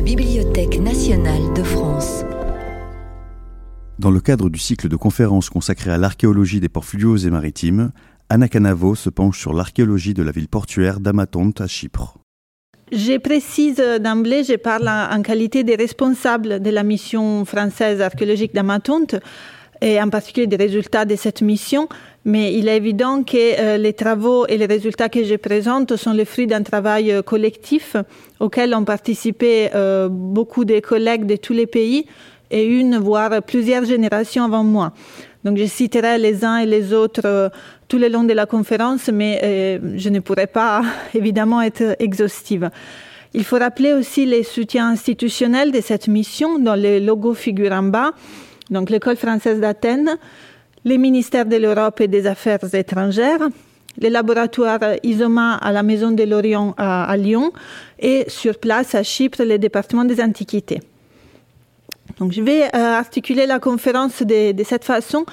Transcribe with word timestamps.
la 0.00 0.06
Bibliothèque 0.06 0.80
nationale 0.80 1.52
de 1.54 1.62
France. 1.62 2.24
Dans 3.98 4.10
le 4.10 4.20
cadre 4.20 4.48
du 4.48 4.58
cycle 4.58 4.88
de 4.88 4.96
conférences 4.96 5.50
consacré 5.50 5.90
à 5.90 5.98
l'archéologie 5.98 6.58
des 6.58 6.70
ports 6.70 6.86
fluviaux 6.86 7.18
et 7.18 7.28
maritimes, 7.28 7.92
Anna 8.30 8.48
Canavo 8.48 8.94
se 8.94 9.10
penche 9.10 9.38
sur 9.38 9.52
l'archéologie 9.52 10.14
de 10.14 10.22
la 10.22 10.32
ville 10.32 10.48
portuaire 10.48 11.00
d'Amatonte 11.00 11.60
à 11.60 11.66
Chypre. 11.66 12.16
Je 12.92 13.18
précise 13.18 13.82
d'emblée, 14.00 14.42
je 14.42 14.56
parle 14.56 14.88
en 14.88 15.20
qualité 15.20 15.64
des 15.64 15.76
responsables 15.76 16.62
de 16.62 16.70
la 16.70 16.82
mission 16.82 17.44
française 17.44 18.00
archéologique 18.00 18.54
d'Amatonte 18.54 19.16
et 19.80 20.00
en 20.00 20.08
particulier 20.08 20.46
des 20.46 20.56
résultats 20.56 21.04
de 21.04 21.16
cette 21.16 21.42
mission. 21.42 21.88
Mais 22.24 22.54
il 22.54 22.68
est 22.68 22.76
évident 22.76 23.22
que 23.22 23.36
euh, 23.36 23.78
les 23.78 23.94
travaux 23.94 24.46
et 24.46 24.58
les 24.58 24.66
résultats 24.66 25.08
que 25.08 25.24
je 25.24 25.36
présente 25.36 25.96
sont 25.96 26.12
le 26.12 26.24
fruit 26.24 26.46
d'un 26.46 26.62
travail 26.62 27.12
euh, 27.12 27.22
collectif 27.22 27.96
auquel 28.40 28.74
ont 28.74 28.84
participé 28.84 29.70
euh, 29.74 30.08
beaucoup 30.10 30.66
de 30.66 30.80
collègues 30.80 31.24
de 31.24 31.36
tous 31.36 31.54
les 31.54 31.66
pays 31.66 32.06
et 32.50 32.66
une, 32.66 32.98
voire 32.98 33.42
plusieurs 33.42 33.84
générations 33.84 34.44
avant 34.44 34.64
moi. 34.64 34.92
Donc 35.44 35.56
je 35.56 35.64
citerai 35.64 36.18
les 36.18 36.44
uns 36.44 36.58
et 36.58 36.66
les 36.66 36.92
autres 36.92 37.50
tout 37.88 37.96
le 37.96 38.08
long 38.08 38.24
de 38.24 38.34
la 38.34 38.44
conférence, 38.44 39.08
mais 39.08 39.80
je 39.96 40.08
ne 40.10 40.18
pourrai 40.18 40.46
pas 40.46 40.82
évidemment 41.14 41.62
être 41.62 41.96
exhaustive. 41.98 42.68
Il 43.32 43.44
faut 43.44 43.58
rappeler 43.58 43.92
aussi 43.92 44.26
les 44.26 44.42
soutiens 44.42 44.88
institutionnels 44.88 45.70
de 45.70 45.80
cette 45.80 46.08
mission 46.08 46.58
dont 46.58 46.74
le 46.74 46.98
logo 46.98 47.32
figure 47.32 47.72
en 47.72 47.84
bas. 47.84 48.10
Donc 48.70 48.90
l'école 48.90 49.16
française 49.16 49.60
d'Athènes, 49.60 50.16
les 50.84 50.98
ministères 50.98 51.46
de 51.46 51.56
l'Europe 51.56 52.00
et 52.00 52.08
des 52.08 52.26
Affaires 52.26 52.74
étrangères, 52.74 53.48
les 53.98 54.10
laboratoires 54.10 54.80
ISOMA 55.02 55.56
à 55.56 55.72
la 55.72 55.82
Maison 55.82 56.12
de 56.12 56.22
l'Orient 56.22 56.74
à, 56.78 57.16
Lyon 57.16 57.52
et 57.98 58.24
sur 58.28 58.58
place 58.58 58.94
à 58.94 59.02
Chypre, 59.02 59.42
le 59.42 59.58
département 59.58 60.04
des 60.04 60.22
Antiquités. 60.22 60.80
Donc 62.18 62.32
je 62.32 62.42
vais 62.42 62.64
euh, 62.64 62.68
articuler 62.74 63.46
la 63.46 63.58
conférence 63.58 64.22
de, 64.22 64.54
cette 64.64 64.84
façon. 64.84 65.24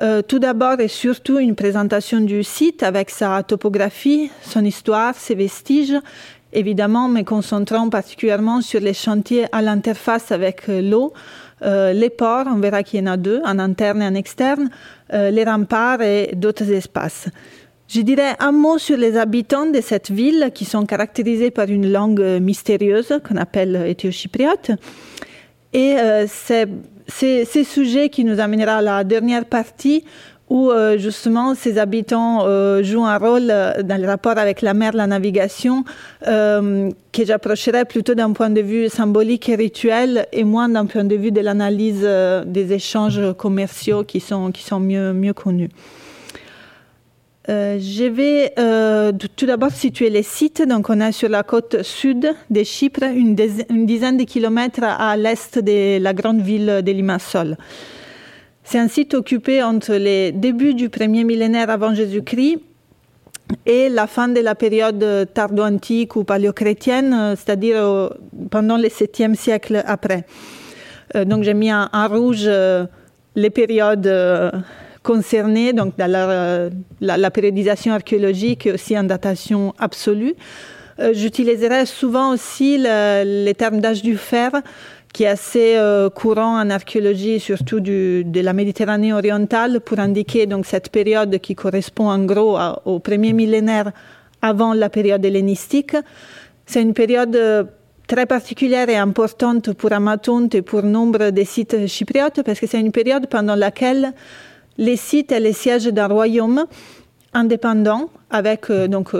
Euh, 0.00 0.22
tout 0.22 0.38
d'abord 0.38 0.80
et 0.80 0.88
surtout 0.88 1.38
une 1.38 1.54
présentation 1.54 2.20
du 2.20 2.42
site 2.42 2.82
avec 2.82 3.10
sa 3.10 3.42
topographie, 3.42 4.30
son 4.42 4.64
histoire, 4.64 5.14
ses 5.14 5.34
vestiges, 5.34 5.94
évidemment 6.52 7.08
me 7.08 7.22
concentrant 7.22 7.88
particulièrement 7.90 8.62
sur 8.62 8.80
les 8.80 8.94
chantiers 8.94 9.46
à 9.52 9.60
l'interface 9.62 10.32
avec 10.32 10.68
euh, 10.68 10.80
l'eau, 10.80 11.12
euh, 11.64 11.92
les 11.92 12.10
ports, 12.10 12.46
on 12.46 12.58
verra 12.58 12.82
qu'il 12.82 13.00
y 13.00 13.02
en 13.02 13.12
a 13.12 13.16
deux, 13.16 13.40
en 13.44 13.58
interne 13.58 14.02
et 14.02 14.06
en 14.06 14.14
externe, 14.14 14.70
euh, 15.12 15.30
les 15.30 15.44
remparts 15.44 16.02
et 16.02 16.32
d'autres 16.34 16.70
espaces. 16.70 17.28
Je 17.88 18.00
dirais 18.00 18.36
un 18.40 18.52
mot 18.52 18.78
sur 18.78 18.96
les 18.96 19.16
habitants 19.16 19.66
de 19.66 19.80
cette 19.80 20.10
ville 20.10 20.50
qui 20.54 20.64
sont 20.64 20.86
caractérisés 20.86 21.50
par 21.50 21.68
une 21.68 21.90
langue 21.90 22.22
mystérieuse 22.40 23.20
qu'on 23.26 23.36
appelle 23.36 23.84
éthiochypriote. 23.86 24.70
Et 25.72 25.96
euh, 25.98 26.26
c'est 26.26 27.44
ce 27.44 27.64
sujet 27.64 28.08
qui 28.08 28.24
nous 28.24 28.40
amènera 28.40 28.76
à 28.76 28.82
la 28.82 29.04
dernière 29.04 29.44
partie 29.44 30.04
où 30.52 30.70
euh, 30.70 30.98
justement 30.98 31.54
ces 31.54 31.78
habitants 31.78 32.44
euh, 32.44 32.82
jouent 32.82 33.06
un 33.06 33.16
rôle 33.16 33.48
euh, 33.50 33.82
dans 33.82 33.98
le 33.98 34.06
rapport 34.06 34.36
avec 34.36 34.60
la 34.60 34.74
mer, 34.74 34.92
la 34.92 35.06
navigation, 35.06 35.82
que 36.24 37.24
j'approcherais 37.24 37.86
plutôt 37.86 38.14
d'un 38.14 38.32
point 38.32 38.50
de 38.50 38.60
vue 38.60 38.88
symbolique 38.90 39.48
et 39.48 39.56
rituel 39.56 40.26
et 40.30 40.44
moins 40.44 40.68
d'un 40.68 40.84
point 40.84 41.04
de 41.04 41.16
vue 41.16 41.32
de 41.32 41.40
l'analyse 41.40 42.06
des 42.46 42.72
échanges 42.72 43.20
commerciaux 43.36 44.04
qui 44.04 44.20
sont, 44.20 44.52
qui 44.52 44.62
mieux, 44.74 45.32
connus. 45.32 45.70
je 47.48 48.04
vais 48.18 48.54
tout 49.36 49.46
d'abord 49.46 49.72
situer 49.72 50.10
les 50.10 50.22
sites. 50.22 50.62
Donc, 50.66 50.90
on 50.90 51.00
est 51.00 51.12
sur 51.12 51.28
la 51.28 51.42
côte 51.42 51.82
sud 51.82 52.32
de 52.50 52.62
Chypre, 52.62 53.04
une 53.04 53.34
dizaine 53.34 54.16
de 54.16 54.24
kilomètres 54.24 54.84
à 54.84 55.16
l'est 55.16 55.58
de 55.58 55.98
la 55.98 56.12
grande 56.14 56.40
ville 56.40 56.82
de 56.84 56.92
Limassol. 56.92 57.56
C'est 58.72 58.78
un 58.78 58.88
site 58.88 59.12
occupé 59.12 59.62
entre 59.62 59.92
les 59.92 60.32
débuts 60.32 60.72
du 60.72 60.88
premier 60.88 61.24
millénaire 61.24 61.68
avant 61.68 61.94
Jésus-Christ 61.94 62.56
et 63.66 63.90
la 63.90 64.06
fin 64.06 64.28
de 64.28 64.40
la 64.40 64.54
période 64.54 65.28
tardo-antique 65.34 66.16
ou 66.16 66.24
paléochrétienne, 66.24 67.34
c'est-à-dire 67.36 68.14
pendant 68.50 68.78
le 68.78 68.88
7e 68.88 69.34
siècle 69.34 69.82
après. 69.86 70.24
Euh, 71.14 71.26
donc 71.26 71.42
j'ai 71.42 71.52
mis 71.52 71.70
en, 71.70 72.08
rouge 72.08 72.44
euh, 72.46 72.86
les 73.34 73.50
périodes 73.50 74.06
euh, 74.06 74.50
concernées, 75.02 75.74
donc 75.74 75.92
la, 75.98 77.30
périodisation 77.30 77.92
archéologique 77.92 78.70
aussi 78.72 78.98
en 78.98 79.04
datation 79.04 79.74
absolue. 79.78 80.34
J'utiliserai 81.12 81.84
souvent 81.84 82.32
aussi 82.32 82.78
le, 82.78 83.44
les 83.44 83.54
termes 83.54 83.80
d'âge 83.80 84.02
du 84.02 84.16
fer 84.16 84.50
qui 85.12 85.24
est 85.24 85.28
assez 85.28 85.76
euh, 85.76 86.08
courant 86.08 86.58
en 86.58 86.70
archéologie, 86.70 87.38
surtout 87.38 87.80
de 87.80 88.40
la 88.40 88.52
Méditerranée 88.52 89.12
orientale, 89.12 89.80
pour 89.80 89.98
indiquer 89.98 90.46
donc 90.46 90.64
cette 90.64 90.88
période 90.88 91.38
qui 91.38 91.54
correspond 91.54 92.08
en 92.08 92.24
gros 92.24 92.58
au 92.84 92.98
premier 92.98 93.32
millénaire 93.32 93.92
avant 94.40 94.72
la 94.72 94.88
période 94.88 95.24
hellénistique. 95.24 95.96
C'est 96.66 96.80
une 96.80 96.94
période 96.94 97.36
euh, 97.36 97.64
très 98.06 98.26
particulière 98.26 98.88
et 98.88 98.96
importante 98.96 99.72
pour 99.74 99.92
Amatonte 99.92 100.54
et 100.54 100.62
pour 100.62 100.82
nombre 100.82 101.30
des 101.30 101.44
sites 101.44 101.86
chypriotes 101.86 102.42
parce 102.42 102.58
que 102.58 102.66
c'est 102.66 102.80
une 102.80 102.92
période 102.92 103.26
pendant 103.28 103.54
laquelle 103.54 104.14
les 104.78 104.96
sites 104.96 105.30
et 105.32 105.40
les 105.40 105.52
sièges 105.52 105.86
d'un 105.86 106.08
royaume 106.08 106.64
indépendant 107.34 108.08
avec 108.30 108.70
euh, 108.70 108.88
donc 108.88 109.10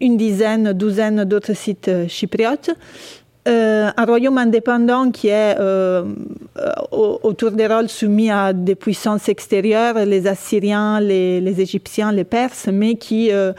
une 0.00 0.16
dizaine, 0.16 0.72
douzaine 0.72 1.24
d'autres 1.24 1.54
sites 1.54 1.90
chypriotes 2.08 2.70
euh, 3.48 3.90
un 3.96 4.04
royaume 4.04 4.38
indépendant 4.38 5.10
qui 5.10 5.26
est 5.26 5.56
euh, 5.58 6.04
autour 6.92 7.50
des 7.50 7.66
rôles 7.66 7.88
soumis 7.88 8.30
à 8.30 8.52
des 8.52 8.76
puissances 8.76 9.28
extérieures, 9.28 9.96
les 10.04 10.28
Assyriens, 10.28 11.00
les, 11.00 11.60
Égyptiens, 11.60 12.12
les 12.12 12.22
Perses, 12.22 12.68
mais 12.72 12.94
qui 12.94 13.32
euh, 13.32 13.52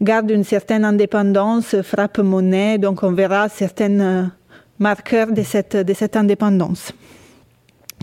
garde 0.00 0.30
une 0.30 0.44
certaine 0.44 0.84
indépendance, 0.84 1.74
frappe 1.82 2.18
monnaie. 2.18 2.78
Donc 2.78 3.02
on 3.02 3.10
verra 3.10 3.48
certains 3.48 4.30
marqueurs 4.78 5.32
de 5.32 5.42
cette, 5.42 5.76
de 5.76 5.94
cette 5.94 6.16
indépendance. 6.16 6.92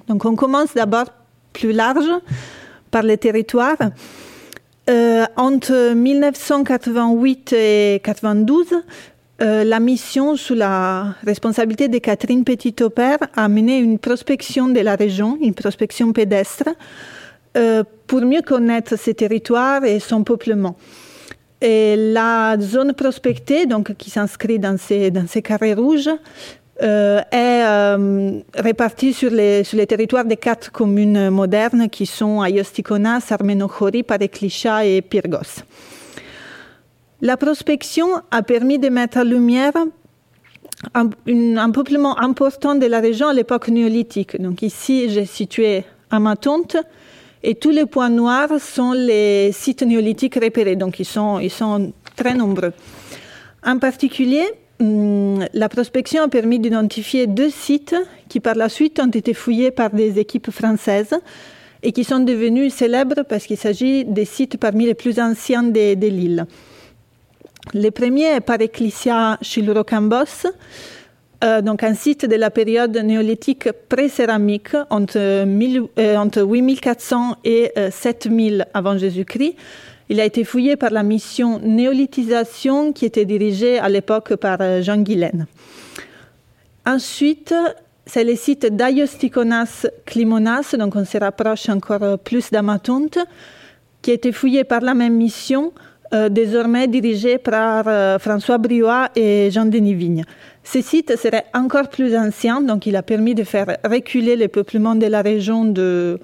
Donc 0.10 0.26
on 0.26 0.36
commence 0.36 0.74
d'abord 0.74 1.06
plus 1.54 1.72
large 1.72 2.12
par 2.92 3.04
les 3.04 3.18
territoires. 3.18 3.78
entre 5.38 5.94
1988 5.94 7.54
et 7.54 8.02
92, 8.04 8.84
euh, 9.42 9.64
la 9.64 9.80
mission 9.80 10.36
sous 10.36 10.54
la 10.54 11.16
responsabilité 11.26 11.88
de 11.88 11.98
Catherine 11.98 12.44
Petit-Aupert 12.44 13.18
a 13.36 13.50
mené 13.50 13.80
une 13.80 13.98
prospection 13.98 14.68
de 14.68 14.80
la 14.82 14.96
région, 14.96 15.38
une 15.42 15.56
prospection 15.56 16.14
pédestre, 16.14 16.70
euh, 17.58 17.84
pour 18.06 18.22
mieux 18.22 18.44
connaître 18.44 18.98
ces 18.98 19.16
territoires 19.16 19.84
et 19.84 20.00
son 20.00 20.24
peuplement. 20.24 20.76
La 21.64 22.56
zone 22.60 22.94
prospectée, 22.94 23.66
donc 23.66 23.96
qui 23.96 24.10
s'inscrit 24.10 24.60
dans 24.60 24.78
ces, 24.78 25.12
carrés 25.44 25.74
rouges, 25.74 26.10
euh, 26.82 27.22
est 27.32 28.62
répartie 28.62 29.14
sur 29.14 29.32
les, 29.32 29.64
territoires 29.88 30.26
des 30.26 30.38
quatre 30.38 30.72
communes 30.72 31.30
modernes 31.30 31.88
qui 31.90 32.06
sont 32.06 32.42
Ayostikonas, 32.42 33.28
Armenochori, 33.30 34.04
Pareklisha 34.04 34.86
et 34.86 35.02
Pyrgos. 35.02 35.64
La 37.24 37.38
prospection 37.38 38.08
a 38.32 38.42
permis 38.42 38.80
de 38.80 38.90
mettre 38.90 39.20
en 39.20 39.24
lumière 39.24 39.74
un, 40.96 41.72
peuplement 41.72 42.20
important 42.20 42.74
de 42.74 42.88
la 42.88 43.00
région 43.00 43.28
à 43.28 43.34
l'époque 43.34 43.68
néolithique. 43.68 44.42
Donc 44.42 44.64
ici, 44.64 45.08
j'ai 45.12 45.26
situé 45.26 45.84
Amatonte 46.10 46.78
et 47.44 47.54
tous 47.54 47.70
les 47.70 47.86
points 47.86 48.10
noirs 48.10 48.60
sont 48.60 48.94
les 48.94 49.52
sites 49.52 49.84
néolithiques 49.84 50.40
repérés. 50.42 50.76
Donc 50.76 51.00
ils 51.00 51.06
sont, 51.06 51.94
très 52.16 52.34
nombreux. 52.34 52.74
En 53.64 53.78
particulier, 53.78 54.46
hum, 54.80 55.46
la 55.54 55.70
prospection 55.70 56.24
a 56.24 56.28
permis 56.28 56.58
d'identifier 56.58 57.28
deux 57.28 57.52
sites 57.52 57.96
qui 58.30 58.40
par 58.40 58.56
la 58.56 58.68
suite 58.68 59.00
ont 59.00 59.12
été 59.12 59.36
fouillés 59.36 59.70
par 59.70 59.92
des 59.92 60.18
équipes 60.18 60.50
françaises 60.50 61.14
et 61.84 61.92
qui 61.92 62.04
sont 62.04 62.22
devenus 62.22 62.74
célèbres 62.74 63.22
parce 63.30 63.46
qu'il 63.46 63.58
s'agit 63.58 64.06
des 64.06 64.26
sites 64.26 64.58
parmi 64.58 64.88
les 64.88 64.96
plus 64.96 65.20
anciens 65.20 65.62
de 65.62 66.08
l'île. 66.08 66.48
Le 67.74 67.90
premier 67.90 68.36
est 68.36 68.42
par 68.42 68.60
Ecclesia 68.60 69.38
Chilurocambos, 69.42 70.48
euh, 71.44 71.62
donc 71.62 71.84
un 71.84 71.94
site 71.94 72.26
de 72.26 72.36
la 72.36 72.50
période 72.50 72.96
néolithique 72.98 73.72
pré-céramique 73.88 74.76
entre, 74.90 75.18
euh, 75.18 76.16
entre 76.18 76.42
8400 76.42 77.38
et 77.46 77.72
7000 77.90 78.62
euh, 78.62 78.64
avant 78.74 78.98
Jésus-Christ. 78.98 79.56
Il 80.10 80.20
a 80.20 80.26
été 80.26 80.44
fouillé 80.44 80.76
par 80.76 80.90
la 80.90 81.04
mission 81.04 81.60
Néolithisation 81.60 82.92
qui 82.92 83.06
était 83.06 83.26
dirigée 83.26 83.80
à 83.80 83.88
l'époque 83.88 84.36
par 84.36 84.60
Jean 84.82 84.98
Guilaine. 84.98 85.46
Ensuite, 86.86 87.54
c'est 88.06 88.26
le 88.26 88.36
site 88.36 88.76
d'Aiostikonas 88.76 89.88
Klimonas, 90.06 90.76
donc 90.78 90.98
on 90.98 91.06
se 91.06 91.18
rapproche 91.18 91.70
encore 91.70 92.20
plus 92.20 92.52
d'Amatonte, 92.52 93.20
qui 94.02 94.12
a 94.12 94.16
été 94.16 94.34
fouillé 94.34 94.66
par 94.66 94.82
la 94.82 94.94
même 94.94 95.16
mission 95.16 95.72
désormais 96.30 96.88
dirigé 96.88 97.38
par 97.38 98.20
François 98.20 98.58
Briouat 98.58 99.10
et 99.16 99.50
Jean-Denis 99.52 99.94
Vigne. 99.94 100.24
Ce 100.64 100.82
site 100.82 101.16
serait 101.18 101.46
encore 101.54 101.90
plus 101.90 102.16
ancien, 102.16 102.62
donc 102.62 102.86
il 102.86 102.96
a 102.96 103.04
permis 103.04 103.34
de 103.34 103.44
faire 103.44 103.78
reculer 103.84 104.36
le 104.36 104.48
peuplement 104.48 104.96
de 104.96 105.08
la 105.08 105.22
région 105.22 105.66
d'un 105.66 106.18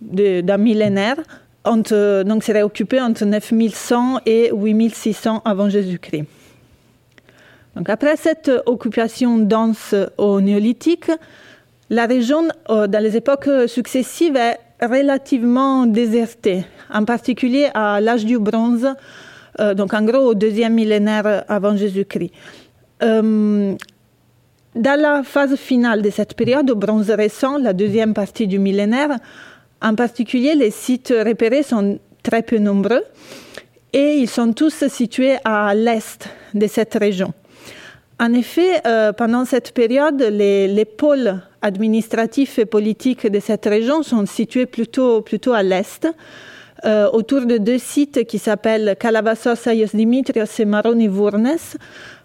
de, 0.00 0.56
millénaire. 0.58 1.16
Entre, 1.64 2.22
donc 2.22 2.44
serait 2.44 2.62
occupé 2.62 3.00
entre 3.00 3.24
9100 3.24 4.20
et 4.24 4.50
8600 4.52 5.42
avant 5.44 5.68
Jésus-Christ. 5.68 6.24
Donc 7.76 7.90
après 7.90 8.16
cette 8.16 8.50
occupation 8.66 9.38
dense 9.38 9.94
au 10.16 10.40
néolithique, 10.40 11.10
la 11.90 12.06
région, 12.06 12.48
euh, 12.70 12.86
dans 12.86 13.02
les 13.02 13.16
époques 13.16 13.48
successives, 13.66 14.36
est 14.36 14.58
relativement 14.80 15.86
désertée, 15.86 16.64
en 16.92 17.04
particulier 17.04 17.68
à 17.74 18.00
l'âge 18.00 18.24
du 18.24 18.38
bronze, 18.38 18.88
euh, 19.60 19.74
donc 19.74 19.94
en 19.94 20.02
gros 20.02 20.30
au 20.30 20.34
deuxième 20.34 20.74
millénaire 20.74 21.44
avant 21.48 21.76
Jésus-Christ. 21.76 22.32
Euh, 23.02 23.74
dans 24.74 25.00
la 25.00 25.22
phase 25.22 25.56
finale 25.56 26.02
de 26.02 26.10
cette 26.10 26.34
période, 26.34 26.70
au 26.70 26.76
bronze 26.76 27.10
récent, 27.10 27.58
la 27.58 27.72
deuxième 27.72 28.14
partie 28.14 28.46
du 28.46 28.58
millénaire, 28.58 29.18
en 29.80 29.94
particulier, 29.94 30.54
les 30.54 30.70
sites 30.70 31.12
repérés 31.24 31.62
sont 31.62 31.98
très 32.22 32.42
peu 32.42 32.58
nombreux 32.58 33.02
et 33.92 34.18
ils 34.18 34.28
sont 34.28 34.52
tous 34.52 34.86
situés 34.88 35.36
à 35.44 35.74
l'est 35.74 36.28
de 36.54 36.66
cette 36.66 36.94
région. 36.94 37.32
En 38.20 38.32
effet, 38.32 38.80
euh, 38.86 39.12
pendant 39.12 39.44
cette 39.44 39.72
période, 39.72 40.20
les, 40.20 40.84
pôles 40.84 41.40
administratifs 41.62 42.58
et 42.58 42.66
politiques 42.66 43.26
de 43.26 43.38
cette 43.38 43.64
région 43.66 44.02
sont 44.02 44.26
situés 44.26 44.66
plutôt, 44.66 45.22
plutôt 45.22 45.52
à 45.52 45.62
l'est, 45.62 46.08
euh, 46.84 47.08
autour 47.12 47.46
de 47.46 47.58
deux 47.58 47.78
sites 47.78 48.24
qui 48.26 48.38
s'appellent 48.38 48.96
Calabassos, 48.98 49.66
Ayos 49.66 49.88
Dimitrios 49.94 50.44
et 50.58 50.64
Maroni 50.64 51.08
Vournes, 51.08 51.56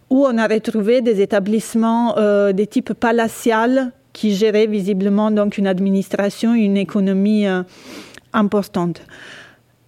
où 0.10 0.26
on 0.26 0.38
a 0.38 0.48
retrouvé 0.48 1.02
des 1.02 1.22
établissements 1.22 2.18
euh, 2.18 2.54
de 2.54 2.64
type 2.66 2.94
palatial 2.94 3.92
qui 4.14 4.36
géraient 4.36 4.68
visiblement 4.68 5.32
donc 5.32 5.58
une 5.58 5.66
administration, 5.66 6.54
une 6.54 6.78
économie 6.78 7.48
euh, 7.48 7.64
importante. 8.32 9.02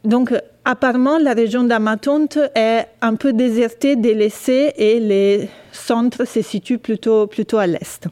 Donc, 0.04 0.34
apparemment, 0.66 1.20
la 1.20 1.34
région 1.34 1.64
d'Amatonte 1.64 2.40
est 2.56 2.88
un 3.02 3.16
peu 3.16 3.34
désertée, 3.34 3.96
délaissée, 3.96 4.74
et 4.78 5.00
les 5.00 5.48
centres 5.86 6.26
se 6.26 6.42
situent 6.42 6.80
plutôt, 6.80 7.28
plutôt 7.28 7.58
à 7.58 7.68
l'est. 7.68 8.08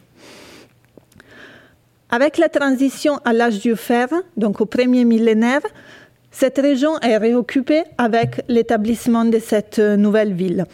Avec 2.09 2.37
la 2.37 2.49
transition 2.49 3.19
à 3.25 3.33
l'âge 3.33 3.59
du 3.59 3.75
fer, 3.75 4.07
donc 4.37 4.61
au 4.61 4.65
premier 4.65 5.03
millénaire, 5.03 5.61
cette 6.31 6.57
région 6.57 6.99
est 6.99 7.17
réoccupée 7.17 7.83
avec 7.97 8.41
l'établissement 8.47 9.25
de 9.25 9.39
cette 9.39 9.79
nouvelle 9.79 10.33
ville. 10.33 10.65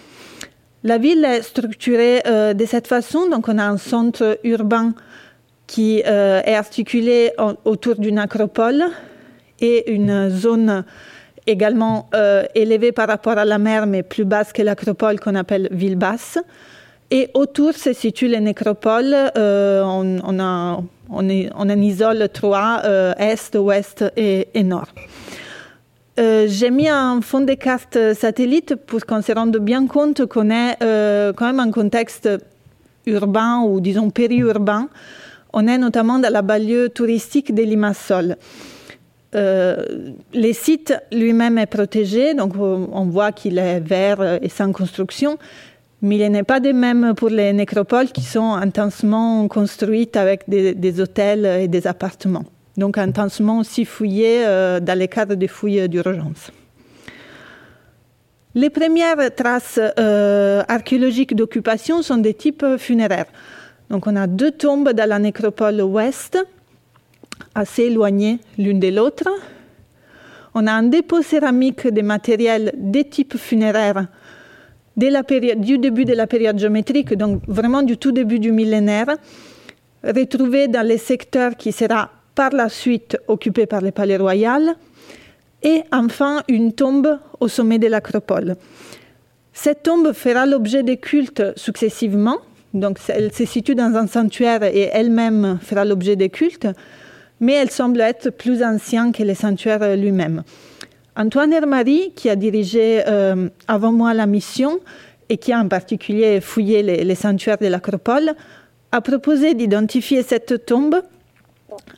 La 0.84 0.98
ville 0.98 1.26
est 1.26 1.42
structurée 1.42 2.22
euh, 2.26 2.54
de 2.54 2.66
cette 2.66 2.88
façon. 2.88 3.28
Donc, 3.30 3.50
on 3.50 3.58
a 3.58 3.66
un 3.66 3.78
centre 3.78 4.40
urbain 4.46 4.94
qui 5.68 6.02
euh, 6.06 6.42
est 6.46 6.56
articulé 6.56 7.32
autour 7.66 7.96
d'une 7.96 8.18
acropole 8.18 8.86
et 9.60 9.92
une 9.92 10.30
zone 10.30 10.86
également 11.46 12.10
euh, 12.16 12.44
élevée 12.56 12.94
par 12.94 13.08
rapport 13.10 13.38
à 13.38 13.44
la 13.44 13.58
mer, 13.58 13.88
mais 13.88 14.04
plus 14.04 14.24
basse 14.24 14.54
que 14.54 14.62
l'acropole 14.62 15.20
qu'on 15.20 15.36
appelle 15.36 15.68
ville 15.72 15.98
basse. 15.98 16.40
Et 17.12 17.30
autour 17.34 17.74
se 17.74 17.94
situent 17.94 18.28
les 18.28 18.40
nécropoles. 18.40 19.16
On, 19.36 20.20
on, 20.24 20.40
en 21.10 21.70
isole 21.70 22.30
trois, 22.32 22.84
est, 23.18 23.56
ouest 23.56 24.06
et, 24.16 24.64
nord. 24.64 24.90
Euh, 26.20 26.48
j'ai 26.50 26.70
mis 26.70 26.90
un 26.90 27.22
fond 27.22 27.40
de 27.40 27.54
carte 27.54 27.98
satellite 28.14 28.76
pour 28.76 29.06
qu'on 29.06 29.22
se 29.22 29.32
rende 29.32 29.56
bien 29.58 29.88
compte 29.88 30.26
qu'on 30.26 30.50
est 30.50 30.76
euh, 30.84 31.32
quand 31.32 31.46
même 31.46 31.62
un 31.62 31.72
contexte 31.72 32.28
urbain 33.06 33.62
ou 33.62 33.80
disons 33.80 34.10
périurbain. 34.10 34.90
On 35.54 35.66
est 35.66 35.78
notamment 35.78 36.20
dans 36.20 36.32
la 36.32 36.42
banlieue 36.42 36.90
touristique 36.90 37.56
de 37.56 37.64
Limassol. 37.64 38.36
Euh, 39.36 40.12
le 40.34 40.52
site 40.52 40.94
lui-même 41.12 41.58
est 41.58 41.68
protégé, 41.68 42.34
donc 42.34 42.54
on 42.58 43.06
voit 43.06 43.32
qu'il 43.32 43.58
est 43.58 43.80
vert 43.80 44.40
et 44.42 44.50
sans 44.50 44.72
construction, 44.74 45.38
mais 46.02 46.18
il 46.18 46.32
n'est 46.32 46.44
pas 46.44 46.60
de 46.60 46.72
même 46.72 47.14
pour 47.16 47.30
les 47.30 47.52
nécropoles 47.54 48.12
qui 48.12 48.22
sont 48.22 48.54
intensement 48.54 49.48
construites 49.48 50.16
avec 50.16 50.48
des 50.48 51.02
hôtels 51.02 51.46
et 51.46 51.68
des 51.68 51.88
appartements 51.88 52.46
donc 52.80 52.98
intensement 52.98 53.60
aussi 53.60 53.86
fouillé 53.86 54.46
euh, 54.46 54.80
dans 54.80 54.98
les 54.98 55.08
cadres 55.08 55.36
des 55.36 55.48
fouilles 55.48 55.88
d'urgence. 55.88 56.52
Les 58.56 58.72
premières 58.72 59.36
traces 59.36 59.80
euh, 60.00 60.64
archéologiques 60.68 61.36
d'occupation 61.36 62.02
sont 62.02 62.18
des 62.18 62.34
types 62.34 62.66
funéraires. 62.78 63.28
Donc 63.92 64.08
on 64.08 64.16
a 64.16 64.26
deux 64.26 64.52
tombes 64.52 64.90
dans 64.90 65.08
la 65.08 65.20
nécropole 65.20 65.82
ouest, 65.82 66.38
assez 67.54 67.84
éloignées 67.84 68.40
l'une 68.58 68.80
de 68.80 68.88
l'autre. 68.88 69.30
On 70.56 70.66
a 70.66 70.72
un 70.72 70.84
dépôt 70.84 71.22
céramique 71.22 71.88
de 71.88 72.02
matériel 72.02 72.72
des 72.76 73.04
types 73.04 73.38
funéraires 73.38 74.08
du 75.58 75.78
début 75.78 76.06
de 76.06 76.14
la 76.14 76.28
période 76.28 76.60
géométrique, 76.60 77.14
donc 77.14 77.42
vraiment 77.48 77.82
du 77.82 77.98
tout 77.98 78.12
début 78.12 78.40
du 78.40 78.52
millénaire, 78.52 79.18
retrouvé 80.04 80.68
dans 80.68 80.86
les 80.86 80.98
secteurs 80.98 81.56
qui 81.56 81.72
sera 81.72 82.10
par 82.36 82.52
la 82.52 82.70
suite 82.70 83.18
occupée 83.28 83.66
par 83.66 83.82
le 83.82 83.92
palais 83.92 84.18
royal, 84.18 84.76
et 85.64 85.84
enfin 85.92 86.44
une 86.48 86.74
tombe 86.74 87.20
au 87.40 87.48
sommet 87.48 87.80
de 87.80 87.88
l'acropole. 87.88 88.56
Cette 89.54 89.84
tombe 89.84 90.14
fera 90.14 90.46
l'objet 90.46 90.84
de 90.84 90.94
cultes 90.94 91.44
successivement, 91.58 92.38
donc 92.74 92.98
elle 93.10 93.34
se 93.34 93.46
situe 93.46 93.76
dans 93.76 93.96
un 93.96 94.08
sanctuaire 94.08 94.64
et 94.64 94.90
elle-même 94.94 95.60
fera 95.62 95.84
l'objet 95.84 96.16
de 96.16 96.28
cultes, 96.28 96.68
mais 97.42 97.54
elle 97.54 97.72
semble 97.72 98.00
être 98.02 98.30
plus 98.30 98.64
ancienne 98.64 99.12
que 99.12 99.24
le 99.24 99.34
sanctuaire 99.34 99.98
lui-même. 99.98 100.44
Antoine 101.20 101.52
Hermary, 101.52 102.14
qui 102.16 102.30
a 102.30 102.38
dirigé 102.38 103.04
euh, 103.06 103.50
avant 103.68 103.92
moi 103.92 104.14
la 104.14 104.26
mission 104.26 104.80
et 105.28 105.36
qui 105.36 105.52
a 105.52 105.60
en 105.60 105.68
particulier 105.68 106.40
fouillé 106.40 106.82
les, 106.82 107.16
sanctuaires 107.16 107.58
de 107.58 107.68
l'acropole, 107.68 108.32
a 108.94 109.02
proposé 109.02 109.54
d'identifier 109.54 110.24
cette 110.24 110.66
tombe 110.66 110.96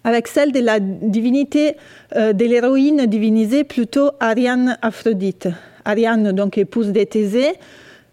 avec 0.03 0.27
celle 0.27 0.51
de 0.51 0.59
la 0.59 0.79
divinité 0.79 1.75
euh, 2.15 2.33
de 2.33 2.45
l'héroïne 2.45 3.05
divinisée 3.05 3.63
plutôt 3.63 4.09
Ariane 4.19 4.79
Aphrodite. 4.81 5.49
Ariane, 5.85 6.31
donc 6.31 6.57
épouse 6.57 6.91
de 6.91 7.03
Thésée, 7.03 7.53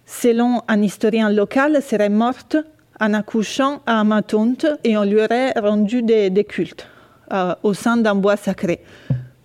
selon 0.05 0.61
un 0.69 0.83
historien 0.83 1.31
local, 1.31 1.83
serait 1.83 2.11
morte 2.11 2.59
en 3.01 3.15
accouchant 3.15 3.81
à 3.87 4.01
Amatonte 4.01 4.67
et 4.85 4.99
on 4.99 5.05
lui 5.05 5.23
aurait 5.23 5.53
rendu 5.53 6.03
des, 6.03 6.45
cultes 6.47 6.87
euh, 7.33 7.55
au 7.63 7.73
sein 7.73 7.97
d'un 7.97 8.15
bois 8.15 8.37
sacré. 8.37 8.81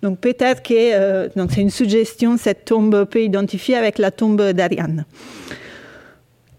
Donc 0.04 0.18
peut-être 0.18 0.62
que 0.62 0.74
euh, 0.74 1.28
c'est 1.48 1.62
une 1.62 1.70
suggestion, 1.70 2.36
cette 2.36 2.66
tombe 2.66 3.06
peut 3.06 3.22
identifier 3.22 3.74
avec 3.74 3.96
la 3.96 4.10
tombe 4.10 4.50
d'Ariane. 4.50 5.06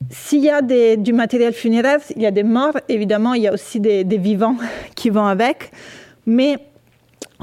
S'il 0.09 0.39
y 0.39 0.49
a 0.49 0.63
du 0.63 1.13
matériel 1.13 1.53
funéraire, 1.53 1.99
il 2.15 2.23
y 2.23 2.25
a 2.25 2.31
des 2.31 2.41
morts, 2.41 2.79
évidemment, 2.89 3.35
il 3.35 3.43
y 3.43 3.47
a 3.47 3.53
aussi 3.53 3.79
des, 3.79 4.03
vivants 4.17 4.57
qui 4.95 5.11
vont 5.11 5.27
avec, 5.27 5.71
mais 6.25 6.57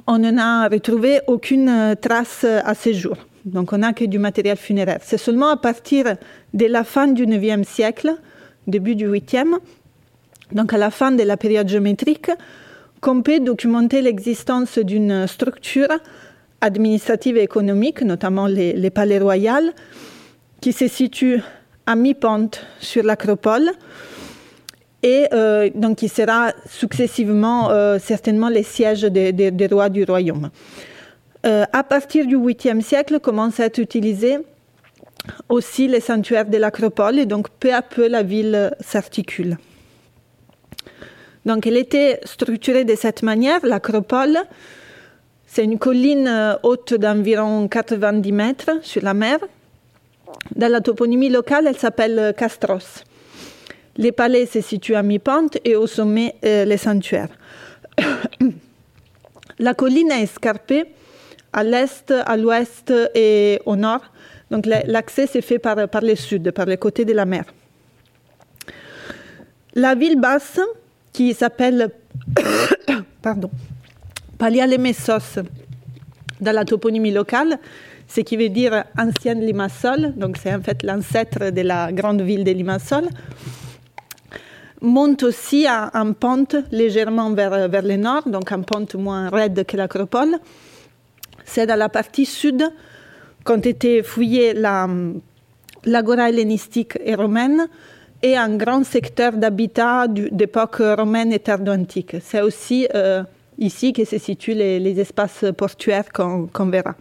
on 0.08 0.18
n'en 0.18 0.38
a 0.38 0.68
retrouvé 0.68 1.20
aucune 1.28 1.94
trace 2.00 2.42
à 2.42 2.74
ce 2.74 2.92
jour. 2.92 3.16
Donc 3.44 3.72
on 3.72 3.78
n'a 3.78 3.92
que 3.92 4.04
du 4.04 4.18
matériel 4.18 4.56
funéraire. 4.56 4.98
C'est 5.02 5.18
seulement 5.18 5.50
à 5.50 5.56
partir 5.56 6.16
de 6.52 6.66
la 6.66 6.82
fin 6.82 7.06
du 7.06 7.26
IXe 7.26 7.68
siècle, 7.68 8.16
début 8.66 8.96
du 8.96 9.06
8e, 9.06 9.54
donc 10.50 10.72
à 10.72 10.78
la 10.78 10.90
fin 10.90 11.12
de 11.12 11.22
la 11.22 11.36
période 11.36 11.68
géométrique, 11.68 12.32
qu'on 13.02 13.20
peut 13.20 13.40
documenter 13.40 14.00
l'existence 14.00 14.78
d'une 14.78 15.26
structure 15.26 15.88
administrative 16.60 17.36
et 17.36 17.42
économique, 17.42 18.00
notamment 18.02 18.46
les, 18.46 18.90
palais 18.90 19.18
royaux, 19.18 19.72
qui 20.60 20.72
se 20.72 20.86
situe 20.86 21.40
à 21.84 21.96
mi-pente 21.96 22.64
sur 22.78 23.02
l'acropole 23.02 23.72
et 25.02 25.26
euh, 25.32 25.68
donc 25.74 26.02
il 26.02 26.08
sera 26.08 26.52
successivement 26.64 27.70
euh, 27.70 27.98
certainement 27.98 28.48
les 28.48 28.62
sièges 28.62 29.02
des, 29.02 29.68
rois 29.72 29.88
du 29.88 30.04
royaume. 30.04 30.50
Euh, 31.44 31.64
à 31.72 31.82
partir 31.82 32.24
du 32.24 32.36
8e 32.36 32.82
siècle 32.82 33.18
commence 33.18 33.58
à 33.58 33.64
être 33.64 33.78
utilisé 33.78 34.38
aussi 35.48 35.88
les 35.88 35.98
sanctuaires 35.98 36.48
de 36.48 36.56
l'acropole 36.56 37.18
et 37.18 37.26
donc 37.26 37.48
peu 37.58 37.74
à 37.74 37.82
peu 37.82 38.06
la 38.06 38.22
ville 38.22 38.72
s'articule. 38.78 39.56
Donc 41.46 41.66
elle 41.66 41.76
était 41.76 42.20
structurée 42.24 42.84
de 42.84 42.94
cette 42.94 43.22
manière. 43.22 43.64
L'acropole, 43.64 44.38
c'est 45.46 45.64
une 45.64 45.78
colline 45.78 46.56
haute 46.62 46.94
d'environ 46.94 47.68
90 47.68 48.32
mètres 48.32 48.70
sur 48.82 49.02
la 49.02 49.14
mer 49.14 49.38
dans 50.56 50.70
la 50.70 50.80
toponymie 50.80 51.28
locale, 51.28 51.66
elle 51.66 51.78
s'appelle 51.78 52.18
euh, 52.18 52.32
Castros. 52.32 53.04
Les 53.96 54.12
palais 54.12 54.46
se 54.46 54.60
situent 54.60 54.94
à 54.94 55.02
mi-pente 55.02 55.58
et 55.64 55.76
au 55.76 55.86
sommet, 55.86 56.34
euh, 56.44 56.64
les 56.64 56.76
sanctuaires. 56.76 57.28
la 59.58 59.74
colline 59.74 60.10
est 60.10 60.22
escarpée 60.22 60.86
à 61.52 61.62
l'est, 61.62 62.10
à 62.10 62.36
l'ouest 62.36 62.92
et 63.14 63.60
au 63.66 63.76
nord, 63.76 64.00
Donc 64.50 64.66
l'accès 64.66 65.26
s'est 65.26 65.42
fait 65.42 65.58
par, 65.58 65.86
par 65.88 66.00
le 66.02 66.14
sud, 66.14 66.50
par 66.52 66.64
le 66.64 66.76
côté 66.76 67.04
de 67.04 67.12
la 67.12 67.26
mer. 67.26 67.44
La 69.74 69.94
ville 69.94 70.18
basse, 70.18 70.60
qui 71.12 71.34
s'appelle 71.34 71.90
pardon, 73.22 73.50
Palialemesos 74.38 75.42
dans 76.40 76.52
la 76.52 76.64
toponymie 76.64 77.12
locale, 77.12 77.58
ce 78.08 78.20
qui 78.20 78.36
veut 78.36 78.48
dire 78.48 78.84
ancienne 78.98 79.40
Limassol, 79.40 80.14
donc 80.16 80.36
c'est 80.36 80.54
en 80.54 80.60
fait 80.60 80.82
l'ancêtre 80.82 81.50
de 81.50 81.60
la 81.62 81.92
grande 81.92 82.22
ville 82.22 82.44
de 82.44 82.50
Limassol, 82.50 83.04
monte 84.80 85.22
aussi 85.22 85.66
en, 85.68 86.12
pente 86.12 86.56
légèrement 86.72 87.30
vers, 87.30 87.68
vers 87.68 87.82
le 87.82 87.96
nord, 87.96 88.28
donc 88.28 88.50
en 88.50 88.62
pente 88.62 88.96
moins 88.96 89.30
raide 89.30 89.64
que 89.64 89.76
l'acropole. 89.76 90.36
C'est 91.44 91.66
dans 91.66 91.78
la 91.78 91.88
partie 91.88 92.26
sud 92.26 92.64
qu'ont 93.44 93.58
été 93.58 94.02
fouillées 94.02 94.54
l'agora 95.84 96.28
hellénistique 96.28 96.98
et 97.04 97.14
romaine 97.14 97.68
et 98.22 98.36
un 98.36 98.56
grand 98.56 98.84
secteur 98.84 99.32
d'habitat 99.32 100.06
d'époque 100.08 100.76
romaine 100.76 101.32
et 101.32 101.40
tardo-antique. 101.40 102.16
C'est 102.22 102.40
aussi 102.40 102.86
euh, 102.94 103.22
ici 103.58 103.92
que 103.92 104.04
se 104.04 104.18
situent 104.18 104.54
les, 104.54 105.00
espaces 105.00 105.44
portuaires 105.56 106.12
qu'on 106.12 106.66
verra. 106.66 106.94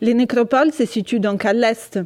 Les 0.00 0.14
nécropoles 0.14 0.72
se 0.72 0.86
situent 0.86 1.20
donc 1.20 1.44
à 1.44 1.52
l'est, 1.52 1.98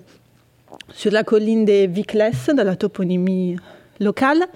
sur 0.95 1.13
la 1.13 1.23
colline 1.23 1.67
des 1.67 1.87
Vicles, 1.87 2.31
de 2.49 2.63
la 2.63 2.77
toponymie 2.77 3.57
locale, 4.01 4.47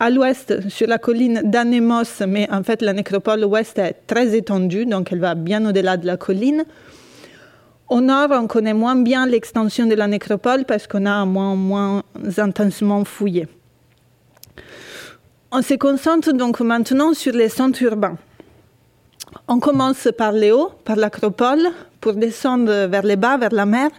à 0.00 0.10
l'ouest, 0.10 0.68
sur 0.68 0.88
la 0.88 0.98
colline 0.98 1.42
d'Anemos, 1.44 2.24
mais 2.26 2.50
en 2.50 2.62
fait 2.62 2.80
la 2.82 2.94
nécropole 2.94 3.44
ouest 3.44 3.78
est 3.78 3.94
très 4.06 4.34
étendue, 4.34 4.86
donc 4.86 5.12
elle 5.12 5.20
va 5.20 5.34
bien 5.34 5.64
au-delà 5.68 5.96
de 5.98 6.06
la 6.06 6.16
colline. 6.16 6.64
Au 7.92 8.00
nord, 8.00 8.30
on 8.30 8.46
connaît 8.46 8.72
moins 8.72 8.96
bien 8.96 9.26
l'extension 9.26 9.84
de 9.84 9.94
la 9.94 10.06
nécropole 10.06 10.64
parce 10.64 10.86
qu'on 10.86 11.04
a 11.04 11.26
moins, 11.26 11.54
moins 11.54 12.02
intensément 12.38 13.04
fouillé. 13.04 13.46
On 15.50 15.60
se 15.60 15.74
concentre 15.74 16.32
donc 16.32 16.60
maintenant 16.60 17.12
sur 17.12 17.34
les 17.34 17.50
centres 17.50 17.82
urbains. 17.82 18.16
On 19.46 19.58
commence 19.60 20.08
par 20.16 20.32
les 20.32 20.52
hauts, 20.52 20.70
par 20.86 20.96
l'acropole, 20.96 21.68
pour 22.00 22.14
descendre 22.14 22.86
vers 22.86 23.02
les 23.02 23.16
bas, 23.16 23.36
vers 23.36 23.52
la 23.52 23.66
mer, 23.66 23.90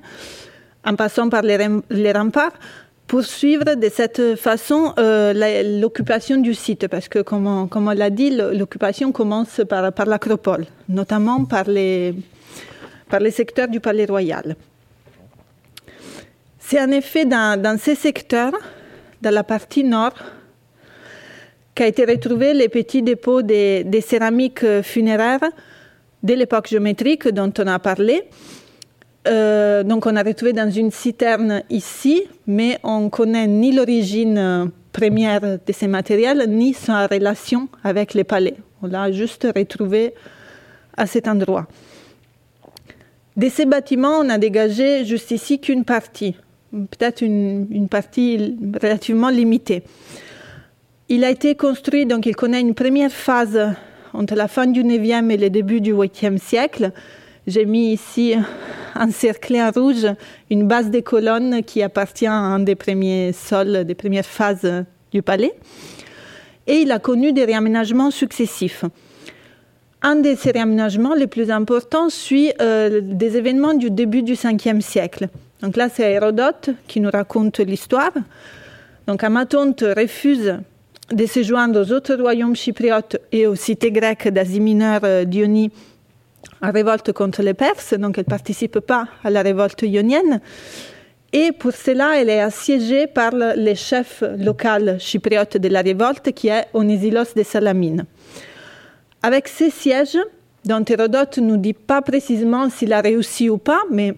en 0.83 0.95
passant 0.95 1.29
par 1.29 1.43
les, 1.43 2.11
remparts, 2.13 2.57
pour 3.05 3.21
suivre 3.23 3.75
de 3.75 3.89
cette 3.89 4.35
façon 4.37 4.95
euh, 4.97 5.79
l'occupation 5.79 6.37
du 6.37 6.55
site, 6.55 6.87
parce 6.87 7.07
que, 7.07 7.19
comme 7.19 7.45
on, 7.45 7.91
l'a 7.91 8.09
dit, 8.09 8.31
l'occupation 8.31 9.11
commence 9.11 9.61
par 9.69 9.91
l'acropole, 10.07 10.65
notamment 10.89 11.45
par 11.45 11.65
les, 11.65 12.15
par 13.13 13.19
les 13.19 13.29
secteurs 13.29 13.67
du 13.67 13.79
Palais 13.79 14.05
Royal. 14.05 14.55
C'est 16.57 16.81
en 16.81 16.89
effet 16.89 17.25
dans, 17.25 17.77
ces 17.79 17.93
secteurs, 17.93 18.53
dans 19.21 19.29
la 19.29 19.43
partie 19.43 19.83
nord, 19.83 20.15
qu'a 21.75 21.85
été 21.85 22.05
retrouvé 22.05 22.55
les 22.55 22.69
petits 22.69 23.03
dépôts 23.03 23.43
des, 23.43 23.85
céramiques 24.03 24.65
funéraires 24.81 25.47
de 26.23 26.33
l'époque 26.33 26.69
géométrique 26.69 27.27
dont 27.27 27.53
on 27.59 27.67
a 27.67 27.77
parlé. 27.77 28.23
Euh, 29.27 29.83
donc 29.83 30.07
on 30.07 30.15
a 30.15 30.23
retrouvé 30.23 30.53
dans 30.53 30.71
une 30.71 30.89
citerne 30.89 31.61
ici, 31.69 32.23
mais 32.47 32.79
on 32.81 33.09
connaît 33.09 33.45
ni 33.45 33.73
l'origine 33.73 34.71
première 34.91 35.41
de 35.41 35.71
ces 35.71 35.87
matériels, 35.87 36.45
ni 36.49 36.73
sa 36.73 37.05
relation 37.05 37.67
avec 37.83 38.15
les 38.15 38.23
palais. 38.23 38.55
On 38.81 38.87
l'a 38.87 39.11
juste 39.11 39.47
retrouvé 39.55 40.15
à 40.97 41.05
cet 41.05 41.27
endroit. 41.27 41.67
De 43.35 43.49
ces 43.49 43.65
bâtiments, 43.65 44.19
on 44.19 44.29
a 44.29 44.37
dégagé 44.37 45.05
juste 45.05 45.31
ici 45.31 45.59
qu'une 45.59 45.85
partie, 45.85 46.35
peut-être 46.71 47.21
une, 47.21 47.87
partie 47.89 48.55
relativement 48.81 49.29
limitée. 49.29 49.81
Il 51.09 51.23
a 51.23 51.31
été 51.31 51.55
construit, 51.55 52.05
donc 52.05 52.27
il 52.27 52.35
connaît 52.35 52.61
une 52.61 52.75
première 52.75 53.11
phase 53.11 53.59
entre 54.13 54.35
la 54.35 54.47
fin 54.47 54.67
du 54.67 54.83
9e 54.83 55.31
et 55.31 55.37
le 55.37 55.49
début 55.49 55.81
du 55.81 55.93
8e 55.93 56.37
siècle. 56.37 56.91
J'ai 57.47 57.65
mis 57.65 57.93
ici 57.93 58.35
encerclé 58.95 59.59
en 59.63 59.71
rouge 59.71 60.05
une 60.51 60.67
base 60.67 60.91
des 60.91 61.01
colonnes 61.01 61.63
qui 61.63 61.81
appartient 61.81 62.27
à 62.27 62.33
un 62.33 62.59
des 62.59 62.75
premiers 62.75 63.33
sols, 63.33 63.83
des 63.83 63.95
premières 63.95 64.25
phases 64.25 64.85
du 65.11 65.23
palais. 65.23 65.53
Et 66.67 66.81
il 66.81 66.91
a 66.91 66.99
connu 66.99 67.33
des 67.33 67.45
réaménagements 67.45 68.11
successifs. 68.11 68.85
Un 70.05 70.17
de 70.17 70.35
ces 70.35 70.51
réaménagements 70.51 71.13
les 71.13 71.27
plus 71.27 71.49
importants 71.49 72.09
suit 72.09 72.51
euh, 72.61 72.99
des 73.01 73.37
événements 73.37 73.73
du 73.73 73.89
début 73.89 74.21
du 74.21 74.33
5e 74.33 74.81
siècle. 74.81 75.29
Donc 75.61 75.77
là, 75.77 75.87
c'est 75.87 76.11
Hérodote 76.11 76.71
qui 76.89 76.99
nous 76.99 77.09
raconte 77.09 77.59
l'histoire. 77.59 78.11
Donc 79.07 79.23
Amatonte 79.23 79.79
refuse 79.81 80.57
de 81.09 81.25
se 81.25 81.41
joindre 81.41 81.79
aux 81.79 81.93
autres 81.93 82.15
royaumes 82.15 82.53
chypriotes 82.53 83.15
et 83.31 83.47
aux 83.47 83.55
cités 83.55 83.93
grecques 83.93 84.27
d'Asie 84.27 84.59
mineure 84.59 84.99
euh, 85.05 85.23
d'Ionie 85.23 85.71
en 86.61 86.71
révolte 86.71 87.13
contre 87.13 87.41
les 87.41 87.53
Perses, 87.53 87.93
donc 87.93 88.17
elle 88.17 88.25
ne 88.27 88.29
participe 88.29 88.79
pas 88.81 89.07
à 89.23 89.29
la 89.29 89.41
révolte 89.41 89.83
ionienne. 89.83 90.41
Et 91.31 91.53
pour 91.53 91.71
cela, 91.71 92.19
elle 92.19 92.29
est 92.29 92.41
assiégée 92.41 93.07
par 93.07 93.31
le 93.33 93.73
chef 93.73 94.21
local 94.37 94.97
chypriote 94.99 95.55
de 95.55 95.69
la 95.69 95.81
révolte, 95.81 96.33
qui 96.33 96.49
est 96.49 96.65
Onizilos 96.73 97.33
de 97.37 97.43
Salamine. 97.43 98.05
Avec 99.25 99.47
ces 99.47 99.69
sièges, 99.69 100.17
dont 100.65 100.83
Hérodote 100.83 101.37
ne 101.37 101.47
nous 101.47 101.57
dit 101.57 101.71
pas 101.71 102.01
précisément 102.01 102.69
s'il 102.69 102.91
a 102.91 102.99
réussi 102.99 103.49
ou 103.49 103.57
pas, 103.57 103.81
mais 103.89 104.15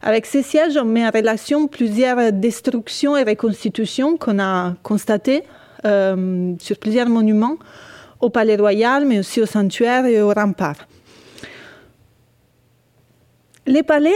avec 0.00 0.26
ces 0.26 0.42
sièges, 0.42 0.76
on 0.76 0.84
met 0.84 1.04
en 1.04 1.10
relation 1.10 1.66
plusieurs 1.66 2.32
destructions 2.32 3.16
et 3.16 3.24
reconstitutions 3.24 4.16
qu'on 4.16 4.38
a 4.38 4.74
constatées 4.84 5.42
euh, 5.84 6.54
sur 6.60 6.78
plusieurs 6.78 7.08
monuments 7.08 7.56
au 8.20 8.30
Palais 8.30 8.54
Royal, 8.54 9.04
mais 9.04 9.18
aussi 9.18 9.40
au 9.40 9.46
sanctuaire 9.46 10.06
et 10.06 10.22
au 10.22 10.32
rempart. 10.32 10.86
Les 13.66 13.82
palais 13.82 14.14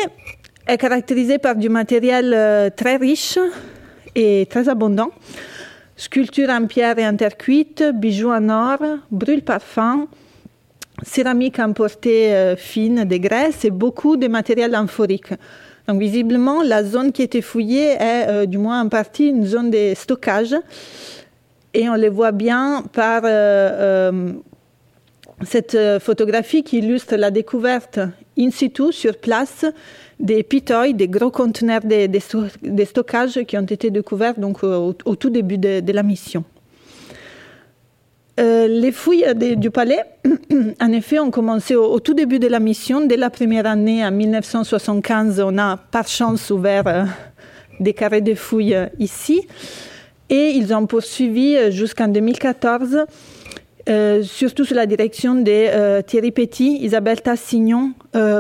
est 0.68 0.78
caractérisé 0.78 1.38
par 1.38 1.56
du 1.56 1.68
matériel 1.68 2.32
euh, 2.32 2.70
très 2.70 2.94
riche 2.94 3.40
et 4.14 4.46
très 4.48 4.68
abondant. 4.68 5.10
Sculptures 5.96 6.50
en 6.50 6.66
pierre 6.66 6.96
et 7.00 7.08
en 7.08 7.16
terre 7.16 7.36
cuite, 7.36 7.82
bijoux 7.92 8.30
en 8.30 8.48
or, 8.50 8.78
brûle 9.10 9.42
parfum, 9.42 10.06
céramique 11.02 11.58
importée 11.58 12.34
euh, 12.34 12.56
fine 12.56 13.04
de 13.04 13.16
Grèce 13.16 13.64
et 13.64 13.70
beaucoup 13.70 14.16
de 14.16 14.28
matériel 14.28 14.74
amphorique. 14.76 15.32
Donc 15.86 16.00
visiblement, 16.00 16.62
la 16.62 16.84
zone 16.84 17.12
qui 17.12 17.22
était 17.22 17.40
fouillée 17.40 17.92
est 17.92 18.28
euh, 18.28 18.46
du 18.46 18.58
moins 18.58 18.82
en 18.82 18.88
partie 18.88 19.28
une 19.28 19.46
zone 19.46 19.70
de 19.70 19.92
stockage 19.94 20.54
et 21.74 21.88
on 21.88 21.94
le 21.94 22.08
voit 22.08 22.32
bien 22.32 22.84
par 22.92 23.22
euh, 23.24 24.32
cette 25.42 25.78
photographie 26.00 26.62
qui 26.62 26.78
illustre 26.78 27.16
la 27.16 27.30
découverte 27.30 28.00
in 28.38 28.50
situ, 28.50 28.92
sur 28.92 29.16
place, 29.16 29.64
des 30.18 30.42
pitoy, 30.42 30.94
des 30.94 31.08
gros 31.08 31.30
conteneurs 31.30 31.82
de, 31.84 32.84
stockage 32.84 33.44
qui 33.44 33.56
ont 33.56 33.62
été 33.62 33.90
découverts 33.90 34.38
donc, 34.38 34.62
au, 34.64 34.92
tout 34.92 35.30
début 35.30 35.58
de 35.58 35.92
la 35.92 36.02
mission. 36.02 36.44
Euh, 38.38 38.68
les 38.68 38.92
fouilles 38.92 39.24
du 39.56 39.70
palais, 39.70 40.04
en 40.80 40.92
effet, 40.92 41.18
ont 41.18 41.30
commencé 41.30 41.74
au, 41.74 41.98
tout 41.98 42.14
début 42.14 42.38
de 42.38 42.46
la 42.46 42.60
mission. 42.60 43.04
Dès 43.04 43.16
la 43.16 43.30
première 43.30 43.66
année, 43.66 44.04
en 44.04 44.12
1975, 44.12 45.40
on 45.44 45.58
a 45.58 45.76
par 45.76 46.06
chance 46.06 46.50
ouvert 46.50 46.86
euh, 46.86 47.04
des 47.80 47.94
carrés 47.94 48.20
de 48.20 48.34
fouilles 48.34 48.76
euh, 48.76 48.86
ici. 49.00 49.40
Et 50.30 50.50
ils 50.50 50.72
ont 50.72 50.86
poursuivi 50.86 51.72
jusqu'en 51.72 52.06
2014, 52.08 53.06
surtout 54.22 54.66
sous 54.66 54.74
la 54.74 54.84
direction 54.84 55.36
de 55.36 56.02
Thierry 56.02 56.32
Petit, 56.32 56.76
Isabelle 56.82 57.22
Tassignon, 57.22 57.92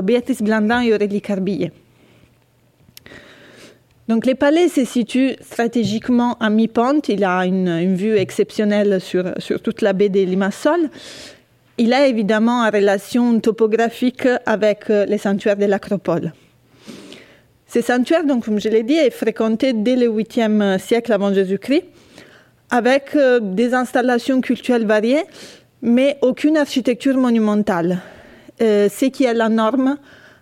Béatrice 0.02 0.42
Blandin 0.42 0.82
et 0.82 0.92
Aurélie 0.92 1.22
Carbillet. 1.22 1.72
Donc 4.08 4.24
les 4.24 4.34
palais 4.34 4.68
se 4.68 4.86
situent 4.86 5.36
stratégiquement 5.42 6.38
à 6.40 6.48
mi-pente. 6.48 7.10
Il 7.10 7.24
a 7.24 7.44
une, 7.44 7.94
vue 7.94 8.16
exceptionnelle 8.16 9.00
sur, 9.02 9.34
toute 9.62 9.82
la 9.82 9.92
baie 9.92 10.08
des 10.08 10.24
Limassol. 10.24 10.88
Il 11.76 11.92
a 11.92 12.06
évidemment 12.06 12.62
une 12.64 12.74
relation 12.74 13.38
topographique 13.38 14.26
avec 14.46 14.90
euh, 14.90 15.04
les 15.04 15.18
sanctuaires 15.18 15.58
de 15.58 15.66
l'Acropole. 15.66 16.32
Ces 17.66 17.82
sanctuaires, 17.82 18.24
donc, 18.24 18.46
comme 18.46 18.58
je 18.58 18.68
l'ai 18.68 18.82
dit, 18.82 18.94
est 18.94 19.10
fréquenté 19.10 19.74
dès 19.74 19.94
le 19.94 20.08
8e 20.08 20.78
siècle 20.78 21.12
avant 21.12 21.32
Jésus-Christ, 21.32 21.84
avec 22.70 23.14
euh, 23.14 23.38
des 23.40 23.74
installations 23.74 24.40
culturelles 24.40 24.86
variées, 24.86 25.22
mais 25.82 26.16
aucune 26.22 26.56
architecture 26.56 27.16
monumentale. 27.16 27.98
Euh, 28.60 28.88
ce 28.88 29.04
qui 29.04 29.24
est 29.24 29.34
la 29.34 29.50
norme 29.50 29.98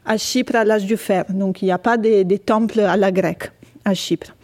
à 0.07 0.17
Chypre 0.17 0.55
à 0.55 0.65
l'âge 0.65 0.87
du 0.87 0.97
fer. 0.97 1.25
Donc 1.29 1.61
il 1.61 1.67
n'y 1.67 1.73
a 1.73 1.79
pas 1.79 1.99
de, 1.99 2.23
de 2.23 2.37
temples 2.37 2.81
à 2.81 2.97
la 2.97 3.11
grecque 3.11 3.51
à 3.87 3.95
Chypre. 3.95 4.35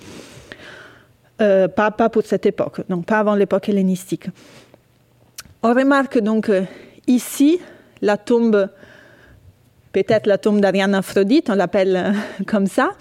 Euh, 1.42 1.68
pas, 1.68 1.90
pour 1.90 2.22
cette 2.25 2.46
époque, 2.46 2.82
donc 2.88 3.04
pas 3.04 3.18
avant 3.18 3.34
l'époque 3.34 3.68
hellénistique. 3.68 4.26
On 5.62 5.75
remarque 5.75 6.18
donc 6.18 6.49
euh, 6.49 6.62
ici 7.06 7.61
la 8.00 8.16
tombe 8.16 8.68
peut-être 9.92 10.26
la 10.26 10.38
tombe 10.38 10.61
d'Ariane 10.61 10.94
Aphrodite, 10.94 11.50
on 11.50 11.54
l'appelle 11.54 12.14
comme 12.46 12.66
ça. 12.66 12.92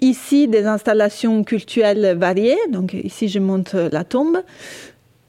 Ici, 0.00 0.48
des 0.48 0.66
installations 0.66 1.44
culturelles 1.44 2.16
variées, 2.18 2.58
donc 2.70 2.92
ici 2.92 3.28
je 3.28 3.38
montre 3.38 3.88
la 3.92 4.04
tombe. 4.04 4.42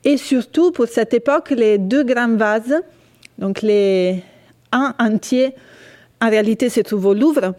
Et 0.04 0.18
surtout, 0.18 0.72
pour 0.72 0.88
cette 0.88 1.14
époque, 1.14 1.52
les 1.52 1.78
deux 1.78 2.04
grands 2.04 2.36
vases, 2.36 2.82
donc 3.38 3.62
les 3.62 4.24
un 4.72 4.96
entier, 4.98 5.54
en 6.20 6.30
réalité 6.30 6.70
se 6.70 6.82
trouve 6.82 7.06
au 7.06 7.14
Louvre. 7.14 7.54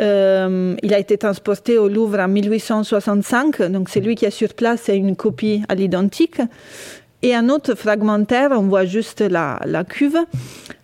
Euh, 0.00 0.76
il 0.82 0.94
a 0.94 0.98
été 0.98 1.18
transporté 1.18 1.76
au 1.76 1.88
Louvre 1.88 2.20
en 2.20 2.28
1865, 2.28 3.62
donc 3.62 3.90
celui 3.90 4.14
qui 4.14 4.24
est 4.24 4.30
sur 4.30 4.54
place 4.54 4.82
c'est 4.84 4.96
une 4.96 5.14
copie 5.14 5.62
à 5.68 5.74
l'identique. 5.74 6.40
Et 7.22 7.34
un 7.34 7.50
autre 7.50 7.74
fragmentaire, 7.74 8.50
on 8.52 8.62
voit 8.62 8.86
juste 8.86 9.20
la, 9.20 9.84
cuve, 9.86 10.18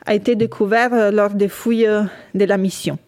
a 0.05 0.15
été 0.15 0.35
découvert 0.35 1.11
lors 1.11 1.31
des 1.31 1.49
fouilles 1.49 1.89
de 2.35 2.45
la 2.45 2.59
mission. 2.59 2.99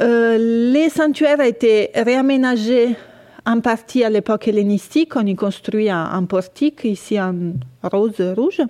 Euh, 0.00 0.38
les 0.38 0.88
sanctuaires 0.88 1.38
ont 1.38 1.42
été 1.42 1.90
réaménagés 1.94 2.96
en 3.44 3.60
partie 3.60 4.04
à 4.04 4.08
l'époque 4.08 4.48
hellénistique. 4.48 5.16
On 5.16 5.26
y 5.26 5.36
construit 5.36 5.90
un, 5.90 6.02
un, 6.02 6.24
portique, 6.24 6.84
ici 6.84 7.20
en 7.20 7.52
rose 7.82 8.22
rouge. 8.34 8.62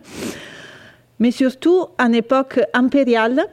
Mais 1.20 1.30
surtout 1.30 1.86
en 2.00 2.12
époque 2.12 2.58
impériale, 2.72 3.46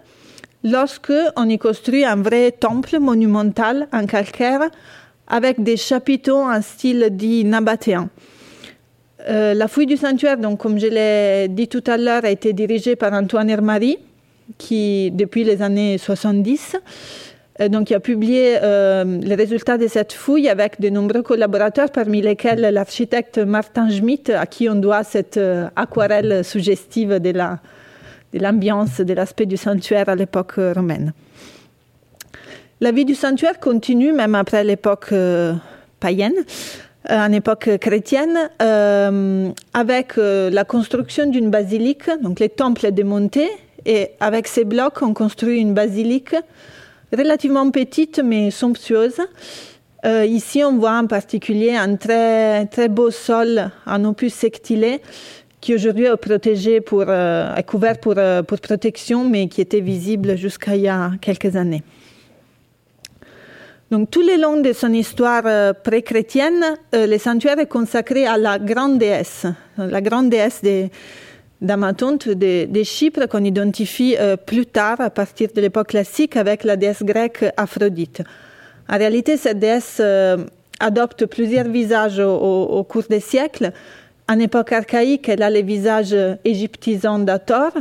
lorsque 0.63 1.13
on 1.35 1.47
y 1.49 1.57
construit 1.57 2.05
un 2.05 2.17
vrai 2.17 2.51
temple 2.51 2.99
monumental 2.99 3.87
en 3.93 4.05
calcaire 4.05 4.61
avec 5.27 5.61
des 5.61 5.77
chapiteaux 5.77 6.41
en 6.41 6.61
style 6.61 7.09
dit 7.11 7.43
nabatéen. 7.43 8.09
Euh, 9.29 9.53
la 9.53 9.67
fouille 9.67 9.85
du 9.85 9.97
sanctuaire, 9.97 10.37
donc, 10.37 10.59
comme 10.59 10.79
je 10.79 10.87
l'ai 10.87 11.47
dit 11.49 11.67
tout 11.67 11.83
à 11.85 11.97
l'heure, 11.97 12.23
a 12.23 12.29
été 12.29 12.53
dirigée 12.53 12.95
par 12.95 13.11
Antoine 13.13 13.49
Hermary, 13.49 13.97
qui, 14.57 15.11
depuis 15.11 15.43
les 15.43 15.61
années 15.61 15.97
70, 15.97 16.77
euh, 17.59 17.67
donc, 17.67 17.89
il 17.89 17.95
a 17.95 17.99
publié 17.99 18.57
euh, 18.61 19.03
les 19.19 19.35
résultats 19.35 19.77
de 19.77 19.87
cette 19.87 20.13
fouille 20.13 20.47
avec 20.47 20.79
de 20.79 20.89
nombreux 20.89 21.23
collaborateurs, 21.23 21.89
parmi 21.89 22.21
lesquels 22.21 22.61
l'architecte 22.61 23.39
Martin 23.39 23.89
Schmitt, 23.89 24.29
à 24.29 24.45
qui 24.45 24.69
on 24.69 24.75
doit 24.75 25.03
cette 25.03 25.39
aquarelle 25.75 26.45
suggestive 26.45 27.19
de, 27.19 27.31
la, 27.31 27.59
de 28.33 28.39
l'ambiance, 28.39 28.99
de 29.01 29.13
l'aspect 29.13 29.45
du 29.45 29.57
sanctuaire 29.57 30.09
à 30.09 30.15
l'époque 30.15 30.53
romaine. 30.55 31.13
La 32.79 32.91
vie 32.91 33.05
du 33.05 33.15
sanctuaire 33.15 33.59
continue 33.59 34.11
même 34.11 34.35
après 34.35 34.63
l'époque 34.63 35.07
euh, 35.11 35.53
païenne, 35.99 36.35
euh, 37.09 37.17
en 37.17 37.31
époque 37.31 37.77
chrétienne, 37.79 38.37
euh, 38.61 39.49
avec 39.73 40.13
la 40.17 40.63
construction 40.63 41.25
d'une 41.27 41.49
basilique, 41.49 42.09
donc 42.21 42.39
les 42.39 42.49
temples 42.49 42.91
démontés, 42.91 43.49
et 43.85 44.09
avec 44.19 44.47
ces 44.47 44.65
blocs, 44.65 45.01
on 45.01 45.13
construit 45.13 45.59
une 45.59 45.73
basilique 45.73 46.35
relativement 47.15 47.71
petite 47.71 48.19
mais 48.23 48.51
somptueuse. 48.51 49.21
Euh, 50.05 50.25
ici, 50.25 50.63
on 50.63 50.77
voit 50.77 50.97
en 50.97 51.07
particulier 51.07 51.75
un 51.75 51.95
très, 51.95 52.65
très 52.67 52.89
beau 52.89 53.09
sol 53.09 53.71
en 53.85 54.03
opus 54.05 54.33
sectilé 54.33 55.01
qui 55.67 55.75
aujourd'hui 55.75 56.05
est 56.05 56.15
protégé 56.15 56.81
euh, 56.93 57.55
est 57.55 57.63
couvert 57.63 57.97
pour, 57.97 58.13
euh, 58.15 58.41
pour 58.41 58.57
protection, 58.57 59.25
mais 59.25 59.49
qui 59.49 59.59
était 59.59 59.81
visible 59.81 60.37
jusqu'à 60.37 60.77
il 60.77 60.83
y 60.83 60.87
a 60.87 61.11
quelques 61.19 61.57
années. 61.57 61.83
Donc, 63.91 64.09
tout 64.09 64.21
le 64.21 64.41
long 64.41 64.61
de 64.61 64.71
son 64.71 64.93
histoire 64.93 65.43
euh, 65.45 65.73
pré-chrétienne, 65.73 66.63
euh, 66.95 67.05
le 67.05 67.17
sanctuaire 67.17 67.59
est 67.59 67.65
consacré 67.67 68.25
à 68.25 68.37
la 68.37 68.59
grande 68.59 68.97
déesse, 68.97 69.45
la 69.77 69.99
grande 69.99 70.29
déesse 70.29 70.61
d'Amatonte 71.59 72.29
de, 72.29 72.83
Chypre 72.83 73.27
qu'on 73.27 73.43
identifie 73.43 74.15
plus 74.45 74.67
tard 74.67 75.01
à 75.01 75.09
partir 75.09 75.49
de 75.53 75.59
l'époque 75.59 75.89
classique 75.89 76.37
avec 76.37 76.63
la 76.63 76.77
déesse 76.77 77.03
grecque 77.03 77.43
Aphrodite. 77.57 78.21
En 78.87 78.97
réalité, 78.97 79.35
cette 79.35 79.59
déesse 79.59 80.01
adopte 80.79 81.25
plusieurs 81.25 81.67
visages 81.67 82.19
au, 82.19 82.85
cours 82.87 83.07
des 83.09 83.19
siècles. 83.19 83.73
En 84.29 84.39
époque 84.39 84.73
archaïque, 84.73 85.29
elle 85.29 85.41
a 85.41 85.49
le 85.49 85.61
visage 85.61 86.15
égyptisant 86.43 87.19
d'Ator 87.19 87.71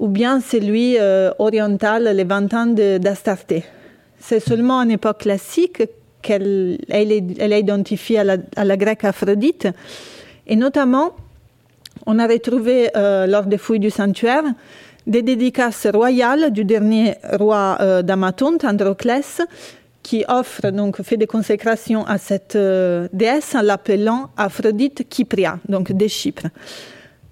ou 0.00 0.08
bien 0.08 0.40
celui 0.40 0.96
euh, 0.98 1.30
oriental, 1.38 2.08
ans 2.52 2.66
d'Astarté. 2.66 3.64
C'est 4.18 4.40
seulement 4.40 4.78
en 4.78 4.88
époque 4.88 5.18
classique 5.18 5.82
qu'elle 6.22 6.78
elle 6.88 7.12
est, 7.12 7.60
identifiée 7.60 8.18
à 8.18 8.24
la, 8.24 8.36
à 8.56 8.64
la 8.64 8.76
grecque 8.76 9.04
Aphrodite 9.04 9.68
et 10.46 10.56
notamment 10.56 11.12
on 12.06 12.18
a 12.18 12.26
retrouvé 12.26 12.90
euh, 12.96 13.26
lors 13.26 13.44
des 13.44 13.58
fouilles 13.58 13.78
du 13.78 13.90
sanctuaire 13.90 14.44
des 15.06 15.22
dédicaces 15.22 15.86
royales 15.86 16.52
du 16.52 16.64
dernier 16.64 17.14
roi 17.38 17.78
euh, 17.80 18.02
d'Amatonte, 18.02 18.64
Androclès, 18.64 19.40
qui 20.02 20.24
offre 20.28 20.70
donc 20.70 21.02
fait 21.02 21.16
des 21.16 21.26
consécrations 21.26 22.06
à 22.06 22.18
cette 22.18 22.56
euh, 22.56 23.08
déesse 23.12 23.54
en 23.54 23.62
l'appelant 23.62 24.30
Aphrodite 24.36 25.08
Kypria, 25.08 25.58
donc 25.68 25.92
de 25.92 26.06
Chypre. 26.06 26.46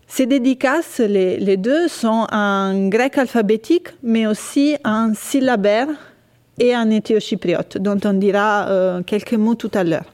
Ces 0.06 0.26
dédicaces, 0.26 1.00
les, 1.00 1.56
deux, 1.58 1.86
sont 1.86 2.26
en 2.32 2.88
grec 2.88 3.18
alphabétique, 3.18 3.88
mais 4.02 4.26
aussi 4.26 4.76
en 4.84 5.12
syllabaire 5.14 5.88
et 6.58 6.74
en 6.74 6.88
éthiochypriote, 6.88 7.76
dont 7.78 7.98
on 8.04 8.14
dira 8.14 8.68
euh, 8.68 9.02
quelques 9.02 9.34
mots 9.34 9.54
tout 9.54 9.70
à 9.74 9.84
l'heure. 9.84 10.06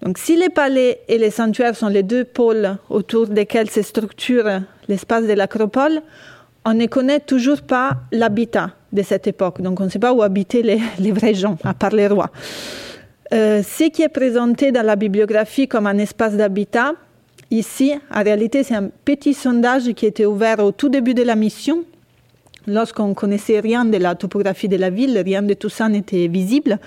Donc, 0.00 0.16
si 0.16 0.36
les 0.36 0.48
palais 0.48 1.02
et 1.08 1.18
les 1.18 1.30
sanctuaires 1.30 1.76
sont 1.76 1.88
les 1.88 2.02
deux 2.02 2.24
pôles 2.24 2.78
autour 2.88 3.26
desquels 3.26 3.68
se 3.68 3.82
structure 3.82 4.48
l'espace 4.88 5.26
de 5.26 5.34
l'acropole, 5.34 6.00
on 6.64 6.72
ne 6.72 6.86
connaît 6.86 7.20
toujours 7.20 7.60
pas 7.60 7.98
l'habitat 8.10 8.70
de 8.92 9.02
cette 9.02 9.26
époque. 9.26 9.60
Donc, 9.60 9.80
on 9.80 9.84
ne 9.84 9.88
sait 9.88 9.98
pas 9.98 10.12
où 10.12 10.22
habitaient 10.22 10.62
les, 10.62 10.80
les, 10.98 11.12
vrais 11.12 11.34
gens, 11.34 11.56
à 11.64 11.74
part 11.74 11.90
les 11.90 12.06
rois. 12.06 12.30
Euh, 13.32 13.62
ce 13.62 13.84
qui 13.84 14.02
est 14.02 14.08
présenté 14.08 14.72
dans 14.72 14.84
la 14.84 14.96
bibliographie 14.96 15.68
comme 15.68 15.86
un 15.86 15.98
espace 15.98 16.34
d'habitat, 16.34 16.94
ici, 17.50 17.94
en 18.12 18.22
réalité, 18.22 18.64
c'est 18.64 18.74
un 18.74 18.90
petit 19.04 19.34
sondage 19.34 19.92
qui 19.92 20.06
était 20.06 20.26
ouvert 20.26 20.58
au 20.58 20.72
tout 20.72 20.88
début 20.88 21.14
de 21.14 21.22
la 21.22 21.36
mission, 21.36 21.84
lorsqu'on 22.66 23.14
connaissait 23.14 23.60
rien 23.60 23.84
de 23.84 23.96
la 23.98 24.14
topographie 24.14 24.68
de 24.68 24.76
la 24.76 24.90
ville, 24.90 25.16
rien 25.18 25.42
de 25.42 25.54
tout 25.54 25.68
ça 25.68 25.88
n'était 25.88 26.26
visible. 26.26 26.78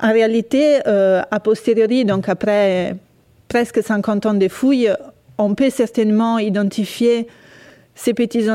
En 0.00 0.12
réalité, 0.12 0.80
euh, 0.86 1.22
a 1.30 1.40
posteriori, 1.40 2.04
donc 2.04 2.28
après 2.28 2.96
presque 3.48 3.82
50 3.82 4.26
ans 4.26 4.34
de 4.34 4.48
fouilles, 4.48 4.90
on 5.38 5.54
peut 5.54 5.70
certainement 5.70 6.38
identifier 6.38 7.26
ces 7.94 8.14
petits 8.14 8.46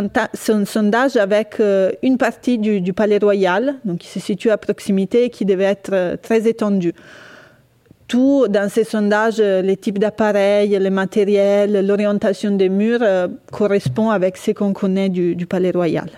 sondages 0.66 1.16
avec 1.16 1.60
euh, 1.60 1.92
une 2.02 2.18
partie 2.18 2.58
du, 2.58 2.94
palais 2.94 3.20
royal, 3.20 3.76
donc 3.86 4.00
qui 4.00 4.08
se 4.08 4.20
situe 4.20 4.50
à 4.50 4.58
proximité 4.58 5.26
et 5.26 5.30
qui 5.30 5.46
devait 5.46 5.66
être 5.66 5.94
euh, 5.94 6.18
très 6.18 6.48
étendu. 6.48 6.94
Tout 8.08 8.48
dans 8.48 8.70
ces 8.70 8.86
sondages, 8.86 9.40
les 9.40 9.76
types 9.76 10.00
d'appareils, 10.00 10.70
les 10.80 10.90
matériels, 10.90 11.86
l'orientation 11.86 12.52
des 12.52 12.70
murs 12.70 13.02
euh, 13.02 13.28
correspond 13.52 14.12
avec 14.12 14.38
ce 14.38 14.52
qu'on 14.52 14.72
connaît 14.72 15.10
du, 15.10 15.46
palais 15.46 15.72
royal. 15.72 16.10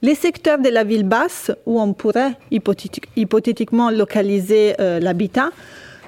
Les 0.00 0.14
secteurs 0.14 0.58
de 0.58 0.70
la 0.70 0.82
ville 0.82 1.04
basse, 1.04 1.52
où 1.66 1.78
on 1.78 1.92
pourrait 1.92 2.32
hypothétique, 2.50 3.06
hypothétiquement 3.16 3.90
localiser 3.90 4.74
euh, 4.80 4.98
l'habitat, 4.98 5.50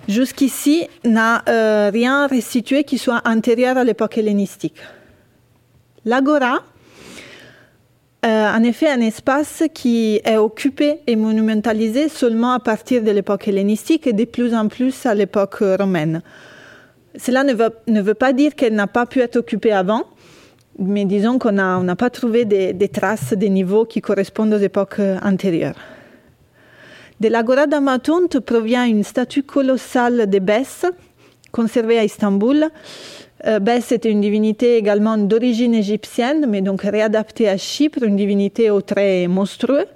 jusqu'ici 0.08 0.88
n'a 1.04 1.42
euh, 1.48 1.90
rien 1.92 2.26
restitué 2.26 2.84
qui 2.84 2.96
soit 2.96 3.20
antérieur 3.26 3.76
à 3.76 3.84
l'époque 3.84 4.16
hellénistique. 4.16 4.76
L'agora, 6.04 6.62
euh, 8.24 8.48
en 8.48 8.62
effet, 8.62 8.88
un 8.88 9.00
espace 9.00 9.64
qui 9.74 10.20
est 10.24 10.36
occupé 10.36 11.00
et 11.06 11.16
monumentalisé 11.16 12.08
seulement 12.08 12.52
à 12.52 12.60
partir 12.60 13.02
de 13.02 13.10
l'époque 13.10 13.48
hellénistique 13.48 14.06
et 14.06 14.12
de 14.12 14.24
plus 14.24 14.54
en 14.54 14.68
plus 14.68 15.04
à 15.04 15.14
l'époque 15.14 15.62
romaine. 15.78 16.22
Cela 17.16 17.44
ne 17.44 17.52
veut, 18.00 18.14
pas 18.14 18.32
dire 18.32 18.54
qu'elle 18.54 18.74
n'a 18.74 18.86
pas 18.86 19.06
pu 19.06 19.20
être 19.20 19.36
occupée 19.36 19.72
avant, 19.72 20.04
mais 20.78 21.04
disons 21.04 21.38
qu'on 21.38 21.52
n'a 21.52 21.96
pas 21.96 22.10
trouvé 22.10 22.44
des, 22.44 22.88
traces 22.88 23.34
des 23.34 23.50
niveaux 23.50 23.84
qui 23.84 24.00
correspondent 24.00 24.54
aux 24.54 24.58
époques 24.58 25.00
antérieures. 25.22 25.76
De 27.20 27.28
l'Agora 27.28 27.66
d'Amatonte 27.66 28.40
provient 28.40 28.84
une 28.84 29.04
statue 29.04 29.44
colossale 29.44 30.28
de 30.28 30.38
Bess, 30.38 30.84
conservée 31.52 31.98
à 31.98 32.04
Istanbul. 32.04 32.68
Euh, 33.46 33.58
Bess 33.58 33.92
était 33.92 34.10
une 34.10 34.22
divinité 34.22 34.76
également 34.76 35.18
d'origine 35.18 35.74
égyptienne, 35.74 36.46
mais 36.48 36.62
donc 36.62 36.82
réadaptée 36.82 37.48
à 37.48 37.56
Chypre, 37.56 38.02
une 38.02 38.16
divinité 38.16 38.70
au 38.70 38.80
trait 38.80 39.26
monstrueux, 39.26 39.86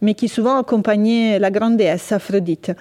mais 0.00 0.14
qui 0.14 0.28
souvent 0.28 0.58
accompagnait 0.58 1.38
la 1.38 1.50
grande 1.50 1.76
déesse 1.76 2.10
Aphrodite. 2.10 2.72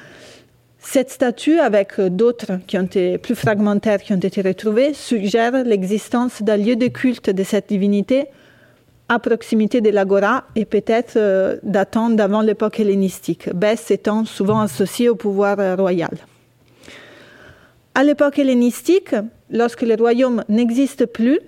Cette 0.79 1.09
statue, 1.09 1.59
avec 1.59 1.99
d'autres 1.99 2.59
qui 2.67 2.77
ont 2.77 2.83
été 2.83 3.17
plus 3.17 3.35
fragmentaires 3.35 4.01
qui 4.01 4.13
ont 4.13 4.19
été 4.19 4.41
retrouvées, 4.41 4.93
suggère 4.93 5.63
l'existence 5.63 6.41
d'un 6.41 6.57
lieu 6.57 6.75
de 6.75 6.87
culte 6.87 7.29
de 7.29 7.43
cette 7.43 7.69
divinité 7.69 8.25
à 9.09 9.19
proximité 9.19 9.81
de 9.81 9.89
l'agora 9.89 10.45
et 10.55 10.65
peut-être 10.65 11.17
euh, 11.17 11.57
datant 11.63 12.09
d'avant 12.09 12.41
l'époque 12.41 12.79
hellénistique, 12.79 13.53
Bess 13.53 13.91
étant 13.91 14.25
souvent 14.25 14.61
associée 14.61 15.09
au 15.09 15.15
pouvoir 15.15 15.59
euh, 15.59 15.75
royal. 15.75 16.17
À 17.93 18.03
l'époque 18.03 18.39
hellénistique, 18.39 19.15
lorsque 19.55 19.81
le 19.81 19.95
royaume 19.95 20.43
n'existe 20.49 21.05
plus, 21.05 21.39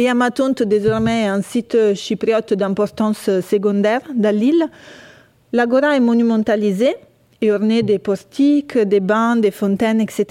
Et 0.00 0.08
Amatonte, 0.08 0.62
désormais 0.62 1.26
un 1.26 1.42
site 1.42 1.76
chypriote 1.94 2.54
d'importance 2.54 3.40
secondaire 3.40 4.02
dans 4.14 4.34
l'île, 4.34 4.64
l'agora 5.52 5.96
est 5.96 6.00
monumentalisée 6.00 6.94
et 7.40 7.50
ornée 7.50 7.82
des 7.82 7.98
portiques, 7.98 8.78
des 8.78 9.00
bancs, 9.00 9.40
des 9.40 9.50
fontaines, 9.50 10.00
etc. 10.00 10.26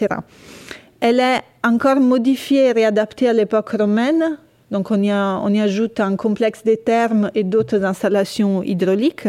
Elle 1.01 1.19
est 1.19 1.41
encore 1.65 1.99
modifiée 1.99 2.67
et 2.67 2.71
réadaptée 2.71 3.27
à 3.27 3.34
l'époque 3.34 3.71
romaine. 3.71 4.38
Donc 4.71 4.89
on 4.89 5.03
y, 5.03 5.12
ajoute 5.60 5.99
un 5.99 6.15
complexe 6.15 6.63
de 6.63 6.75
thermes 6.75 7.30
et 7.36 7.43
d'autres 7.43 7.84
installations 7.84 8.63
hydrauliques. 8.63 9.27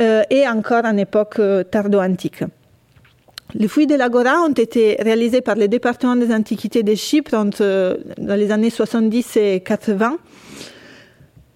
Euh, 0.00 0.22
et 0.30 0.48
encore 0.48 0.86
en 0.86 0.96
époque 0.96 1.40
tardo-antique. 1.70 2.44
Les 3.54 3.66
fouilles 3.66 3.86
de 3.86 3.94
l'Agora 3.94 4.42
ont 4.42 4.52
été 4.52 4.96
réalisées 5.00 5.40
par 5.40 5.56
le 5.56 5.68
département 5.68 6.16
des 6.16 6.34
antiquités 6.34 6.82
de 6.82 6.94
Chypre 6.94 7.30
dans 7.30 8.34
les 8.36 8.50
années 8.50 8.68
70 8.68 9.36
et 9.36 9.60
80 9.60 10.18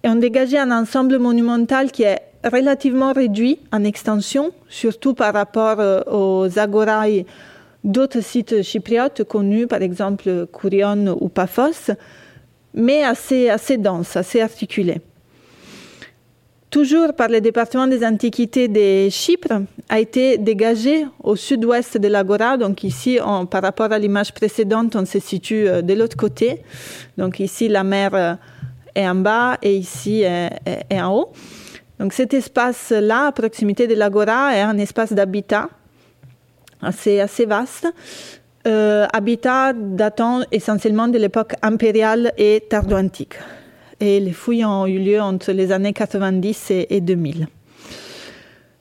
et 0.03 0.09
ont 0.09 0.15
dégagé 0.15 0.57
un 0.57 0.71
ensemble 0.71 1.19
monumental 1.19 1.91
qui 1.91 2.01
est 2.01 2.19
relativement 2.43 3.13
réduit 3.13 3.59
en 3.71 3.83
extension, 3.83 4.51
surtout 4.69 5.13
par 5.13 5.33
rapport 5.35 6.07
aux 6.11 6.47
agorailles 6.57 7.27
d'autres 7.83 8.21
sites 8.21 8.63
chypriotes 8.63 9.23
connus, 9.23 9.67
par 9.67 9.83
exemple 9.83 10.47
Kourion 10.51 11.15
ou 11.21 11.29
Paphos, 11.29 11.93
mais 12.73 13.03
assez, 13.03 13.49
assez 13.49 13.77
dense, 13.77 14.17
assez 14.17 14.41
articulé. 14.41 14.99
Toujours 16.73 17.13
par 17.13 17.27
le 17.27 17.39
département 17.39 17.85
des 17.85 18.03
antiquités 18.03 18.67
de 18.67 19.07
Chypre, 19.07 19.61
a 19.89 19.99
été 19.99 20.39
dégagé 20.39 21.05
au 21.23 21.35
sud-ouest 21.35 21.99
de 21.99 22.07
l'Agora. 22.07 22.57
Donc 22.57 22.83
ici, 22.83 23.19
par 23.51 23.61
rapport 23.61 23.91
à 23.91 23.99
l'image 23.99 24.33
précédente, 24.33 24.95
on 24.95 25.05
se 25.05 25.19
situe 25.19 25.67
euh, 25.67 25.83
de 25.83 25.93
l'autre 25.93 26.17
côté. 26.17 26.63
Donc 27.15 27.39
ici, 27.39 27.67
la 27.67 27.83
mer 27.83 28.15
euh, 28.15 28.33
est 28.95 29.07
en 29.07 29.13
bas 29.13 29.59
et 29.61 29.75
ici 29.75 30.23
est, 30.23 30.49
est 30.89 30.99
en 30.99 31.15
haut. 31.15 31.31
Donc 31.99 32.11
cet 32.11 32.33
espace-là, 32.33 33.27
à 33.27 33.31
proximité 33.31 33.85
de 33.85 33.93
l'Agora, 33.93 34.55
est 34.55 34.61
un 34.61 34.79
espace 34.79 35.13
d'habitat 35.13 35.69
assez, 36.81 37.19
assez 37.19 37.45
vaste. 37.45 37.87
Euh, 38.65 39.05
habitat 39.13 39.73
datant 39.73 40.41
essentiellement 40.51 41.07
de 41.07 41.19
l'époque 41.19 41.53
impériale 41.61 42.33
et 42.35 42.63
tardo-antique. 42.67 43.35
Et 43.99 44.19
les 44.19 44.31
fouilles 44.31 44.65
ont 44.65 44.85
eu 44.85 44.99
lieu 44.99 45.21
entre 45.21 45.51
les 45.51 45.71
années 45.71 45.93
90 45.93 46.71
et, 46.89 47.01
2000. 47.01 47.47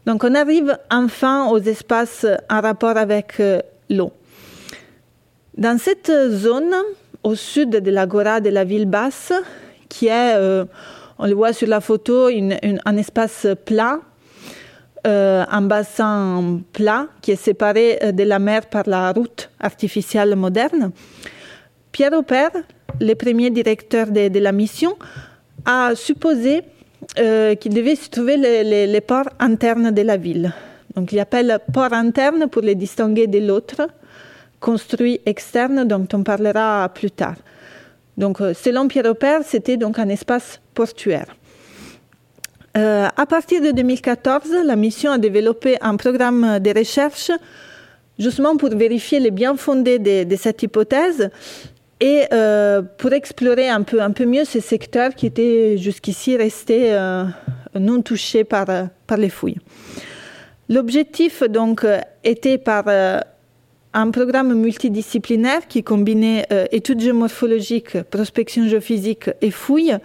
Donc 0.06 0.24
on 0.24 0.34
arrive 0.34 0.76
enfin 0.90 1.48
aux 1.48 1.60
espaces 1.60 2.26
en 2.50 2.60
rapport 2.60 2.96
avec 2.96 3.34
euh, 3.38 3.60
l'eau. 3.88 4.12
Dans 5.56 5.78
cette 5.78 6.12
zone, 6.30 6.74
au 7.22 7.34
sud 7.34 7.70
de 7.70 7.90
l'agora 7.90 8.40
de 8.40 8.50
la 8.50 8.64
ville 8.64 8.86
basse, 8.86 9.32
qui 9.88 10.06
est, 10.06 10.34
euh, 10.34 10.64
on 11.18 11.26
le 11.26 11.34
voit 11.34 11.52
sur 11.52 11.68
la 11.68 11.80
photo, 11.80 12.28
un 12.28 12.96
espace 12.96 13.46
plat 13.64 14.00
euh, 15.04 15.44
un 15.50 15.62
bassin 15.62 16.60
plat 16.72 17.08
qui 17.22 17.32
est 17.32 17.36
séparé 17.36 17.98
de 18.12 18.22
la 18.22 18.38
mer 18.38 18.66
par 18.66 18.84
la 18.86 19.10
route 19.10 19.50
artificielle 19.58 20.36
moderne. 20.36 20.92
Pierre 21.92 22.14
Aupert, 22.14 22.52
le 23.00 23.14
premier 23.14 23.50
directeur 23.50 24.06
de, 24.06 24.38
la 24.38 24.52
mission, 24.52 24.96
a 25.66 25.92
supposé 25.94 26.62
euh, 27.18 27.54
qu'il 27.54 27.74
devait 27.74 27.96
se 27.96 28.08
trouver 28.08 28.38
les, 28.38 29.00
ports 29.02 29.28
internes 29.38 29.90
de 29.90 30.02
la 30.02 30.16
ville. 30.16 30.54
Donc 30.96 31.12
il 31.12 31.20
appelle 31.20 31.58
port 31.72 31.92
interne 31.92 32.48
pour 32.48 32.62
les 32.62 32.74
distinguer 32.74 33.26
de 33.26 33.38
l'autre, 33.38 33.88
construit 34.58 35.20
externe 35.26 35.84
dont 35.84 36.06
on 36.14 36.22
parlera 36.22 36.88
plus 36.94 37.10
tard. 37.10 37.36
Donc 38.16 38.38
selon 38.38 38.88
Pierre 38.88 39.06
Aupert, 39.06 39.42
c'était 39.44 39.76
donc 39.76 39.98
un 39.98 40.08
espace 40.08 40.60
portuaire. 40.74 41.26
Euh, 42.74 43.06
à 43.14 43.26
partir 43.26 43.60
de 43.60 43.70
2014, 43.70 44.50
la 44.64 44.76
mission 44.76 45.12
a 45.12 45.18
développé 45.18 45.76
un 45.82 45.96
programme 45.96 46.58
de 46.58 46.78
recherche 46.78 47.30
justement 48.18 48.56
pour 48.56 48.70
vérifier 48.70 49.20
les 49.20 49.30
bien 49.30 49.56
fondés 49.56 49.98
de, 49.98 50.36
cette 50.36 50.62
hypothèse 50.62 51.30
et 52.02 52.24
euh, 52.32 52.82
pour 52.98 53.12
explorer 53.12 53.68
un 53.68 53.82
peu, 53.82 54.02
un 54.02 54.10
peu 54.10 54.24
mieux 54.24 54.44
ces 54.44 54.60
secteurs 54.60 55.14
qui 55.14 55.26
étaient 55.26 55.78
jusqu'ici 55.78 56.36
restés 56.36 56.92
euh, 56.92 57.24
non 57.78 58.02
touchés 58.02 58.42
par, 58.42 58.66
par 59.06 59.18
les 59.18 59.28
fouilles. 59.28 59.58
L'objectif 60.68 61.44
donc 61.44 61.86
était 62.24 62.58
par 62.58 62.84
un 63.94 64.10
programme 64.10 64.54
multidisciplinaire 64.54 65.68
qui 65.68 65.84
combinait 65.84 66.46
études 66.72 67.00
géomorphologiques, 67.00 68.02
prospection 68.04 68.66
géophysique 68.66 69.30
et 69.40 69.50
fouilles 69.50 69.98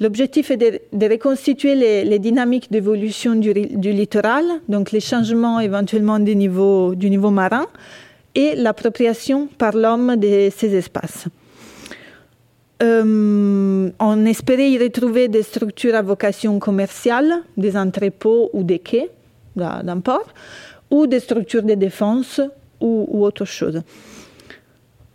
L'objectif 0.00 0.50
est 0.50 0.56
de, 0.92 1.06
reconstituer 1.08 1.76
les, 2.04 2.18
dynamiques 2.18 2.70
d'évolution 2.70 3.36
du, 3.36 3.52
littoral, 3.52 4.44
donc 4.68 4.90
les 4.90 5.00
changements 5.00 5.60
éventuellement 5.60 6.18
du 6.18 6.34
niveau, 6.34 6.96
du 6.96 7.10
niveau 7.10 7.30
marin 7.30 7.66
et 8.34 8.54
l'appropriation 8.54 9.48
par 9.58 9.74
l'homme 9.74 10.16
de 10.16 10.50
ces 10.54 10.74
espaces. 10.74 11.26
Euh, 12.82 13.90
on 13.98 14.26
espérait 14.26 14.70
y 14.70 14.78
retrouver 14.78 15.28
des 15.28 15.42
structures 15.42 15.94
à 15.94 16.02
vocation 16.02 16.58
commerciale, 16.58 17.42
des 17.56 17.76
entrepôts 17.76 18.50
ou 18.52 18.64
des 18.64 18.80
quais 18.80 19.10
d'un 19.56 20.00
port, 20.00 20.26
ou 20.90 21.06
des 21.06 21.20
structures 21.20 21.62
de 21.62 21.74
défense 21.74 22.40
ou, 22.80 23.24
autre 23.24 23.44
chose. 23.44 23.80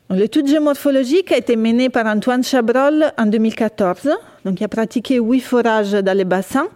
L'étude 0.10 0.48
géomorphologique 0.48 1.32
a 1.32 1.38
été 1.38 1.56
menée 1.56 1.90
par 1.90 2.08
Antoine 2.08 2.44
Chabrol 2.44 3.12
en 3.18 3.26
2014. 3.26 4.10
Donc, 4.46 4.60
il 4.60 4.64
a 4.64 4.68
pratiqué 4.68 5.20
huit 5.20 5.42
forages 5.42 5.92
dans 5.92 6.18
les 6.18 6.26
bassins. 6.26 6.68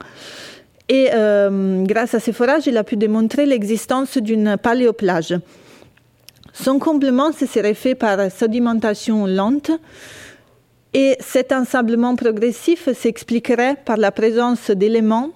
Et 0.89 1.09
euh, 1.13 1.83
grâce 1.83 2.13
à 2.13 2.19
ces 2.19 2.33
forages, 2.33 2.67
il 2.67 2.77
a 2.77 2.83
pu 2.83 2.97
démontrer 2.97 3.45
l'existence 3.45 4.17
d'une 4.17 4.57
paléoplage. 4.57 5.33
Son 6.53 6.79
complément 6.79 7.31
se 7.31 7.45
serait 7.45 7.73
fait 7.73 7.95
par 7.95 8.31
sédimentation 8.31 9.25
lente. 9.25 9.71
Et 10.93 11.17
cet 11.19 11.51
ensablement 11.51 12.15
progressif 12.15 12.87
s'expliquerait 12.93 13.77
par 13.83 13.97
la 13.97 14.11
présence 14.11 14.69
d'éléments 14.69 15.31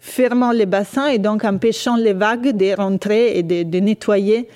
fermant 0.00 0.52
les 0.52 0.66
bassins 0.66 1.08
et 1.08 1.18
donc 1.18 1.44
empêchant 1.44 1.96
les 1.96 2.12
vagues 2.12 2.56
de 2.56 2.76
rentrer 2.76 3.36
et 3.38 3.42
de, 3.42 3.78
nettoyer, 3.80 4.48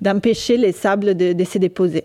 d'empêcher 0.00 0.56
les 0.56 0.72
sables 0.72 1.14
de 1.14 1.44
se 1.44 1.58
déposer. 1.58 2.04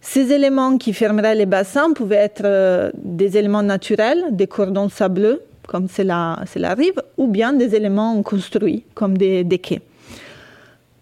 Ces 0.00 0.32
éléments 0.32 0.78
qui 0.78 0.94
fermeraient 0.94 1.34
les 1.34 1.46
bassins 1.46 1.92
pouvaient 1.92 2.16
être 2.16 2.42
euh, 2.44 2.90
des 2.94 3.36
éléments 3.36 3.62
naturels, 3.62 4.24
des 4.30 4.46
cordons 4.46 4.88
sableux, 4.88 5.42
comme 5.66 5.88
c'est 5.88 6.04
la, 6.04 6.36
rive, 6.76 7.02
ou 7.18 7.28
bien 7.28 7.52
des 7.52 7.74
éléments 7.74 8.20
construits, 8.22 8.84
comme 8.94 9.16
des, 9.16 9.44
quais. 9.62 9.82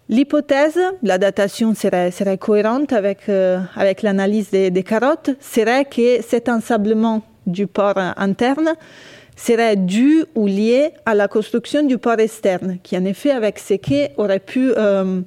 L'hypothèse, 0.09 0.79
la 1.03 1.19
datation 1.19 1.75
serait, 1.75 2.37
cohérente 2.39 2.93
avec, 2.93 3.29
euh, 3.29 3.59
avec 3.75 4.01
l'analyse 4.01 4.49
des, 4.49 4.83
carottes, 4.83 5.29
serait 5.39 5.85
que 5.85 6.23
cet 6.23 6.49
ensablement 6.49 7.21
du 7.45 7.67
port 7.67 7.99
interne 8.17 8.73
serait 9.35 9.75
dû 9.75 10.25
ou 10.33 10.47
lié 10.47 10.93
à 11.05 11.13
la 11.13 11.27
construction 11.27 11.83
du 11.83 11.99
port 11.99 12.19
externe, 12.19 12.79
qui 12.81 12.97
en 12.97 13.05
effet, 13.05 13.29
avec 13.29 13.59
ces 13.59 13.77
quais, 13.77 14.11
aurait 14.17 14.39
pu 14.39 14.71
euh, 14.75 15.21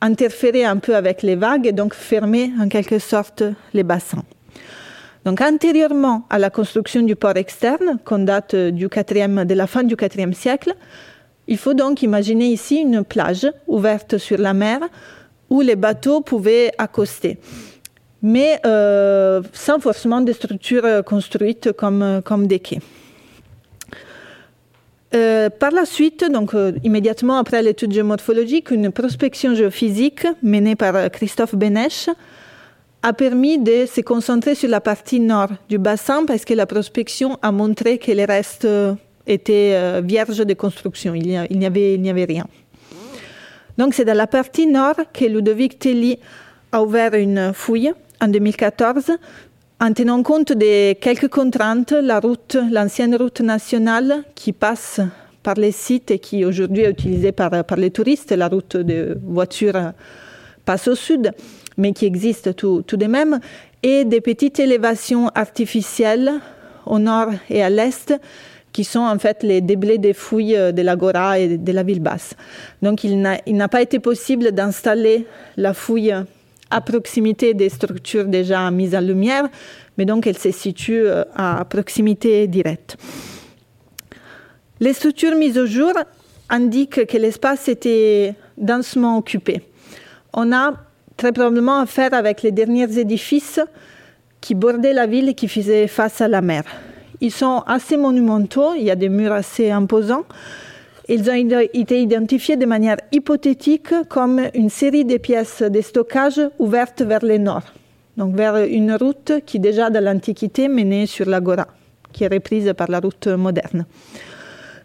interférer 0.00 0.64
un 0.64 0.78
peu 0.78 0.96
avec 0.96 1.22
les 1.22 1.36
vagues 1.36 1.68
et 1.68 1.72
donc 1.72 1.94
fermer 1.94 2.50
en 2.60 2.68
quelque 2.68 2.98
sorte 2.98 3.44
les 3.72 3.84
bassins. 3.84 4.24
Donc 5.24 5.40
antérieurement 5.40 6.26
à 6.30 6.40
la 6.40 6.50
construction 6.50 7.02
du 7.02 7.14
port 7.14 7.36
externe, 7.36 7.98
qu'on 8.04 8.20
date 8.20 8.56
du 8.56 8.88
de 8.88 9.54
la 9.54 9.66
fin 9.68 9.84
du 9.84 9.94
IVe 9.94 10.32
siècle, 10.32 10.74
il 11.50 11.58
faut 11.58 11.74
donc 11.74 12.02
imaginer 12.02 12.46
ici 12.46 12.76
une 12.76 13.04
plage 13.04 13.46
ouverte 13.66 14.16
sur 14.18 14.38
la 14.38 14.54
mer 14.54 14.78
où 15.50 15.60
les 15.60 15.74
bateaux 15.74 16.20
pouvaient 16.20 16.70
accoster, 16.78 17.38
mais 18.22 18.60
euh, 18.64 19.42
sans 19.52 19.80
forcément 19.80 20.20
des 20.20 20.32
structures 20.32 21.04
construites 21.04 21.72
comme, 21.72 22.22
comme 22.24 22.46
des 22.46 22.60
quais. 22.60 22.78
Euh, 25.12 25.50
par 25.50 25.72
la 25.72 25.86
suite, 25.86 26.24
donc 26.30 26.54
euh, 26.54 26.70
immédiatement 26.84 27.38
après 27.38 27.64
l'étude 27.64 27.92
géomorphologique, 27.92 28.70
une 28.70 28.92
prospection 28.92 29.56
géophysique 29.56 30.24
menée 30.44 30.76
par 30.76 31.10
Christophe 31.10 31.56
Benech 31.56 32.08
a 33.02 33.12
permis 33.12 33.58
de 33.58 33.86
se 33.86 34.02
concentrer 34.02 34.54
sur 34.54 34.68
la 34.68 34.80
partie 34.80 35.18
nord 35.18 35.48
du 35.68 35.78
bassin 35.78 36.24
parce 36.26 36.44
que 36.44 36.54
la 36.54 36.66
prospection 36.66 37.40
a 37.42 37.50
montré 37.50 37.98
que 37.98 38.12
les 38.12 38.24
restes 38.24 38.68
euh, 39.28 39.32
étaient 39.32 40.02
vierges 40.02 40.44
de 40.44 40.54
construction. 40.54 41.14
Il 41.14 41.26
n'y 41.26 41.66
avait, 41.66 42.24
rien. 42.24 42.46
Donc 43.78 43.94
c'est 43.94 44.04
dans 44.04 44.16
la 44.16 44.26
partie 44.26 44.66
nord 44.66 44.96
que 45.12 45.24
Ludovic 45.24 45.78
Telly 45.78 46.18
a 46.72 46.82
ouvert 46.82 47.14
une 47.14 47.52
fouille 47.54 47.92
en 48.20 48.28
2014 48.28 49.12
en 49.82 49.92
tenant 49.94 50.22
compte 50.22 50.52
de 50.52 50.92
quelques 50.92 51.28
contraintes, 51.28 51.92
la 51.92 52.20
route, 52.20 52.58
l'ancienne 52.70 53.16
route 53.16 53.40
nationale 53.40 54.24
qui 54.34 54.52
passe 54.52 55.00
par 55.42 55.54
les 55.54 55.72
sites 55.72 56.10
et 56.10 56.18
qui 56.18 56.44
aujourd'hui 56.44 56.82
est 56.82 56.90
utilisée 56.90 57.32
par, 57.32 57.50
les 57.78 57.90
touristes, 57.90 58.32
la 58.32 58.48
route 58.48 58.76
de 58.76 59.18
voitures 59.24 59.92
passe 60.66 60.86
au 60.86 60.94
sud, 60.94 61.32
mais 61.78 61.92
qui 61.92 62.04
existe 62.04 62.54
tout 62.56 62.82
de 62.84 63.06
même, 63.06 63.40
et 63.82 64.04
des 64.04 64.20
petites 64.20 64.60
élévations 64.60 65.28
artificielles 65.34 66.32
au 66.84 66.98
nord 66.98 67.28
et 67.48 67.62
à 67.62 67.70
l'est 67.70 68.12
qui 68.72 68.84
sont 68.84 69.00
en 69.00 69.18
fait 69.18 69.42
les 69.42 69.60
déblais 69.60 69.98
des 69.98 70.12
fouilles 70.12 70.72
de 70.72 70.82
l'Agora 70.82 71.38
et 71.38 71.58
de 71.58 71.72
la 71.72 71.82
ville 71.82 72.00
basse. 72.00 72.34
Donc 72.82 73.04
il 73.04 73.20
n'a 73.20 73.68
pas 73.68 73.82
été 73.82 73.98
possible 73.98 74.52
d'installer 74.52 75.26
la 75.56 75.74
fouille 75.74 76.14
à 76.70 76.80
proximité 76.80 77.52
des 77.52 77.68
structures 77.68 78.26
déjà 78.26 78.70
mises 78.70 78.94
en 78.94 79.00
lumière, 79.00 79.48
mais 79.98 80.04
donc 80.04 80.26
elle 80.26 80.38
se 80.38 80.50
situe 80.50 81.02
euh, 81.04 81.24
à 81.34 81.64
proximité 81.64 82.46
directe. 82.46 82.96
Les 84.78 84.92
structures 84.92 85.34
mises 85.34 85.58
au 85.58 85.66
jour 85.66 85.92
indiquent 86.48 87.06
que 87.06 87.16
l'espace 87.18 87.68
était 87.68 88.34
densément 88.56 89.18
occupé. 89.18 89.62
On 90.32 90.52
a 90.52 90.74
très 91.16 91.32
probablement 91.32 91.80
affaire 91.80 92.14
avec 92.14 92.42
les 92.42 92.52
derniers 92.52 92.98
édifices 92.98 93.60
qui 94.40 94.54
bordaient 94.54 94.94
la 94.94 95.06
ville 95.06 95.28
et 95.28 95.34
qui 95.34 95.48
faisaient 95.48 95.86
face 95.86 96.20
à 96.20 96.28
la 96.28 96.40
mer. 96.40 96.64
Ils 97.20 97.30
sont 97.30 97.62
assez 97.66 97.96
monumentaux, 97.96 98.72
il 98.74 98.84
y 98.84 98.90
a 98.90 98.96
des 98.96 99.10
murs 99.10 99.32
assez 99.32 99.70
imposants. 99.70 100.24
Ils 101.08 101.28
ont 101.28 101.60
été 101.72 102.00
identifiés 102.00 102.56
de 102.56 102.66
manière 102.66 102.96
hypothétique 103.12 103.92
comme 104.08 104.40
une 104.54 104.70
série 104.70 105.04
de 105.04 105.18
pièces 105.18 105.62
de 105.62 105.80
stockage 105.80 106.40
ouvertes 106.58 107.02
vers 107.02 107.24
le 107.24 107.36
nord, 107.36 107.62
donc 108.16 108.34
vers 108.36 108.56
une 108.56 108.94
route 108.94 109.32
qui 109.44 109.58
déjà 109.58 109.90
dans 109.90 110.02
l'Antiquité 110.02 110.68
menait 110.68 111.06
sur 111.06 111.28
l'Agora, 111.28 111.66
qui 112.12 112.24
est 112.24 112.32
reprise 112.32 112.72
par 112.76 112.88
la 112.90 113.00
route 113.00 113.26
moderne. 113.26 113.86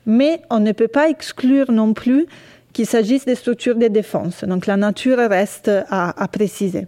Mais 0.05 0.41
on 0.49 0.59
ne 0.59 0.71
peut 0.71 0.87
pas 0.87 1.09
exclure 1.09 1.71
non 1.71 1.93
plus 1.93 2.25
qu'il 2.73 2.85
s'agisse 2.85 3.25
des 3.25 3.35
structures 3.35 3.75
de 3.75 3.87
défense, 3.87 4.43
donc 4.43 4.65
la 4.65 4.77
nature 4.77 5.17
reste 5.17 5.71
à, 5.89 6.21
à 6.21 6.27
préciser. 6.27 6.87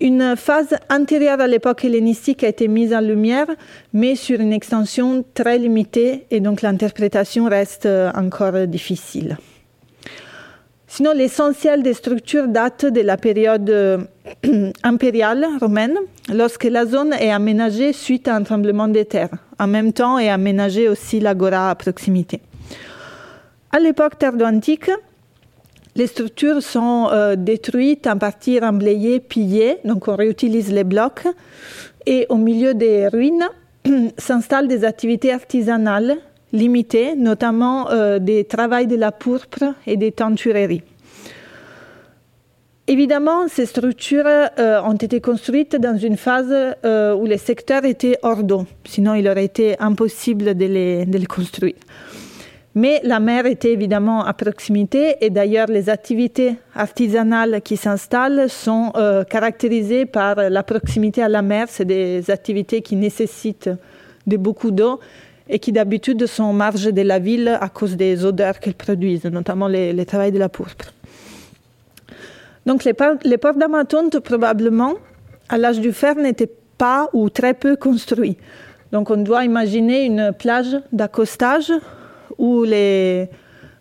Une 0.00 0.36
phase 0.36 0.76
antérieure 0.90 1.40
à 1.40 1.48
l'époque 1.48 1.84
hellénistique 1.84 2.44
a 2.44 2.48
été 2.48 2.68
mise 2.68 2.94
en 2.94 3.00
lumière, 3.00 3.46
mais 3.92 4.14
sur 4.14 4.40
une 4.40 4.52
extension 4.52 5.24
très 5.34 5.58
limitée, 5.58 6.26
et 6.30 6.40
donc 6.40 6.62
l'interprétation 6.62 7.46
reste 7.46 7.88
encore 8.14 8.66
difficile. 8.66 9.36
Sinon, 10.90 11.12
l'essentiel 11.12 11.82
des 11.82 11.92
structures 11.92 12.48
date 12.48 12.86
de 12.86 13.02
la 13.02 13.18
période 13.18 13.68
euh, 13.68 13.98
impériale 14.82 15.46
romaine, 15.60 15.98
lorsque 16.32 16.64
la 16.64 16.86
zone 16.86 17.12
est 17.12 17.30
aménagée 17.30 17.92
suite 17.92 18.26
à 18.26 18.34
un 18.34 18.42
tremblement 18.42 18.88
de 18.88 19.02
terre. 19.02 19.28
En 19.58 19.66
même 19.66 19.92
temps 19.92 20.18
est 20.18 20.30
aménagée 20.30 20.88
aussi 20.88 21.20
l'agora 21.20 21.70
à 21.70 21.74
proximité. 21.74 22.40
À 23.70 23.80
l'époque 23.80 24.18
tardo-antique, 24.18 24.90
les 25.96 26.06
structures 26.06 26.62
sont 26.62 27.08
euh, 27.10 27.36
détruites, 27.36 28.06
en 28.06 28.18
partie 28.18 28.60
remblayées, 28.60 29.20
pillées, 29.20 29.78
donc 29.84 30.08
on 30.08 30.16
réutilise 30.16 30.72
les 30.72 30.84
blocs. 30.84 31.26
Et 32.06 32.26
au 32.28 32.36
milieu 32.36 32.74
des 32.74 33.08
ruines 33.08 33.48
s'installent 34.18 34.68
des 34.68 34.84
activités 34.84 35.32
artisanales 35.32 36.16
limitées, 36.52 37.14
notamment 37.16 37.90
euh, 37.90 38.18
des 38.18 38.44
travaux 38.44 38.84
de 38.84 38.96
la 38.96 39.12
pourpre 39.12 39.74
et 39.86 39.96
des 39.96 40.12
tentureries. 40.12 40.82
Évidemment, 42.86 43.48
ces 43.48 43.66
structures 43.66 44.24
euh, 44.26 44.80
ont 44.82 44.94
été 44.94 45.20
construites 45.20 45.76
dans 45.76 45.98
une 45.98 46.16
phase 46.16 46.54
où 46.84 47.26
les 47.26 47.36
secteurs 47.36 47.84
étaient 47.84 48.18
hors 48.22 48.42
d'eau, 48.42 48.66
sinon 48.84 49.14
il 49.14 49.28
aurait 49.28 49.44
été 49.44 49.78
impossible 49.78 50.56
de 50.56 50.64
les, 50.64 51.06
de 51.06 51.18
les 51.18 51.26
construire. 51.26 51.74
Mais 52.78 53.00
la 53.02 53.18
mer 53.18 53.44
était 53.46 53.72
évidemment 53.72 54.24
à 54.24 54.32
proximité 54.34 55.16
et 55.20 55.30
d'ailleurs 55.30 55.66
les 55.66 55.88
activités 55.88 56.54
artisanales 56.76 57.60
qui 57.60 57.76
s'installent 57.76 58.48
sont 58.48 58.92
euh, 58.94 59.24
caractérisées 59.24 60.06
par 60.06 60.36
la 60.36 60.62
proximité 60.62 61.20
à 61.20 61.28
la 61.28 61.42
mer. 61.42 61.66
C'est 61.68 61.84
des 61.84 62.30
activités 62.30 62.80
qui 62.80 62.94
nécessitent 62.94 63.70
de 64.28 64.36
beaucoup 64.36 64.70
d'eau 64.70 65.00
et 65.48 65.58
qui 65.58 65.72
d'habitude 65.72 66.24
sont 66.26 66.44
en 66.44 66.52
marge 66.52 66.84
de 66.84 67.02
la 67.02 67.18
ville 67.18 67.58
à 67.60 67.68
cause 67.68 67.96
des 67.96 68.24
odeurs 68.24 68.60
qu'elles 68.60 68.74
produisent, 68.74 69.24
notamment 69.24 69.66
les, 69.66 69.92
les 69.92 70.04
de 70.04 70.38
la 70.38 70.48
pourpre. 70.48 70.92
Donc 72.64 72.84
les, 72.84 72.94
les 73.24 73.38
ports 73.38 73.54
d'Amatonte, 73.54 74.20
probablement, 74.20 74.94
à 75.48 75.58
l'âge 75.58 75.80
du 75.80 75.92
fer, 75.92 76.14
n'étaient 76.14 76.54
pas 76.76 77.10
ou 77.12 77.28
très 77.28 77.54
peu 77.54 77.74
construits. 77.74 78.36
Donc 78.92 79.10
on 79.10 79.16
doit 79.16 79.44
imaginer 79.44 80.04
une 80.04 80.32
plage 80.32 80.76
d'accostage 80.92 81.72
où 82.36 82.64
les 82.64 83.28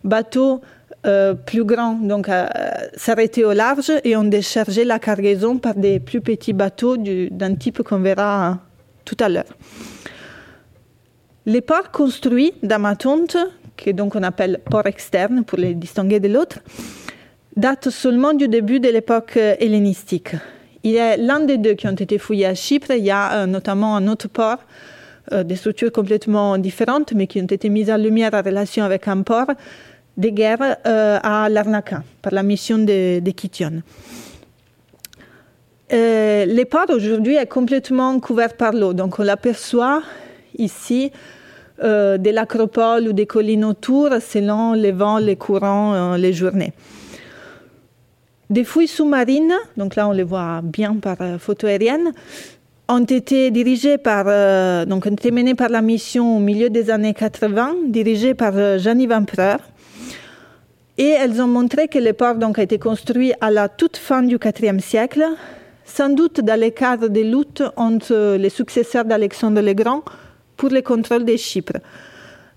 bateaux 0.03 0.61
euh, 1.05 1.33
plus 1.33 1.63
grands 1.63 1.93
donc 1.93 2.29
euh, 2.29 2.47
s'arrêtaient 2.95 3.43
au 3.43 3.53
large 3.53 3.91
et 4.03 4.15
on 4.15 4.23
déchargeait 4.23 4.83
la 4.83 4.99
cargaison 4.99 5.57
par 5.57 5.75
des 5.75 5.99
plus 5.99 6.21
petits 6.21 6.53
bateaux 6.53 6.97
d'un 6.97 7.55
type 7.55 7.83
qu'on 7.83 7.99
verra 7.99 8.59
tout 9.05 9.17
à 9.19 9.29
l'heure. 9.29 9.53
Les 11.45 11.61
ports 11.61 11.91
construits 11.91 12.53
d'Amatonte, 12.63 13.37
que 13.77 13.91
donc 13.91 14.15
on 14.15 14.23
appelle 14.23 14.59
port 14.69 14.85
externe 14.85 15.43
pour 15.45 15.57
les 15.57 15.73
distinguer 15.75 16.19
de 16.19 16.27
l'autre, 16.27 16.59
datent 17.55 17.89
seulement 17.89 18.33
du 18.33 18.47
début 18.47 18.79
de 18.79 18.89
l'époque 18.89 19.37
hellénistique. 19.37 20.35
Il 20.83 20.97
a 20.99 21.17
l'un 21.17 21.41
des 21.41 21.57
deux 21.57 21.73
qui 21.73 21.87
ont 21.87 21.91
été 21.91 22.17
fouillés 22.17 22.45
à 22.45 22.55
Chypre. 22.55 22.91
Il 22.91 23.03
y 23.03 23.11
a 23.11 23.33
euh, 23.33 23.45
notamment 23.45 23.95
un 23.95 24.07
autre 24.07 24.29
port 24.29 24.59
euh, 25.31 25.43
des 25.43 25.55
structures 25.55 25.91
complètement 25.91 26.57
différentes, 26.57 27.13
mais 27.13 27.27
qui 27.27 27.41
ont 27.41 27.45
été 27.45 27.69
mises 27.69 27.91
en 27.91 27.97
lumière 27.97 28.33
en 28.33 28.41
relation 28.41 28.83
avec 28.83 29.07
un 29.07 29.21
port 29.23 29.47
de 30.17 30.29
guerre 30.29 30.77
euh, 30.85 31.19
à 31.21 31.47
Larnaca 31.47 32.03
par 32.21 32.33
la 32.33 32.43
mission 32.43 32.79
de, 32.79 33.19
de 33.19 33.31
Kition. 33.31 33.83
Euh, 35.93 36.45
le 36.45 36.63
port 36.65 36.89
aujourd'hui 36.89 37.35
est 37.35 37.45
complètement 37.45 38.19
couvert 38.19 38.55
par 38.55 38.73
l'eau, 38.73 38.93
donc 38.93 39.19
on 39.19 39.23
l'aperçoit 39.23 40.01
ici 40.57 41.11
euh, 41.81 42.17
de 42.17 42.29
l'acropole 42.31 43.07
ou 43.07 43.13
des 43.13 43.25
collines 43.27 43.63
autour 43.63 44.09
selon 44.19 44.73
les 44.73 44.91
vents, 44.91 45.19
les 45.19 45.35
courants, 45.35 46.15
les 46.15 46.33
journées. 46.33 46.73
Des 48.49 48.63
fouilles 48.63 48.87
sous-marines, 48.87 49.53
donc 49.77 49.95
là 49.95 50.09
on 50.09 50.13
les 50.13 50.23
voit 50.23 50.61
bien 50.63 50.95
par 50.95 51.17
photo 51.39 51.67
aérienne, 51.67 52.11
ont 52.89 53.03
été 53.03 53.51
dirigées 53.51 53.97
par, 53.97 54.25
euh, 54.27 54.85
donc 54.85 55.05
menées 55.05 55.55
par 55.55 55.69
la 55.69 55.81
mission 55.81 56.37
au 56.37 56.39
milieu 56.39 56.69
des 56.69 56.89
années 56.89 57.13
80, 57.13 57.75
dirigée 57.87 58.33
par 58.33 58.53
euh, 58.55 58.77
Jeanne 58.77 59.05
Van 59.07 59.23
Preur. 59.23 59.59
Et 60.97 61.09
elles 61.09 61.41
ont 61.41 61.47
montré 61.47 61.87
que 61.87 61.99
le 61.99 62.13
port 62.13 62.35
donc, 62.35 62.57
a 62.57 62.63
été 62.63 62.79
construit 62.79 63.33
à 63.41 63.51
la 63.51 63.69
toute 63.69 63.97
fin 63.97 64.23
du 64.23 64.35
IVe 64.35 64.79
siècle, 64.79 65.23
sans 65.85 66.09
doute 66.09 66.41
dans 66.41 66.59
le 66.59 66.69
cadre 66.69 67.07
des 67.07 67.23
luttes 67.23 67.63
entre 67.75 68.35
les 68.37 68.49
successeurs 68.49 69.05
d'Alexandre 69.05 69.61
le 69.61 69.73
Grand 69.73 70.03
pour 70.55 70.69
le 70.69 70.81
contrôle 70.81 71.23
des 71.23 71.37
Chypre. 71.37 71.77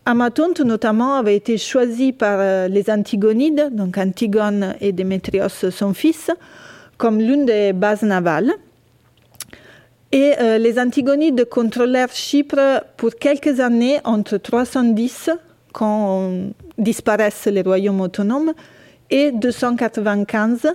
Amatonte, 0.06 0.60
notamment, 0.60 1.16
avait 1.16 1.36
été 1.36 1.58
choisi 1.58 2.12
par 2.12 2.38
euh, 2.40 2.68
les 2.68 2.88
Antigonides, 2.88 3.68
donc 3.72 3.98
Antigone 3.98 4.74
et 4.80 4.92
Démétrios, 4.92 5.70
son 5.70 5.92
fils, 5.92 6.30
comme 6.96 7.18
l'une 7.18 7.44
des 7.44 7.72
bases 7.72 8.02
navales. 8.02 8.52
Et 10.12 10.32
euh, 10.40 10.58
les 10.58 10.78
Antigonides 10.78 11.44
contrôlèrent 11.48 12.12
Chypre 12.12 12.84
pour 12.96 13.14
quelques 13.14 13.60
années, 13.60 13.98
entre 14.04 14.38
310, 14.38 15.30
quand 15.72 16.32
disparaissent 16.78 17.46
les 17.46 17.62
royaumes 17.62 18.00
autonomes, 18.00 18.52
et 19.10 19.30
295 19.30 20.68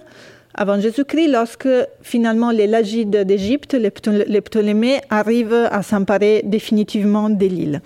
avant 0.53 0.79
Jésus-Christ, 0.79 1.27
lorsque 1.27 1.67
finalement 2.01 2.51
les 2.51 2.65
Lagides 2.67 3.23
d'Égypte, 3.23 3.73
les 3.73 4.41
Ptolémées, 4.41 5.01
arrivent 5.09 5.67
à 5.69 5.81
s'emparer 5.83 6.41
définitivement 6.45 7.29
de 7.29 7.45
l'île. 7.45 7.81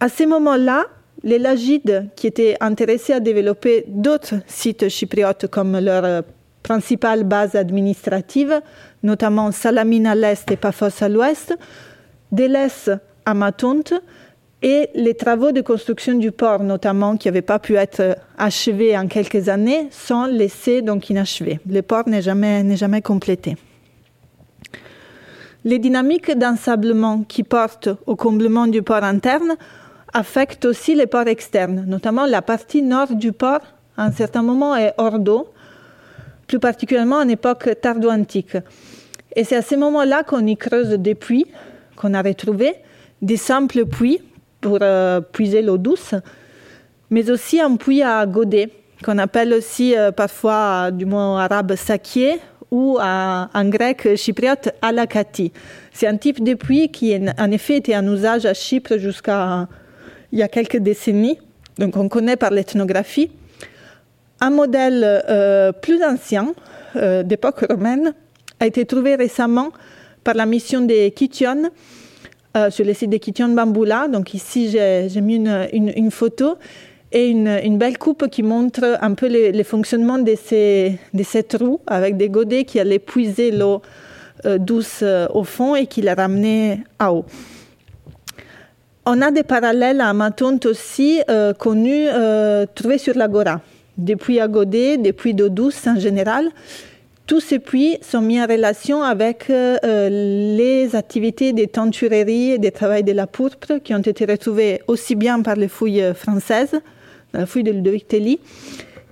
À 0.00 0.08
ce 0.08 0.24
moment-là, 0.24 0.86
les 1.22 1.38
Lagides, 1.38 2.06
qui 2.16 2.26
étaient 2.26 2.56
intéressés 2.60 3.12
à 3.12 3.20
développer 3.20 3.84
d'autres 3.88 4.36
sites 4.46 4.88
chypriotes 4.88 5.48
comme 5.48 5.78
leur 5.78 6.22
principale 6.62 7.24
base 7.24 7.56
administrative, 7.56 8.60
notamment 9.02 9.52
Salamine 9.52 10.06
à 10.06 10.14
l'est 10.14 10.50
et 10.50 10.56
Paphos 10.56 11.02
à 11.02 11.08
l'ouest, 11.08 11.56
délaissent 12.32 12.90
Amatonte 13.26 13.94
et 14.62 14.90
les 14.94 15.14
travaux 15.14 15.52
de 15.52 15.62
construction 15.62 16.14
du 16.14 16.32
port, 16.32 16.62
notamment 16.62 17.16
qui 17.16 17.28
n'avaient 17.28 17.42
pas 17.42 17.58
pu 17.58 17.76
être 17.76 18.16
achevés 18.36 18.96
en 18.96 19.06
quelques 19.06 19.48
années, 19.48 19.88
sont 19.90 20.26
laissés 20.26 20.82
donc 20.82 21.08
inachevés. 21.08 21.60
Le 21.68 21.80
port 21.80 22.08
n'est 22.08 22.22
jamais, 22.22 22.76
jamais 22.76 23.00
complété. 23.00 23.56
Les 25.64 25.78
dynamiques 25.78 26.36
d'ensablement 26.36 27.22
qui 27.22 27.42
portent 27.42 27.90
au 28.06 28.16
comblement 28.16 28.66
du 28.66 28.82
port 28.82 29.04
interne 29.04 29.56
affectent 30.12 30.64
aussi 30.64 30.94
les 30.94 31.06
ports 31.06 31.28
externes, 31.28 31.84
notamment 31.86 32.26
la 32.26 32.42
partie 32.42 32.82
nord 32.82 33.14
du 33.14 33.32
port, 33.32 33.60
à 33.96 34.04
un 34.04 34.12
certain 34.12 34.42
moment, 34.42 34.74
est 34.74 34.94
hors 34.98 35.18
d'eau, 35.18 35.48
plus 36.46 36.58
particulièrement 36.58 37.18
en 37.18 37.28
époque 37.28 37.68
tardo-antique. 37.80 38.56
Et 39.36 39.44
c'est 39.44 39.56
à 39.56 39.62
ce 39.62 39.76
moment-là 39.76 40.22
qu'on 40.24 40.44
y 40.46 40.56
creuse 40.56 40.90
des 40.90 41.14
puits, 41.14 41.46
qu'on 41.96 42.14
a 42.14 42.22
retrouvés, 42.22 42.74
des 43.22 43.36
simples 43.36 43.86
puits 43.86 44.20
pour 44.60 44.78
euh, 44.82 45.20
puiser 45.20 45.62
l'eau 45.62 45.78
douce, 45.78 46.14
mais 47.10 47.30
aussi 47.30 47.60
un 47.60 47.76
puits 47.76 48.02
à 48.02 48.26
godet, 48.26 48.70
qu'on 49.04 49.18
appelle 49.18 49.54
aussi 49.54 49.96
euh, 49.96 50.10
parfois, 50.10 50.90
du 50.90 51.06
mot 51.06 51.36
arabe, 51.36 51.74
sakié 51.76 52.40
ou 52.70 52.98
en 53.00 53.64
grec 53.64 54.14
chypriote 54.14 54.70
alakati. 54.80 55.52
C'est 55.92 56.06
un 56.06 56.16
type 56.16 56.42
de 56.42 56.54
puits 56.54 56.88
qui 56.88 57.16
en 57.16 57.50
effet 57.50 57.78
était 57.78 57.96
en 57.96 58.06
usage 58.06 58.46
à 58.46 58.54
Chypre 58.54 58.96
jusqu'à 58.96 59.66
il 60.30 60.38
y 60.38 60.42
a 60.44 60.48
quelques 60.48 60.76
décennies, 60.76 61.40
donc 61.78 61.96
on 61.96 62.08
connaît 62.08 62.36
par 62.36 62.52
l'ethnographie. 62.52 63.32
Un 64.40 64.50
modèle 64.50 65.02
euh, 65.04 65.72
plus 65.72 66.00
ancien, 66.04 66.54
d'époque 66.94 67.66
romaine, 67.68 68.14
a 68.60 68.66
été 68.66 68.84
trouvé 68.84 69.16
récemment 69.16 69.70
par 70.22 70.34
la 70.34 70.46
mission 70.46 70.82
des 70.82 71.10
Kition 71.10 71.70
euh, 72.56 72.70
sur 72.70 72.84
le 72.84 72.94
site 72.94 73.10
de 73.10 73.16
Kition 73.16 73.48
Bamboula. 73.48 74.08
Donc 74.08 74.34
ici, 74.34 74.70
j'ai 74.70 75.20
mis 75.20 75.36
une, 75.72 76.10
photo 76.10 76.56
et 77.10 77.26
une, 77.28 77.78
belle 77.78 77.98
coupe 77.98 78.28
qui 78.28 78.42
montre 78.42 78.98
un 79.00 79.14
peu 79.14 79.28
le, 79.28 79.62
fonctionnement 79.64 80.18
de, 80.18 80.34
ces, 80.36 80.98
de 81.12 81.22
cette 81.22 81.54
roue 81.54 81.80
avec 81.86 82.16
des 82.16 82.28
godets 82.28 82.64
qui 82.64 82.78
allaient 82.78 82.98
puiser 82.98 83.50
l'eau 83.50 83.82
douce 84.58 85.04
au 85.34 85.44
fond 85.44 85.74
et 85.74 85.86
qui 85.86 86.02
la 86.02 86.14
ramenaient 86.14 86.80
à 86.98 87.12
haut. 87.12 87.24
On 89.06 89.22
a 89.22 89.30
des 89.30 89.42
parallèles 89.42 90.02
à 90.02 90.12
Matonte 90.12 90.66
aussi 90.66 91.22
euh, 91.30 91.54
connus, 91.54 92.06
euh, 92.08 92.66
trouvés 92.74 92.98
sur 92.98 93.16
l'Agora. 93.16 93.60
Des 93.96 94.14
puits 94.14 94.38
à 94.38 94.46
puits 94.48 95.34
d'eau 95.34 95.48
douce 95.48 95.86
en 95.86 95.98
général. 95.98 96.50
Tous 97.30 97.38
ces 97.38 97.60
puits 97.60 97.96
sont 98.02 98.22
mis 98.22 98.42
en 98.42 98.46
relation 98.48 99.04
avec 99.04 99.50
euh, 99.50 100.08
les 100.56 100.96
activités 100.96 101.52
des 101.52 101.68
tentureries 101.68 102.50
et 102.50 102.58
des 102.58 102.72
travaux 102.72 103.02
de 103.02 103.12
la 103.12 103.28
pourpre 103.28 103.78
qui 103.84 103.94
ont 103.94 104.00
été 104.00 104.24
retrouvés 104.24 104.82
aussi 104.88 105.14
bien 105.14 105.40
par 105.40 105.54
les 105.54 105.68
fouilles 105.68 106.12
françaises, 106.12 106.72
dans 107.32 107.38
la 107.38 107.46
fouille 107.46 107.62
de 107.62 107.70
Ludovic 107.70 108.08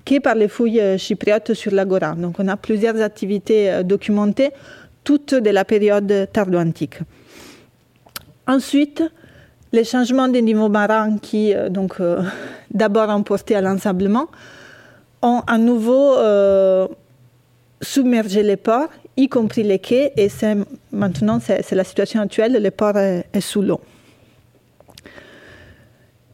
que 0.04 0.18
par 0.18 0.34
les 0.34 0.48
fouilles 0.48 0.98
chypriotes 0.98 1.54
sur 1.54 1.72
l'Agora. 1.72 2.16
Donc 2.16 2.40
on 2.40 2.48
a 2.48 2.56
plusieurs 2.56 3.00
activités 3.00 3.84
documentées, 3.84 4.50
toutes 5.04 5.34
de 5.34 5.50
la 5.50 5.64
période 5.64 6.28
tardo-antique. 6.32 6.98
Ensuite, 8.48 9.04
les 9.72 9.84
changements 9.84 10.26
des 10.26 10.42
niveaux 10.42 10.68
marins 10.68 11.18
qui, 11.18 11.54
euh, 11.54 11.68
donc, 11.68 12.00
euh, 12.00 12.22
d'abord 12.74 13.10
ont 13.10 13.22
porté 13.22 13.54
à 13.54 13.60
l'ensablement, 13.60 14.26
ont 15.22 15.42
à 15.46 15.56
nouveau 15.58 16.16
euh, 16.16 16.88
submergé 17.80 18.42
les 18.42 18.56
ports, 18.56 18.88
y 19.16 19.28
compris 19.28 19.62
les 19.62 19.78
quais, 19.78 20.12
et 20.16 20.28
maintenant, 20.92 21.40
c'est, 21.40 21.70
la 21.72 21.84
situation 21.84 22.20
actuelle, 22.20 22.62
le 22.62 22.70
port 22.70 22.96
est, 22.96 23.40
sous 23.40 23.62
l'eau. 23.62 23.80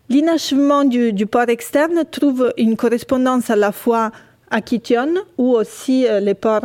L'inachèvement 0.09 0.85
du, 0.85 1.27
port 1.27 1.49
externe 1.49 2.05
trouve 2.11 2.53
une 2.59 2.77
correspondance 2.77 3.51
à 3.51 3.57
la 3.57 3.73
fois 3.73 4.11
à 4.51 4.61
Kition, 4.61 5.15
où 5.39 5.53
aussi 5.53 6.07
le 6.09 6.35
port 6.35 6.65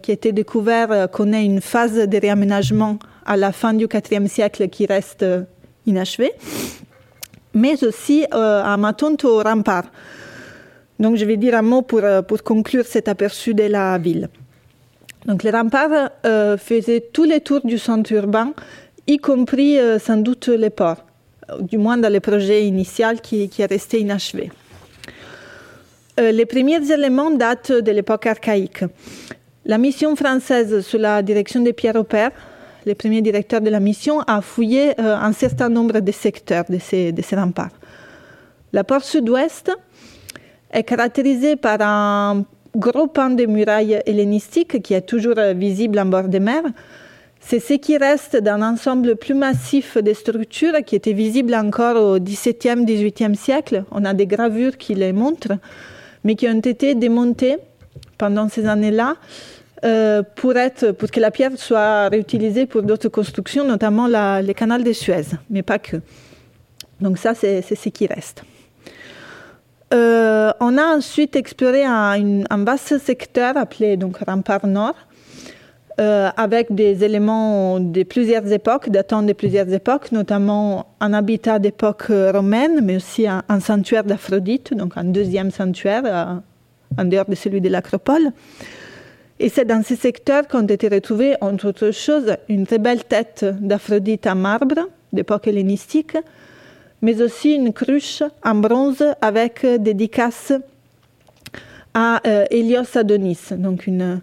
qui 0.00 0.10
a 0.10 0.14
été 0.14 0.32
découvert 0.32 1.10
connaît 1.10 1.44
une 1.44 1.60
phase 1.60 1.94
de 1.94 2.18
réaménagement 2.18 2.98
à 3.26 3.36
la 3.36 3.52
fin 3.52 3.74
du 3.74 3.86
IVe 3.86 4.26
siècle 4.28 4.68
qui 4.68 4.86
reste 4.86 5.24
inachevé, 5.86 6.32
mais 7.54 7.82
aussi 7.84 8.24
euh, 8.32 8.62
à 8.64 8.76
Matonto 8.76 9.40
au 9.40 9.42
rempart. 9.42 9.84
Donc 11.02 11.16
je 11.16 11.24
vais 11.26 11.36
dire 11.36 11.54
un 11.54 11.62
mot 11.62 11.82
pour, 11.82 12.02
euh, 12.02 12.22
pour 12.22 12.42
conclure 12.42 12.86
cet 12.86 13.06
aperçu 13.08 13.52
de 13.52 13.64
la 13.64 13.98
ville. 13.98 14.28
Donc 15.26 15.42
les 15.42 15.50
remparts 15.50 16.10
euh, 16.24 16.56
faisaient 16.56 17.04
tous 17.12 17.24
les 17.24 17.40
tours 17.40 17.60
du 17.64 17.78
centre 17.78 18.10
urbain, 18.12 18.54
y 19.06 19.18
compris 19.18 19.78
sans 19.98 20.16
doute 20.16 20.48
les 20.48 20.70
ports, 20.70 21.04
du 21.60 21.76
moins 21.76 21.98
dans 21.98 22.12
le 22.12 22.20
projet 22.20 22.64
initial 22.66 23.20
qui, 23.20 23.48
qui 23.48 23.62
est 23.62 23.66
resté 23.66 24.00
inachevé. 24.00 24.50
les 26.18 26.46
premiers 26.46 26.84
éléments 26.96 27.32
datent 27.32 27.72
de 27.72 27.90
l'époque 27.90 28.26
archaïque. 28.26 28.84
La 29.64 29.78
mission 29.78 30.14
française 30.14 30.80
sous 30.88 30.98
la 30.98 31.20
direction 31.22 31.60
de 31.62 31.72
Pierre 31.72 31.96
Aupert 31.96 32.32
le 32.86 32.94
premier 32.94 33.22
directeur 33.22 33.60
de 33.60 33.70
la 33.70 33.80
mission, 33.80 34.20
a 34.20 34.40
fouillé 34.40 35.00
euh, 35.00 35.16
un 35.16 35.32
certain 35.32 35.68
nombre 35.68 36.00
de 36.00 36.12
secteurs 36.12 36.64
de 36.68 36.78
ces, 36.78 37.12
de 37.12 37.22
ces 37.22 37.36
remparts. 37.36 37.70
La 38.72 38.84
porte 38.84 39.04
sud-ouest 39.04 39.70
est 40.72 40.82
caractérisée 40.84 41.56
par 41.56 41.80
un 41.80 42.44
gros 42.76 43.06
pan 43.06 43.30
de 43.30 43.44
murailles 43.46 44.00
hellénistiques 44.06 44.82
qui 44.82 44.94
est 44.94 45.02
toujours 45.02 45.36
visible 45.54 45.98
en 45.98 46.06
bord 46.06 46.28
de 46.28 46.38
mer. 46.38 46.62
C'est 47.40 47.60
ce 47.60 47.74
qui 47.74 47.98
reste 47.98 48.36
d'un 48.36 48.62
ensemble 48.62 49.16
plus 49.16 49.34
massif 49.34 49.98
de 49.98 50.12
structures 50.14 50.82
qui 50.86 50.94
étaient 50.94 51.12
visibles 51.12 51.54
encore 51.54 51.96
au 51.96 52.18
XVIIe, 52.18 52.84
XVIIIe 52.84 53.36
siècle. 53.36 53.84
On 53.90 54.04
a 54.04 54.14
des 54.14 54.26
gravures 54.26 54.78
qui 54.78 54.94
les 54.94 55.12
montrent, 55.12 55.58
mais 56.24 56.36
qui 56.36 56.48
ont 56.48 56.60
été 56.60 56.94
démontées 56.94 57.56
pendant 58.16 58.48
ces 58.48 58.66
années-là 58.66 59.16
euh, 59.84 60.22
pour, 60.36 60.52
que 60.52 61.20
la 61.20 61.32
pierre 61.32 61.50
soit 61.56 62.08
réutilisée 62.08 62.66
pour 62.66 62.82
d'autres 62.82 63.08
constructions, 63.08 63.66
notamment 63.66 64.06
la, 64.06 64.40
le 64.40 64.52
canal 64.52 64.84
de 64.84 64.92
Suez, 64.92 65.26
mais 65.50 65.62
pas 65.62 65.80
que. 65.80 65.96
Donc 67.00 67.18
ça, 67.18 67.34
c'est 67.34 67.62
ce 67.62 67.88
qui 67.88 68.06
reste. 68.06 68.44
Euh, 69.92 70.52
on 70.60 70.78
a 70.78 70.96
ensuite 70.96 71.36
exploré 71.36 71.84
un, 71.84 72.44
vaste 72.64 72.98
secteur 72.98 73.56
appelé 73.56 73.96
donc 73.96 74.18
rempart 74.18 74.66
nord, 74.66 74.94
euh, 76.00 76.30
avec 76.36 76.74
des 76.74 77.04
éléments 77.04 77.78
de 77.78 78.02
plusieurs 78.02 78.50
époques, 78.50 78.88
datant 78.88 79.22
de 79.22 79.34
plusieurs 79.34 79.70
époques, 79.72 80.10
notamment 80.12 80.86
un 81.00 81.12
habitat 81.12 81.58
d'époque 81.58 82.04
romaine, 82.08 82.80
mais 82.82 82.96
aussi 82.96 83.26
un, 83.26 83.42
un 83.48 83.60
sanctuaire 83.60 84.04
d'Aphrodite, 84.04 84.72
donc 84.74 84.96
un 84.96 85.04
deuxième 85.04 85.50
sanctuaire 85.50 86.40
en 86.98 87.04
dehors 87.04 87.26
de 87.28 87.34
celui 87.34 87.60
de 87.60 87.68
l'Acropole. 87.68 88.32
Et 89.38 89.48
c'est 89.48 89.64
dans 89.64 89.82
ces 89.82 89.96
secteurs 89.96 90.46
qu'ont 90.46 90.66
été 90.66 90.88
retrouvés, 90.88 91.34
entre 91.40 91.68
autres 91.68 91.90
choses, 91.90 92.36
une 92.48 92.66
très 92.66 92.78
belle 92.78 93.04
tête 93.04 93.44
d'Aphrodite 93.60 94.26
en 94.26 94.36
marbre 94.36 94.88
d'époque 95.12 95.48
hellénistique, 95.48 96.16
mais 97.02 97.20
aussi 97.20 97.54
une 97.54 97.72
cruche 97.72 98.22
en 98.44 98.54
bronze 98.54 99.04
avec 99.20 99.66
dédicace 99.66 100.52
à 101.94 102.20
euh, 102.26 102.46
Hélios 102.50 102.96
Adonis, 102.96 103.38
donc 103.50 103.86
une, 103.86 104.22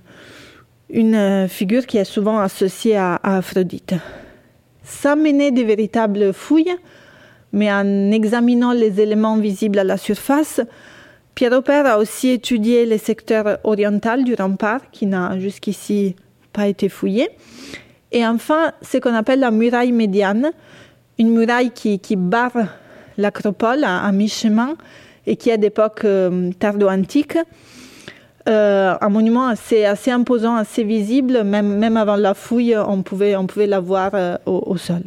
une 0.89 1.48
figure 1.48 1.86
qui 1.86 1.98
est 1.98 2.06
souvent 2.06 2.39
associée 2.39 2.96
à, 2.96 3.20
Aphrodite. 3.22 3.94
Sans 4.84 5.15
mener 5.15 5.52
de 5.52 5.62
véritables 5.62 6.34
fouilles, 6.34 6.76
mais 7.52 7.72
en 7.72 8.12
examinant 8.12 8.72
les 8.72 9.00
éléments 9.00 9.38
visibles 9.38 9.80
à 9.80 9.84
la 9.84 9.98
surface, 9.98 10.62
Pierre 11.36 11.54
Aupert 11.54 11.86
a 11.86 12.00
aussi 12.00 12.30
étudié 12.30 12.86
les 12.86 12.98
secteurs 12.98 13.60
oriental 13.63 14.24
du 14.24 14.34
rempart, 14.34 14.89
qui 14.92 15.06
n'a 15.06 15.39
jusqu'ici 15.39 16.15
pas 16.52 16.68
été 16.68 16.89
fouillé. 16.89 17.30
Et 18.12 18.26
enfin, 18.26 18.72
ce 18.82 18.98
qu'on 18.98 19.13
appelle 19.13 19.39
la 19.39 19.52
muraille 19.52 19.92
médiane, 19.92 20.52
une 21.19 21.32
muraille 21.32 21.71
qui, 21.71 22.15
barre 22.15 22.58
l'acropole 23.17 23.84
à, 23.84 24.12
mi-chemin 24.12 24.75
et 25.27 25.36
qui 25.36 25.49
est 25.49 25.58
d'époque 25.58 26.05
euh, 26.05 26.49
tardo-antique. 26.58 27.38
Euh, 28.47 28.95
un 28.99 29.10
monument 29.10 29.47
assez, 29.47 29.86
imposant, 30.10 30.55
assez 30.55 30.84
visible, 30.84 31.43
même, 31.43 31.97
avant 31.97 32.15
la 32.15 32.34
fouille, 32.34 32.75
on 32.75 33.03
pouvait, 33.03 33.36
on 33.36 33.45
la 33.58 33.79
voir 33.79 34.12
euh, 34.13 34.38
au, 34.45 34.63
au, 34.65 34.77
sol. 34.77 35.03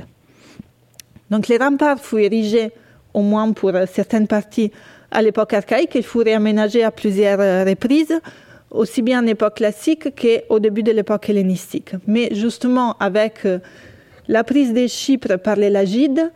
Donc 1.31 1.49
les 1.49 1.57
remparts 1.57 1.99
furent 1.99 2.21
érigés, 2.21 2.71
au 3.15 3.23
moins 3.23 3.51
pour 3.53 3.73
certaines 3.91 4.29
parties, 4.29 4.71
à 5.11 5.23
l'époque 5.23 5.55
archaïque, 5.55 5.95
il 5.95 6.03
fut 6.03 6.19
réaménagé 6.19 6.85
à 6.85 6.91
plusieurs 6.91 7.67
reprises, 7.67 8.21
aussi 8.71 9.03
bien 9.03 9.23
en 9.23 9.27
époque 9.27 9.57
classique 9.57 10.09
qu'au 10.15 10.59
début 10.59 10.83
de 10.83 10.93
l'époque 10.93 11.29
hellénistique. 11.29 11.93
Mais 12.07 12.29
justement, 12.33 12.97
avec 13.01 13.47
la 14.33 14.45
prise 14.45 14.73
de 14.73 14.87
Chypre 14.87 15.37
par 15.37 15.57
les 15.57 15.69
Lagides, 15.69 16.33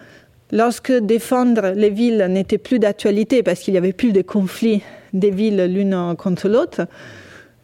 lorsque 0.52 0.92
défendre 0.92 1.72
les 1.74 1.88
villes 1.88 2.26
n'était 2.28 2.58
plus 2.58 2.78
d'actualité 2.78 3.42
parce 3.42 3.60
qu'il 3.60 3.72
n'y 3.72 3.78
avait 3.78 3.94
plus 3.94 4.12
de 4.12 4.20
conflits 4.20 4.82
des 5.14 5.30
villes 5.30 5.64
l'une 5.64 6.14
contre 6.18 6.46
l'autre, 6.50 6.82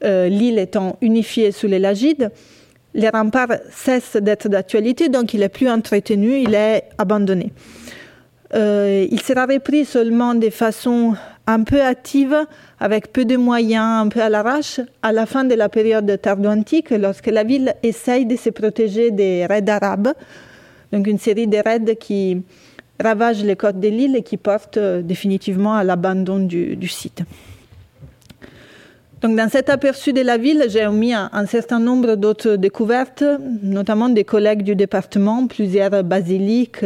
euh, 0.05 0.29
l'île 0.29 0.59
étant 0.59 0.97
unifiée 1.03 1.53
sous 1.53 1.67
les 1.67 1.79
Lagides, 1.79 2.31
les 2.95 3.11
remparts 3.11 3.59
cessent 3.71 4.17
d'être 4.17 4.49
d'actualité, 4.49 5.11
donc 5.11 5.35
il 5.35 5.41
n'est 5.41 5.51
plus 5.51 5.69
entretenu, 5.69 6.39
il 6.39 6.55
est 6.55 6.85
abandonné. 6.97 7.53
Euh, 8.55 9.07
il 9.11 9.21
sera 9.21 9.45
repris 9.45 9.85
seulement 9.85 10.35
de 10.35 10.49
façon 10.49 11.15
un 11.47 11.65
peu 11.65 11.83
active, 11.83 12.37
avec 12.79 13.13
peu 13.13 13.25
de 13.25 13.37
moyens, 13.37 14.07
un 14.07 14.09
peu 14.09 14.21
à 14.21 14.29
l'arrache, 14.29 14.81
à 15.03 15.13
la 15.13 15.27
fin 15.27 15.45
de 15.45 15.55
la 15.55 15.69
période 15.69 16.21
tardo-antique, 16.21 16.91
lorsque 16.91 17.27
la 17.27 17.45
ville 17.45 17.75
essaye 17.83 18.27
de 18.27 18.37
se 18.37 18.51
protéger 18.51 19.11
des 19.11 19.47
raids 19.47 19.69
arabes, 19.69 20.13
donc 20.93 21.07
une 21.07 21.19
série 21.19 21.47
de 21.47 21.59
raids 21.59 21.97
qui 21.97 22.43
ravagent 23.01 23.45
les 23.45 23.57
côtes 23.57 23.81
de 23.81 23.89
l'île 23.89 24.17
et 24.17 24.23
qui 24.23 24.37
portent 24.37 24.77
euh, 24.77 25.03
définitivement 25.03 25.75
à 25.75 25.83
l'abandon 25.83 26.39
du, 26.39 26.89
site. 26.89 27.23
Donc, 29.21 29.37
dans 29.37 29.49
cet 29.49 29.71
aperçu 29.71 30.13
de 30.13 30.21
la 30.21 30.37
ville, 30.37 30.65
j'ai 30.69 30.87
omis 30.87 31.13
un, 31.15 31.31
un 31.33 31.47
certain 31.47 31.81
nombre 31.81 32.17
d'autres 32.17 32.57
découvertes, 32.57 33.25
notamment 33.63 34.09
des 34.09 34.25
collègues 34.25 34.63
du 34.63 34.77
département, 34.77 35.47
plusieurs 35.47 36.05
basiliques, 36.05 36.85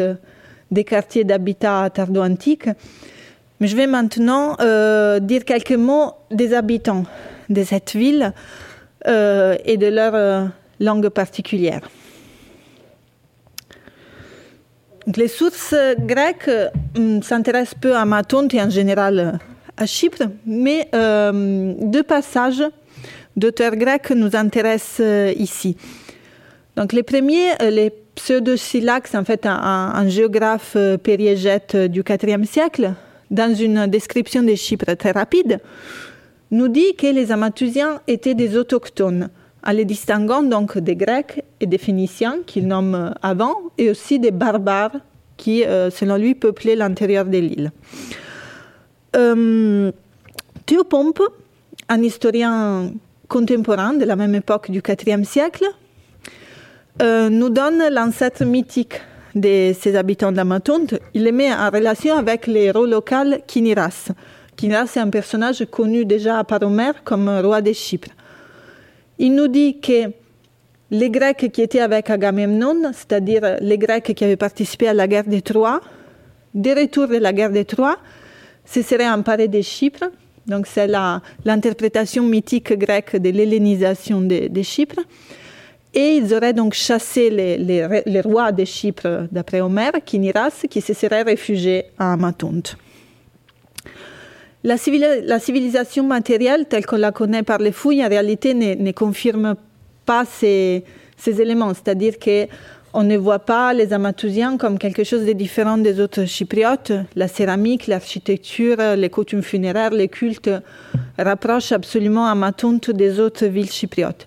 des 0.71 0.85
quartiers 0.85 1.25
d'habitat 1.25 1.89
tardo-antique. 1.91 2.69
Mais 3.61 3.69
je 3.69 3.77
vais 3.77 3.87
maintenant 3.87 4.57
euh, 4.61 5.19
dire 5.19 5.45
quelques 5.45 5.73
mots 5.73 6.13
des 6.31 6.53
habitants 6.55 7.05
de 7.49 7.63
cette 7.63 7.93
ville. 7.93 8.33
et 9.07 9.77
de 9.77 9.87
leur 9.87 10.51
langue 10.81 11.09
particulière. 11.11 11.83
les 15.17 15.29
sources 15.29 15.77
grecques 16.01 16.51
s'intéressent 17.23 17.79
peu 17.81 17.95
à 17.95 18.05
Matonte 18.05 18.53
et 18.55 18.61
en 18.61 18.69
général 18.69 19.39
à 19.77 19.87
Chypre, 19.87 20.25
mais 20.45 20.89
deux 20.93 22.03
passages 22.03 22.65
d'auteurs 23.37 23.77
grecs 23.77 24.11
nous 24.11 24.35
intéressent 24.35 25.07
ici. 25.37 25.77
Donc 26.77 26.93
les 26.93 27.05
premiers, 27.05 27.55
les 27.71 27.93
Pseudo-Silax, 28.17 29.15
en 29.15 29.25
fait, 29.25 29.47
un, 29.47 30.09
géographe 30.09 30.73
euh, 30.77 30.97
périégète 30.97 31.75
euh, 31.75 31.89
du 31.89 32.01
IVe 32.01 32.45
siècle, 32.45 32.95
dans 33.31 33.55
une 33.55 33.87
description 33.87 34.43
de 34.43 34.55
Chypre 34.55 34.95
très 34.97 35.13
rapide, 35.13 35.61
nous 36.51 36.69
dit 36.69 36.95
que 36.97 37.07
les 37.07 37.33
Amathusiens 37.33 38.01
étaient 38.07 38.35
des 38.35 38.57
autochtones, 38.57 39.31
en 39.67 39.73
les 39.73 39.85
distinguant 39.85 40.43
donc 40.43 40.79
des 40.79 40.95
Grecs 40.95 41.43
et 41.61 41.67
des 41.67 41.79
Phéniciens 41.79 42.39
qu'il 42.47 42.67
nomme 42.69 42.95
euh, 42.95 43.11
avant, 43.23 43.57
et 43.79 43.91
aussi 43.91 44.19
des 44.19 44.31
barbares 44.31 44.97
qui, 45.37 45.65
selon 45.91 46.17
lui, 46.17 46.35
peuplaient 46.35 46.77
l'intérieur 46.77 47.27
de 47.27 47.37
l'île. 47.37 47.71
Euh, 49.17 49.93
Théopompe, 50.67 51.23
un 51.89 52.03
historien 52.03 52.91
contemporain 53.29 53.95
de 53.95 54.05
la 54.05 54.17
même 54.17 54.35
époque 54.35 54.71
du 54.71 54.83
IVe 54.87 55.25
siècle, 55.25 55.65
euh, 57.03 57.29
nous 57.29 57.51
donne 57.51 57.83
l'ancêtre 57.91 58.45
mythique 58.45 59.01
de 59.37 59.73
ces 59.79 59.95
habitants 59.95 60.33
d'Amatonte. 60.33 60.95
Il 61.15 61.25
les 61.25 61.33
met 61.33 61.53
en 61.53 61.71
relation 61.71 62.17
avec 62.17 62.47
les 62.47 62.65
héros 62.65 62.87
local 62.87 63.43
Kiniras. 63.47 64.09
Kiniras 64.57 64.91
est 64.97 65.01
un 65.01 65.11
personnage 65.11 65.65
connu 65.71 66.07
déjà 66.07 66.43
par 66.43 66.63
Homère 66.63 67.05
comme 67.05 67.29
roi 67.29 67.61
de 67.61 67.73
Chypre. 67.73 68.09
Il 69.19 69.35
nous 69.35 69.49
dit 69.49 69.79
que 69.79 70.11
les 70.91 71.11
Grecs 71.11 71.51
qui 71.53 71.63
étaient 71.63 71.81
avec 71.81 72.09
Agamemnon, 72.09 72.93
c'est-à-dire 72.93 73.59
les 73.61 73.77
Grecs 73.77 74.15
qui 74.15 74.25
avaient 74.25 74.37
participé 74.37 74.89
à 74.89 74.95
la 74.95 75.07
guerre 75.07 75.27
de 75.27 75.41
Troie, 75.41 75.81
des 76.55 76.73
retours 76.73 77.09
de 77.09 77.17
la 77.17 77.35
guerre 77.35 77.53
de 77.53 77.63
Troie, 77.63 77.99
se 78.65 78.81
seraient 78.81 79.09
emparés 79.09 79.49
de 79.49 79.61
Chypre. 79.61 80.05
Donc 80.47 80.67
c'est 80.67 80.89
l'interprétation 81.45 82.23
mythique 82.23 82.73
grecque 82.73 83.17
de 83.17 83.29
l'hellénisation 83.29 84.23
de, 84.23 84.49
de 84.49 84.63
Chypre. 84.63 85.01
Et 85.99 86.17
ils 86.17 86.35
auraient 86.35 86.53
donc 86.53 86.75
chassé 86.75 87.31
les, 87.31 88.21
rois 88.21 88.53
de 88.53 88.67
Chypre, 88.67 89.27
d'après 89.33 89.63
Homère, 89.63 89.93
Kiniras, 90.05 90.67
qui 90.69 90.83
se 90.83 90.93
seraient 90.93 91.23
réfugiés 91.23 91.87
à 91.99 92.19
Matonte. 92.19 92.77
La, 94.63 94.77
civilisation 94.77 96.05
matérielle, 96.05 96.67
telle 96.67 96.85
qu'on 96.85 96.99
la 96.99 97.13
connaît 97.13 97.43
par 97.43 97.59
les 97.59 97.73
fouilles, 97.73 98.05
en 98.05 98.11
réalité 98.11 98.53
ne, 98.53 98.93
confirme 98.93 99.55
pas 100.05 100.27
ces, 100.27 100.85
éléments. 101.27 101.73
C'est-à-dire 101.73 102.19
qu'on 102.19 103.03
ne 103.03 103.17
voit 103.17 103.39
pas 103.39 103.73
les 103.73 103.95
Amatousiens 103.95 104.59
comme 104.59 104.79
quelque 104.79 105.03
chose 105.03 105.25
de 105.25 105.33
différent 105.33 105.79
des 105.79 105.99
autres 105.99 106.27
chypriotes. 106.27 106.93
La 107.15 107.27
céramique, 107.27 107.87
l'architecture, 107.87 108.77
les 108.99 109.09
coutumes 109.09 109.43
funéraires, 109.43 109.93
les 109.93 110.09
cultes 110.09 110.51
rapprochent 111.19 111.73
absolument 111.73 112.27
Amatonte 112.27 112.91
des 112.91 113.19
autres 113.19 113.47
villes 113.47 113.73
chypriotes. 113.73 114.27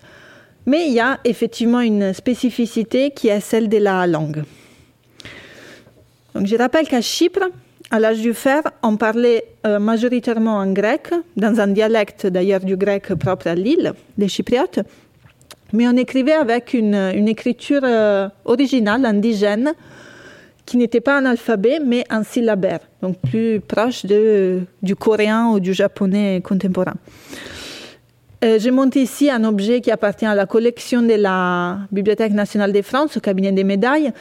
Mais 0.70 0.86
il 0.86 0.92
y 0.92 1.00
a 1.00 1.18
effectivement 1.24 1.80
une 1.80 2.12
spécificité 2.12 3.10
qui 3.10 3.26
est 3.26 3.40
celle 3.40 3.68
de 3.68 3.78
la 3.78 4.06
langue. 4.06 4.44
Donc, 6.32 6.46
je 6.46 6.54
rappelle 6.54 6.86
qu'à 6.86 7.00
Chypre, 7.00 7.40
à 7.90 7.98
l'âge 7.98 8.20
du 8.20 8.32
fer, 8.34 8.62
on 8.84 8.96
parlait 8.96 9.46
euh, 9.66 9.80
majoritairement 9.80 10.58
en 10.58 10.72
grec, 10.72 11.10
dans 11.36 11.58
un 11.58 11.66
dialecte 11.66 12.28
d'ailleurs 12.28 12.60
du 12.60 12.76
grec 12.76 13.12
propre 13.14 13.48
à 13.48 13.56
l'île, 13.56 13.94
des 14.16 14.28
Chypriotes, 14.28 14.78
mais 15.72 15.88
on 15.88 15.96
écrivait 15.96 16.34
avec 16.34 16.72
une, 16.72 16.94
écriture 17.26 17.82
euh, 17.82 18.28
originale, 18.44 19.04
indigène, 19.04 19.72
qui 20.66 20.76
n'était 20.76 21.00
pas 21.00 21.18
un 21.18 21.24
alphabet, 21.24 21.80
mais 21.84 22.04
un 22.10 22.22
syllabaire, 22.22 22.82
donc 23.02 23.16
plus 23.28 23.58
proche 23.58 24.06
du 24.06 24.94
coréen 24.94 25.48
ou 25.48 25.58
du 25.58 25.74
japonais 25.74 26.40
contemporain. 26.44 26.94
Euh, 28.42 28.58
je 28.58 28.70
monte 28.70 28.96
ici 28.96 29.30
un 29.30 29.44
objet 29.44 29.82
qui 29.82 29.90
appartient 29.90 30.24
à 30.24 30.34
la 30.34 30.46
collection 30.46 31.02
de 31.02 31.12
la 31.12 31.80
Bibliothèque 31.92 32.32
nationale 32.32 32.72
de 32.72 32.80
France, 32.80 33.18
au 33.18 33.20
cabinet 33.20 33.52
des 33.52 33.64
médailles, 33.64 34.12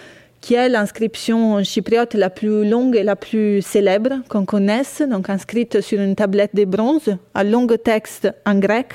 qui 0.41 0.55
est 0.55 0.67
l'inscription 0.67 1.63
chypriote 1.63 2.15
la 2.15 2.29
plus 2.29 2.69
longue 2.69 2.97
et 2.97 3.03
la 3.03 3.15
plus 3.15 3.61
célèbre 3.61 4.21
qu'on 4.27 4.43
connaisse, 4.43 5.01
donc 5.09 5.29
inscrite 5.29 5.79
sur 5.79 6.01
une 6.01 6.15
tablette 6.15 6.53
de 6.53 6.65
bronze, 6.65 7.15
un 7.33 7.43
long 7.45 7.65
texte 7.67 8.29
en 8.45 8.55
grec, 8.55 8.93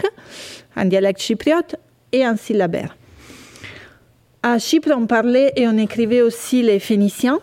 en 0.76 0.84
dialecte 0.84 1.22
chypriote 1.22 1.76
et 2.12 2.26
en 2.26 2.36
syllabaire. 2.36 2.94
À 4.42 4.58
Chypre, 4.58 4.90
on 4.94 5.06
parlait 5.06 5.54
et 5.56 5.66
on 5.66 5.78
écrivait 5.78 6.20
aussi 6.20 6.60
les 6.60 6.78
phéniciens, 6.78 7.38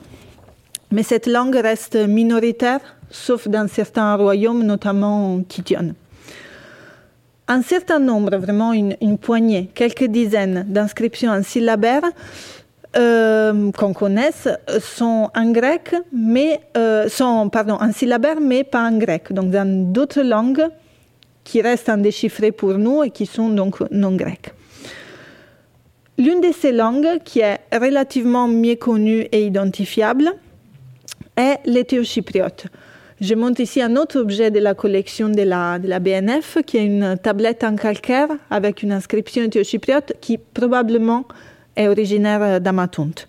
mais 0.92 1.02
cette 1.02 1.26
langue 1.26 1.56
reste 1.56 1.96
minoritaire, 1.96 2.82
sauf 3.10 3.48
dans 3.48 3.68
certains 3.68 4.16
royaumes, 4.18 4.62
notamment 4.62 5.42
Kition 5.50 5.96
un 7.52 7.62
certain 7.62 8.00
nombre, 8.00 8.38
vraiment 8.38 8.72
une, 8.72 9.18
poignée, 9.18 9.70
quelques 9.74 10.06
dizaines 10.06 10.66
d'inscriptions 10.70 11.32
en 11.32 11.44
syllabaire 11.44 12.04
euh, 12.96 13.72
qu'on 13.74 13.94
connaisse 13.94 14.48
sont 14.80 15.30
en 15.36 15.52
grec, 15.52 15.94
mais 16.14 16.62
euh, 16.78 17.10
sont 17.10 17.50
pardon 17.50 17.78
en 17.80 17.92
syllabaire, 17.92 18.40
mais 18.40 18.64
pas 18.64 18.90
en 18.90 18.98
grec. 18.98 19.34
Donc 19.34 19.50
dans 19.52 19.92
d'autres 19.92 20.22
langues 20.22 20.66
qui 21.44 21.62
restent 21.62 21.90
indéchiffrées 21.90 22.54
pour 22.54 22.76
nous 22.78 23.04
et 23.04 23.10
qui 23.10 23.26
sont 23.26 23.50
donc 23.50 23.82
non 23.92 24.16
grecques. 24.16 24.54
L'une 26.18 26.40
de 26.40 26.54
ces 26.54 26.72
langues 26.72 27.20
qui 27.26 27.40
est 27.40 27.60
relativement 27.74 28.48
mieux 28.48 28.76
connue 28.76 29.28
et 29.32 29.46
identifiable 29.46 30.32
est 31.36 31.60
l'éthiochypriote. 31.66 32.68
Je 33.22 33.36
monte 33.36 33.60
ici 33.60 33.84
un 33.84 33.98
autre 33.98 34.20
objet 34.20 34.50
de 34.50 34.58
la 34.58 34.74
collection 34.74 35.30
de 35.30 35.44
la, 35.44 35.78
BNF, 35.78 36.58
qui 36.66 36.78
est 36.78 36.86
une 36.88 37.20
tablette 37.22 37.64
en 37.64 37.76
calcaire 37.76 38.30
avec 38.50 38.82
une 38.82 38.92
inscription 38.92 39.44
éthiopiote 39.44 40.14
qui 40.20 40.40
probablement 40.40 41.26
est 41.76 41.88
originaire 41.88 42.60
d'Amatonte. 42.60 43.28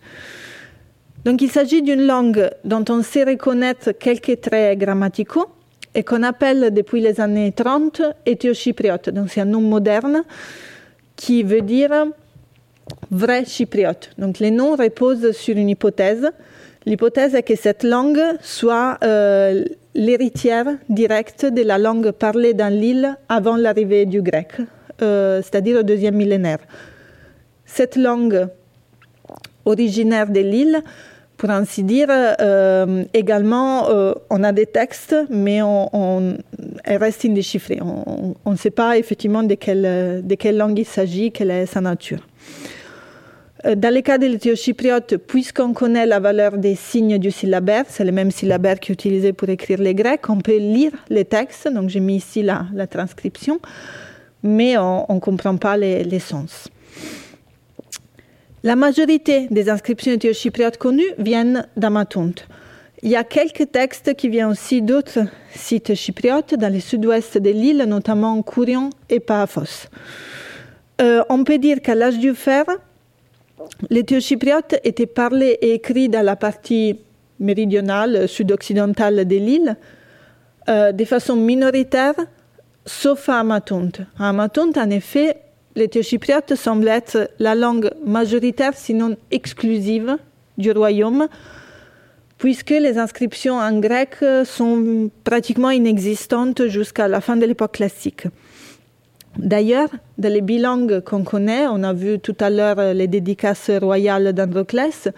Donc 1.26 1.42
il 1.42 1.50
s'agit 1.50 1.82
d'une 1.82 2.06
langue 2.06 2.48
dont 2.64 2.82
on 2.88 3.02
sait 3.02 3.24
reconnaître 3.24 3.92
quelques 3.92 4.40
traits 4.40 4.78
grammaticaux 4.78 5.50
et 5.94 6.02
qu'on 6.02 6.22
appelle 6.22 6.72
depuis 6.72 7.02
les 7.02 7.20
années 7.20 7.52
30 7.52 8.00
éthiochypriote. 8.24 9.10
Donc 9.10 9.28
c'est 9.28 9.42
un 9.42 9.44
nom 9.44 9.60
moderne 9.60 10.22
qui 11.16 11.42
veut 11.42 11.60
dire 11.60 12.06
vrai 13.10 13.44
chypriote. 13.44 14.08
Donc 14.16 14.38
les 14.38 14.50
noms 14.50 14.74
reposent 14.74 15.32
sur 15.32 15.54
une 15.54 15.68
hypothèse. 15.68 16.30
L'hypothèse 16.86 17.34
est 17.34 17.42
que 17.42 17.54
cette 17.56 17.84
langue 17.84 18.22
soit 18.40 18.96
euh, 19.04 19.64
l'héritière 19.94 20.66
directe 20.88 21.46
de 21.46 21.62
la 21.62 21.78
langue 21.78 22.10
parlée 22.10 22.54
dans 22.54 22.72
l'île 22.72 23.16
avant 23.28 23.56
l'arrivée 23.56 24.06
du 24.06 24.22
grec, 24.22 24.52
euh, 25.02 25.42
c'est-à-dire 25.42 25.80
au 25.80 25.82
deuxième 25.82 26.14
millénaire. 26.16 26.58
Cette 27.66 27.96
langue 27.96 28.48
originaire 29.64 30.28
de 30.28 30.40
l'île, 30.40 30.82
pour 31.36 31.50
ainsi 31.50 31.82
dire, 31.82 32.08
euh, 32.10 33.04
également, 33.14 33.88
euh, 33.88 34.14
on 34.30 34.44
a 34.44 34.52
des 34.52 34.66
textes, 34.66 35.16
mais 35.30 35.60
on, 35.62 36.36
elle 36.84 36.98
reste 36.98 37.24
indéchiffrée. 37.24 37.80
On 37.82 38.50
ne 38.50 38.56
sait 38.56 38.70
pas 38.70 38.96
effectivement 38.98 39.42
de 39.42 39.54
quelle 39.54 40.56
langue 40.56 40.78
il 40.78 40.84
s'agit, 40.84 41.32
quelle 41.32 41.50
est 41.50 41.66
sa 41.66 41.80
nature. 41.80 42.26
Euh, 43.64 43.76
dans 43.76 43.94
le 43.94 44.00
cas 44.00 44.18
de 44.18 44.26
l'éthiochypriote, 44.26 45.16
puisqu'on 45.16 45.72
connaît 45.72 46.06
la 46.06 46.18
valeur 46.18 46.58
des 46.58 46.74
signes 46.74 47.18
du 47.18 47.30
syllabaire, 47.30 47.84
c'est 47.88 48.04
le 48.04 48.10
même 48.10 48.30
syllabaire 48.30 48.80
qu'utilisé 48.80 49.32
pour 49.32 49.48
écrire 49.48 49.80
les 49.80 49.94
grecs, 49.94 50.28
on 50.28 50.38
peut 50.38 50.56
lire 50.56 50.90
les 51.10 51.24
textes, 51.24 51.68
donc 51.68 51.88
j'ai 51.88 52.00
mis 52.00 52.16
ici 52.16 52.42
la, 52.42 52.86
transcription, 52.88 53.60
mais 54.42 54.76
on 54.76 55.06
ne 55.08 55.20
comprend 55.20 55.56
pas 55.56 55.76
les, 55.76 56.18
sens. 56.18 56.68
La 58.64 58.74
majorité 58.74 59.46
des 59.50 59.70
inscriptions 59.70 60.12
éthiochypriotes 60.12 60.78
connues 60.78 61.14
viennent 61.18 61.66
d'Amatonte. 61.76 62.48
Il 63.04 63.10
y 63.10 63.16
a 63.16 63.24
quelques 63.24 63.70
textes 63.72 64.14
qui 64.14 64.28
viennent 64.28 64.50
aussi 64.50 64.82
d'autres 64.82 65.20
sites 65.54 65.94
chypriotes 65.94 66.54
dans 66.54 66.72
le 66.72 66.78
sud-ouest 66.78 67.38
de 67.38 67.50
l'île, 67.50 67.84
notamment 67.88 68.40
Kourion 68.42 68.90
et 69.08 69.18
Paphos. 69.18 69.88
Euh, 71.00 71.22
on 71.28 71.42
peut 71.42 71.58
dire 71.58 71.80
qu'à 71.80 71.96
l'âge 71.96 72.18
du 72.18 72.34
fer, 72.34 72.64
L'éthiopie 73.90 74.50
était 74.84 75.06
parlé 75.06 75.58
et 75.60 75.74
écrit 75.74 76.08
dans 76.08 76.24
la 76.24 76.36
partie 76.36 76.98
méridionale, 77.40 78.28
sud-occidentale 78.28 79.26
de 79.26 79.36
l'île, 79.36 79.76
euh, 80.68 80.92
de 80.92 81.04
façon 81.04 81.36
minoritaire, 81.36 82.14
sauf 82.86 83.28
à 83.28 83.40
Amatonte. 83.40 84.00
À 84.18 84.28
Amatonte, 84.28 84.78
en 84.78 84.90
effet, 84.90 85.36
l'éthiopie 85.74 86.56
semble 86.56 86.88
être 86.88 87.30
la 87.38 87.54
langue 87.54 87.90
majoritaire, 88.04 88.72
sinon 88.74 89.16
exclusive, 89.30 90.16
du 90.58 90.70
royaume, 90.70 91.28
puisque 92.38 92.70
les 92.70 92.98
inscriptions 92.98 93.58
en 93.58 93.78
grec 93.78 94.16
sont 94.44 95.10
pratiquement 95.24 95.70
inexistantes 95.70 96.66
jusqu'à 96.66 97.08
la 97.08 97.20
fin 97.20 97.36
de 97.36 97.46
l'époque 97.46 97.72
classique. 97.72 98.26
D'ailleurs, 99.38 99.88
dans 100.18 100.32
les 100.32 100.42
bilangues 100.42 101.00
qu'on 101.00 101.24
connaît, 101.24 101.66
on 101.66 101.82
a 101.82 101.92
vu 101.92 102.18
tout 102.18 102.36
à 102.40 102.50
l'heure 102.50 102.94
les 102.94 103.08
dédicaces 103.08 103.70
royales 103.80 104.32
d'Androclès, 104.32 105.08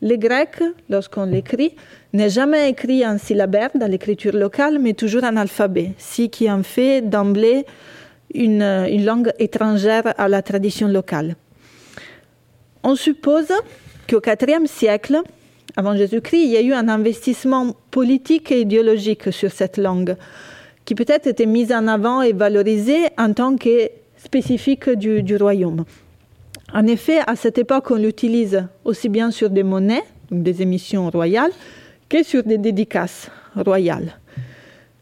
le 0.00 0.16
grec, 0.16 0.62
lorsqu'on 0.88 1.24
l'écrit, 1.24 1.74
n'est 2.12 2.30
jamais 2.30 2.70
écrit 2.70 3.04
en 3.04 3.18
syllabaire 3.18 3.70
dans 3.74 3.90
l'écriture 3.90 4.34
locale, 4.34 4.78
mais 4.78 4.94
toujours 4.94 5.24
en 5.24 5.36
alphabet, 5.36 5.92
ce 5.98 6.22
qui 6.22 6.48
en 6.50 6.62
fait 6.62 7.02
d'emblée 7.02 7.66
une, 8.32 8.62
une, 8.62 9.04
langue 9.04 9.32
étrangère 9.40 10.14
à 10.16 10.28
la 10.28 10.42
tradition 10.42 10.86
locale. 10.86 11.34
On 12.84 12.94
suppose 12.94 13.48
qu'au 14.08 14.20
IVe 14.20 14.66
siècle, 14.66 15.20
avant 15.76 15.96
Jésus-Christ, 15.96 16.44
il 16.44 16.50
y 16.50 16.56
a 16.56 16.62
eu 16.62 16.72
un 16.72 16.88
investissement 16.88 17.74
politique 17.90 18.52
et 18.52 18.60
idéologique 18.60 19.32
sur 19.32 19.50
cette 19.50 19.78
langue, 19.78 20.16
qui 20.88 20.94
peut-être 20.94 21.26
était 21.26 21.44
mise 21.44 21.70
en 21.70 21.86
avant 21.86 22.22
et 22.22 22.32
valorisée 22.32 23.08
en 23.18 23.34
tant 23.34 23.58
que 23.58 23.90
spécifique 24.16 24.88
du, 24.88 25.36
royaume. 25.36 25.84
En 26.72 26.86
effet, 26.86 27.18
à 27.26 27.36
cette 27.36 27.58
époque, 27.58 27.90
on 27.90 27.96
l'utilise 27.96 28.64
aussi 28.86 29.10
bien 29.10 29.30
sur 29.30 29.50
des 29.50 29.64
monnaies, 29.64 30.02
donc 30.30 30.42
des 30.42 30.62
émissions 30.62 31.10
royales, 31.10 31.50
que 32.08 32.22
sur 32.22 32.42
des 32.42 32.56
dédicaces 32.56 33.30
royales. 33.54 34.18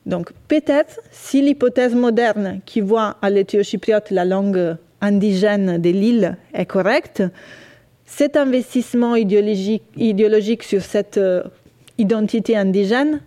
Donc 0.07 0.33
peut-être, 0.49 0.99
si 1.13 1.41
l'hypothèse 1.41 1.95
moderne 1.95 2.63
qui 2.67 2.81
voit 2.81 3.17
à 3.23 3.31
l'éthio-chypriote 3.31 4.11
la 4.11 4.25
langue 4.25 4.77
indigène 5.01 5.79
de 5.81 5.91
l'île 5.91 6.37
est 6.53 6.67
correcte, 6.67 7.23
cet 8.07 8.37
investissement 8.37 9.15
idéologique, 9.15 9.85
idéologique 9.97 10.65
sur 10.65 10.83
cette 10.83 11.19
euh, 11.19 11.45
identité 11.97 12.57
indigène 12.57 13.21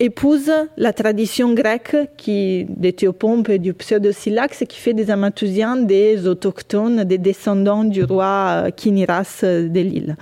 épouse 0.00 0.50
la 0.78 0.92
tradition 0.94 1.52
grecque 1.52 1.94
qui, 2.16 2.64
des 2.68 2.94
Théopompes 2.94 3.50
et 3.50 3.58
du 3.58 3.74
pseudo-Syllax 3.74 4.64
qui 4.66 4.78
fait 4.78 4.94
des 4.94 5.10
Amathusiens 5.10 5.76
des 5.76 6.26
autochtones, 6.26 7.04
des 7.04 7.18
descendants 7.18 7.84
du 7.84 8.02
roi 8.02 8.64
euh, 8.64 8.70
Kiniras 8.70 9.40
euh, 9.44 9.68
de 9.68 9.80
l'île. 9.80 10.16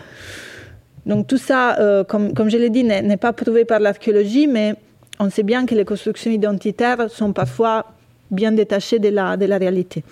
Donc 1.07 1.29
tout 1.29 1.39
ça, 1.39 1.79
euh, 1.79 2.03
comme, 2.05 2.51
je 2.51 2.59
l'ai 2.59 2.71
dit, 2.71 2.83
n'est 2.85 3.17
pas 3.17 3.33
prouvé 3.33 3.65
par 3.65 3.79
l'archéologie, 3.79 4.49
mais 4.49 4.75
on 5.21 5.31
sait 5.31 5.45
bien 5.45 5.65
que 5.65 5.75
les 5.75 5.85
constructions 5.85 6.31
identitaires 6.31 7.09
sont 7.09 7.33
parfois 7.33 7.87
bien 8.31 8.53
détachées 8.53 8.99
de 8.99 9.09
la, 9.09 9.37
réalité. 9.37 10.05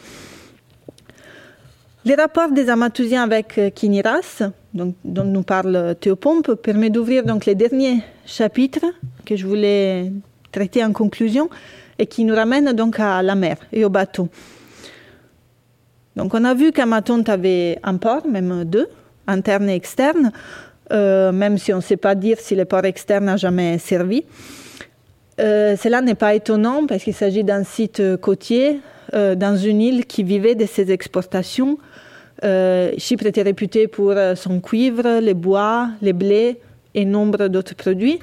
Les 2.04 2.14
rapports 2.14 2.50
des 2.52 2.70
Amathusiens 2.70 3.24
avec 3.24 3.60
Kiniras, 3.74 4.42
dont 4.72 4.94
nous 5.04 5.42
parle 5.42 5.96
Théopompe, 6.00 6.54
permet 6.54 6.88
d'ouvrir 6.88 7.24
donc 7.24 7.44
les 7.44 7.56
derniers 7.56 8.02
chapitres 8.24 8.86
que 9.26 9.36
je 9.36 9.46
voulais 9.46 10.10
traiter 10.52 10.82
en 10.82 10.92
conclusion 10.92 11.50
et 11.98 12.06
qui 12.06 12.24
nous 12.24 12.34
ramènent 12.34 12.72
donc 12.72 12.98
à 12.98 13.22
la 13.22 13.34
mer 13.34 13.58
et 13.72 13.84
au 13.84 13.90
bateau. 13.90 14.28
Donc 16.16 16.32
on 16.32 16.44
a 16.44 16.54
vu 16.54 16.72
qu'Amatonte 16.72 17.28
avait 17.28 17.78
un 17.82 17.96
port, 17.96 18.26
même 18.26 18.64
deux, 18.64 18.88
interne 19.26 19.68
et 19.68 19.74
externe, 19.74 20.32
euh, 20.92 21.32
même 21.32 21.58
si 21.58 21.72
on 21.72 21.76
ne 21.76 21.82
sait 21.82 21.98
pas 21.98 22.14
dire 22.14 22.38
si 22.40 22.54
le 22.54 22.64
port 22.64 22.84
externe 22.84 23.26
n'a 23.26 23.36
jamais 23.36 23.76
servi. 23.78 24.24
Euh, 25.38 25.76
cela 25.76 26.00
n'est 26.00 26.14
pas 26.14 26.34
étonnant 26.34 26.86
parce 26.86 27.02
qu'il 27.04 27.12
s'agit 27.12 27.44
d'un 27.44 27.64
site 27.64 28.16
côtier 28.22 28.80
euh, 29.12 29.34
dans 29.34 29.56
une 29.56 29.82
île 29.82 30.06
qui 30.06 30.22
vivait 30.22 30.54
de 30.54 30.66
ses 30.66 30.90
exportations 30.90 31.78
Chypre 32.98 33.24
était 33.24 33.40
réputé 33.40 33.88
pour 33.88 34.12
son 34.34 34.60
cuivre, 34.60 35.20
les 35.20 35.32
bois, 35.32 35.88
les 36.02 36.12
blés 36.12 36.60
et 36.94 37.06
nombre 37.06 37.48
d'autres 37.48 37.74
produits. 37.74 38.20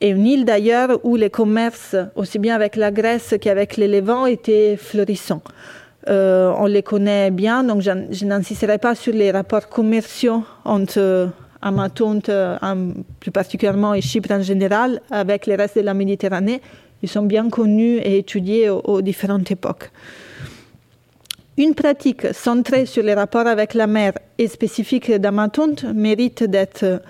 Et 0.00 0.10
une 0.10 0.26
île 0.26 0.44
d'ailleurs 0.44 1.00
où 1.02 1.16
les 1.16 1.30
commerces, 1.30 1.96
aussi 2.14 2.38
bien 2.38 2.54
avec 2.54 2.76
la 2.76 2.90
Grèce 2.90 3.34
qu'avec 3.40 3.76
les 3.76 3.88
Levant, 3.88 4.26
étaient 4.26 4.76
florissants. 4.76 5.42
Euh, 6.08 6.52
on 6.56 6.66
les 6.66 6.82
connaît 6.82 7.30
bien, 7.30 7.64
donc 7.64 7.82
je 7.82 8.24
n'insisterai 8.24 8.78
pas 8.78 8.94
sur 8.94 9.12
les 9.12 9.30
rapports 9.30 9.68
commerciaux 9.68 10.44
entre 10.64 11.30
Amatonte, 11.60 12.30
plus 13.18 13.32
particulièrement, 13.32 13.92
et 13.94 14.00
Chypre 14.00 14.30
en 14.30 14.42
général, 14.42 15.00
avec 15.10 15.46
les 15.46 15.56
restes 15.56 15.76
de 15.76 15.82
la 15.82 15.94
Méditerranée. 15.94 16.62
Ils 17.02 17.08
sont 17.08 17.22
bien 17.22 17.48
connus 17.48 17.96
et 17.98 18.18
étudiés 18.18 18.70
aux, 18.70 18.80
aux 18.84 19.02
différentes 19.02 19.50
époques. 19.50 19.90
Une 21.56 21.74
pratique 21.74 22.32
centrée 22.32 22.86
sur 22.86 23.02
les 23.02 23.14
rapports 23.14 23.48
avec 23.48 23.74
la 23.74 23.88
mer 23.88 24.12
et 24.38 24.46
spécifique 24.46 25.10
d'Amatonte 25.10 25.82
mérite 25.82 26.44
d'être 26.44 27.02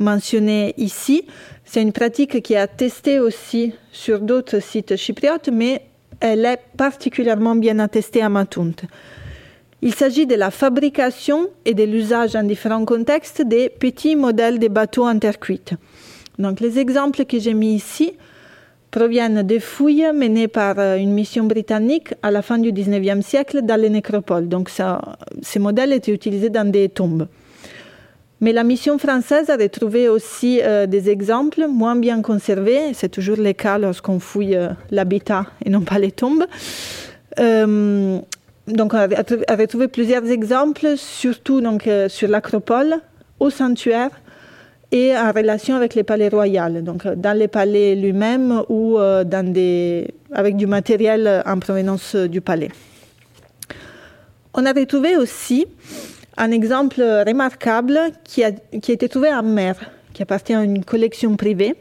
mentionnée 0.00 0.74
ici. 0.76 1.26
C'est 1.64 1.82
une 1.82 1.92
pratique 1.92 2.42
qui 2.42 2.54
est 2.54 2.56
attestée 2.56 3.20
aussi 3.20 3.72
sur 3.92 4.20
d'autres 4.20 4.60
sites 4.60 4.96
chypriotes, 4.96 5.50
mais 5.52 5.82
elle 6.18 6.44
est 6.44 6.60
particulièrement 6.76 7.54
bien 7.54 7.78
attestée 7.78 8.22
à 8.22 8.26
Amatonte. 8.26 8.82
Il 9.82 9.94
s'agit 9.94 10.26
de 10.26 10.34
la 10.34 10.50
fabrication 10.50 11.48
et 11.64 11.72
de 11.72 11.84
l'usage 11.84 12.36
en 12.36 12.42
différents 12.42 12.84
contextes 12.84 13.40
des 13.40 13.70
petits 13.70 14.16
modèles 14.16 14.58
de 14.58 14.68
bateaux 14.68 15.06
en 15.06 15.18
terre 15.18 15.38
cuite. 15.38 15.72
Donc 16.38 16.60
les 16.60 16.78
exemples 16.78 17.24
que 17.24 17.38
j'ai 17.38 17.54
mis 17.54 17.74
ici 17.74 18.12
proviennent 18.90 19.42
des 19.42 19.60
fouilles 19.60 20.12
menées 20.12 20.48
par 20.48 20.78
euh, 20.78 20.96
une 20.96 21.12
mission 21.12 21.44
britannique 21.44 22.12
à 22.22 22.30
la 22.30 22.42
fin 22.42 22.58
du 22.58 22.72
19e 22.72 23.22
siècle 23.22 23.62
dans 23.62 23.80
les 23.80 23.88
nécropoles. 23.88 24.48
Donc 24.48 24.70
ces 25.42 25.58
modèles 25.58 25.92
étaient 25.92 26.12
utilisés 26.12 26.50
dans 26.50 26.70
des 26.70 26.88
tombes. 26.88 27.26
Mais 28.40 28.52
la 28.52 28.64
mission 28.64 28.96
française 28.96 29.50
a 29.50 29.56
retrouvé 29.56 30.08
aussi 30.08 30.60
euh, 30.62 30.86
des 30.86 31.10
exemples 31.10 31.66
moins 31.68 31.94
bien 31.94 32.22
conservés. 32.22 32.94
C'est 32.94 33.10
toujours 33.10 33.36
le 33.36 33.52
cas 33.52 33.76
lorsqu'on 33.76 34.18
fouille 34.18 34.56
euh, 34.56 34.70
l'habitat 34.90 35.44
et 35.64 35.68
non 35.68 35.82
pas 35.82 35.98
les 35.98 36.10
tombes. 36.10 36.46
Euh, 37.38 38.18
donc, 38.66 38.94
on 38.94 38.96
a, 38.96 39.08
a, 39.48 39.56
retrouvé 39.56 39.88
plusieurs 39.88 40.24
exemples, 40.24 40.96
surtout 40.96 41.60
donc, 41.60 41.88
sur 42.08 42.28
l'acropole, 42.28 42.96
au 43.40 43.50
sanctuaire, 43.50 44.10
et 44.92 45.16
en 45.16 45.32
relation 45.32 45.76
avec 45.76 45.94
les 45.94 46.04
palais 46.04 46.28
royaux, 46.28 46.80
donc 46.80 47.06
dans 47.06 47.36
les 47.36 47.48
palais 47.48 47.94
lui-même 47.94 48.62
ou 48.68 48.98
avec 48.98 50.56
du 50.56 50.66
matériel 50.66 51.42
en 51.46 51.58
provenance 51.58 52.14
du 52.14 52.40
palais. 52.40 52.70
On 54.54 54.66
a 54.66 54.72
retrouvé 54.72 55.16
aussi 55.16 55.66
un 56.36 56.50
exemple 56.50 57.00
remarquable 57.00 57.98
qui 58.24 58.44
a, 58.44 58.50
été 58.72 59.08
trouvé 59.08 59.32
en 59.32 59.42
mer, 59.42 59.76
qui 60.12 60.22
appartient 60.22 60.54
à 60.54 60.62
une 60.62 60.84
collection 60.84 61.36
privée. 61.36 61.74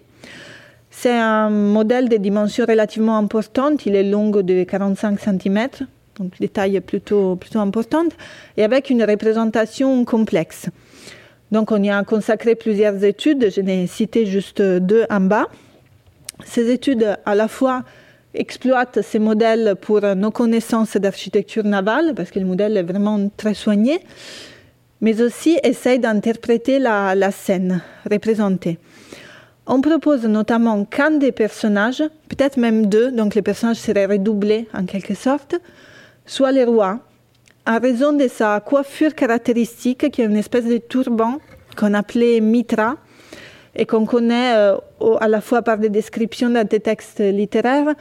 C'est 0.90 1.18
un 1.18 1.50
modèle 1.50 2.10
de 2.10 2.18
dimensions 2.18 2.66
relativement 2.68 3.18
importantes, 3.18 3.86
il 3.86 3.96
est 3.96 4.04
long 4.04 4.32
de 4.32 4.64
45 4.64 5.20
cm, 5.20 5.68
donc 6.18 6.38
des 6.40 6.50
tailles 6.50 6.82
plutôt, 6.82 7.36
plutôt 7.36 7.60
importantes, 7.60 8.12
et 8.58 8.64
avec 8.64 8.90
une 8.90 9.04
représentation 9.04 10.04
complexe. 10.04 10.70
Donc 11.52 11.72
on 11.72 11.82
y 11.82 11.90
a 11.90 12.04
consacré 12.04 12.56
plusieurs 12.56 13.04
études, 13.04 13.50
je 13.56 13.62
n'ai 13.62 13.88
cité 13.88 14.26
juste 14.26 14.62
deux 14.62 15.06
en 15.10 15.22
bas. 15.22 15.48
Ces 16.46 16.70
études 16.70 17.18
à 17.26 17.36
la 17.36 17.48
fois 17.48 17.84
exploitent 18.34 19.02
ces 19.02 19.20
modèles 19.20 19.76
pour 19.80 20.02
nos 20.02 20.32
connaissances 20.32 20.98
d'architecture 20.98 21.64
navale, 21.64 22.14
parce 22.16 22.32
que 22.32 22.40
le 22.40 22.46
modèle 22.46 22.78
est 22.78 22.84
vraiment 22.84 23.30
très 23.38 23.54
soigné, 23.54 24.00
mais 25.02 25.22
aussi 25.22 25.58
essayent 25.64 26.00
d'interpréter 26.00 26.80
la, 26.80 27.32
scène 27.32 27.82
représentée. 28.10 28.78
On 29.66 29.82
propose 29.82 30.26
notamment 30.26 30.84
qu'un 30.86 31.12
des 31.12 31.32
personnages, 31.32 32.04
peut-être 32.28 32.58
même 32.58 32.88
deux, 32.88 33.12
donc 33.12 33.36
les 33.36 33.42
personnages 33.42 33.78
seraient 33.78 34.08
redoublés 34.08 34.68
en 34.74 34.86
quelque 34.86 35.14
sorte, 35.14 35.56
soit 36.26 36.52
les 36.52 36.64
rois, 36.64 37.00
en 37.68 37.80
raison 37.80 38.14
de 38.14 38.28
sa 38.28 38.60
coiffure 38.62 39.14
caractéristique, 39.14 40.10
qui 40.12 40.22
est 40.22 40.26
une 40.26 40.38
espèce 40.38 40.66
de 40.66 40.78
turban 40.78 41.38
qu'on 41.78 41.94
appelait 41.94 42.40
mitra, 42.40 42.96
et 43.76 43.86
qu'on 43.86 44.06
connaît 44.06 44.56
euh, 44.56 44.76
à 45.20 45.28
la 45.28 45.40
fois 45.40 45.62
par 45.62 45.78
des 45.78 45.90
descriptions 45.90 46.50
dans 46.50 46.68
des 46.68 46.80
textes 46.80 47.20
littéraires 47.20 47.94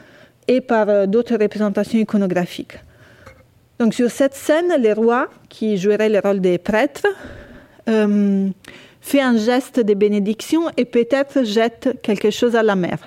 et 0.48 0.60
par 0.60 0.88
euh, 0.88 1.06
d'autres 1.06 1.36
représentations 1.36 1.98
iconographiques. 1.98 2.78
Donc 3.78 3.94
sur 3.94 4.10
cette 4.10 4.34
scène, 4.34 4.72
le 4.82 4.92
roi, 4.92 5.28
qui 5.48 5.76
jouerait 5.76 6.08
le 6.08 6.18
rôle 6.18 6.40
des 6.40 6.58
prêtres, 6.58 7.06
euh, 7.88 8.48
fait 9.00 9.20
un 9.20 9.36
geste 9.36 9.78
de 9.78 9.94
bénédiction 9.94 10.62
et 10.76 10.84
peut-être 10.84 11.44
jette 11.44 11.96
quelque 12.02 12.30
chose 12.30 12.56
à 12.56 12.62
la 12.64 12.74
mer. 12.74 12.98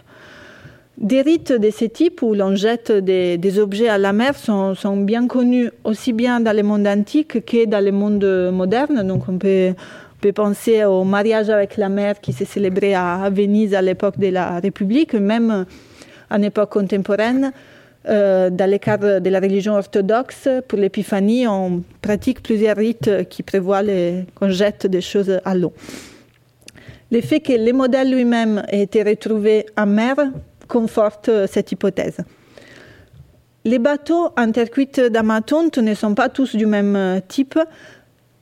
Des 0.97 1.21
rites 1.21 1.51
de 1.51 1.71
ce 1.71 1.85
type 1.85 2.21
où 2.21 2.33
l'on 2.33 2.55
jette 2.55 2.91
des, 2.91 3.59
objets 3.59 3.89
à 3.89 3.97
la 3.97 4.13
mer 4.13 4.37
sont, 4.37 4.75
sont, 4.75 4.97
bien 4.97 5.27
connus 5.27 5.71
aussi 5.83 6.13
bien 6.13 6.39
dans 6.39 6.55
le 6.55 6.63
monde 6.63 6.87
antique 6.87 7.43
que 7.43 7.65
dans 7.65 7.83
le 7.83 7.91
monde 7.91 8.23
moderne. 8.53 9.05
Donc 9.05 9.27
on 9.27 9.37
peut, 9.37 9.69
on 9.69 10.21
peut 10.21 10.31
penser 10.31 10.83
au 10.85 11.03
mariage 11.03 11.49
avec 11.49 11.77
la 11.77 11.89
mer 11.89 12.21
qui 12.21 12.33
s'est 12.33 12.45
célébré 12.45 12.93
à, 12.93 13.29
Venise 13.31 13.73
à 13.73 13.81
l'époque 13.81 14.19
de 14.19 14.27
la 14.27 14.59
République, 14.59 15.15
même 15.15 15.65
en 16.31 16.41
époque 16.41 16.71
contemporaine. 16.71 17.51
Euh, 18.09 18.49
dans 18.49 18.69
le 18.69 18.79
cadre 18.79 19.19
de 19.19 19.29
la 19.29 19.39
religion 19.39 19.75
orthodoxe, 19.75 20.49
pour 20.67 20.79
l'épiphanie, 20.79 21.47
on 21.47 21.83
pratique 22.01 22.41
plusieurs 22.41 22.77
rites 22.77 23.27
qui 23.29 23.43
prévoient 23.43 23.83
qu'on 24.33 24.49
jette 24.49 24.87
des 24.87 25.01
choses 25.01 25.39
à 25.45 25.53
l'eau. 25.53 25.73
Le 27.11 27.21
fait 27.21 27.41
que 27.41 27.53
le 27.53 27.73
modèle 27.73 28.11
lui-même 28.11 28.63
ait 28.69 28.81
été 28.81 29.03
retrouvé 29.03 29.67
en 29.77 29.85
mer 29.85 30.15
conforte 30.67 31.29
cette 31.47 31.71
hypothèse. 31.71 32.17
les 33.63 33.77
bateaux 33.77 34.31
intercuites 34.37 34.99
d'Amatonte 34.99 35.77
ne 35.77 35.93
sont 35.93 36.15
pas 36.15 36.29
tous 36.29 36.55
du 36.55 36.65
même 36.65 37.21
type 37.27 37.59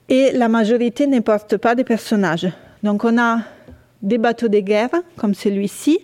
et 0.07 0.31
la 0.31 0.47
majorité 0.47 1.07
ne 1.07 1.19
porte 1.19 1.57
pas 1.57 1.75
de 1.75 1.83
personnages. 1.83 2.47
Donc 2.83 3.03
on 3.03 3.17
a 3.17 3.39
des 4.01 4.17
bateaux 4.17 4.47
de 4.47 4.59
guerre 4.59 4.91
comme 5.17 5.33
celui-ci. 5.33 5.99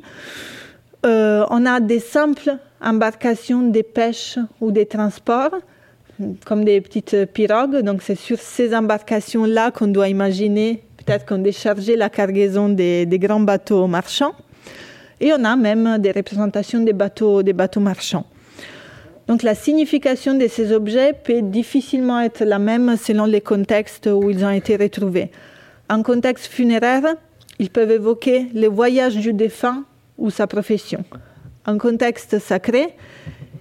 Euh, 1.05 1.45
on 1.49 1.65
a 1.65 1.79
des 1.79 1.99
simples 1.99 2.57
embarcations 2.81 3.61
de 3.61 3.81
pêche 3.81 4.39
ou 4.59 4.71
de 4.71 4.83
transport 4.83 5.51
comme 6.45 6.63
des 6.63 6.81
petites 6.81 7.25
pirogues. 7.33 7.81
Donc 7.81 8.01
c'est 8.01 8.15
sur 8.15 8.39
ces 8.39 8.75
embarcations-là 8.75 9.71
qu'on 9.71 9.87
doit 9.87 10.07
imaginer 10.07 10.83
peut-être 11.05 11.25
qu'on 11.25 11.37
déchargeait 11.37 11.95
la 11.95 12.09
cargaison 12.09 12.69
des, 12.69 13.07
grands 13.19 13.39
bateaux 13.39 13.87
marchands. 13.87 14.33
Et 15.21 15.31
on 15.31 15.43
a 15.43 15.55
même 15.55 15.97
des 15.99 16.11
représentations 16.11 16.81
des 16.81 16.93
bateaux, 16.93 17.43
des 17.43 17.53
bateaux 17.53 17.79
marchands. 17.79 18.25
Donc 19.27 19.43
la 19.43 19.55
signification 19.55 20.35
de 20.35 20.47
ces 20.47 20.71
objets 20.71 21.13
peut 21.13 21.41
difficilement 21.41 22.21
être 22.21 22.43
la 22.43 22.59
même 22.59 22.95
selon 22.97 23.25
les 23.25 23.41
contextes 23.41 24.07
où 24.07 24.29
ils 24.29 24.43
ont 24.43 24.51
été 24.51 24.75
retrouvés. 24.75 25.31
En 25.89 26.03
contexte 26.03 26.47
funéraire, 26.47 27.15
ils 27.59 27.69
peuvent 27.69 27.91
évoquer 27.91 28.47
le 28.53 28.67
voyage 28.67 29.15
du 29.15 29.33
défunt 29.33 29.83
ou 30.17 30.29
sa 30.29 30.47
profession. 30.47 31.03
En 31.65 31.77
contexte 31.77 32.39
sacré, 32.39 32.95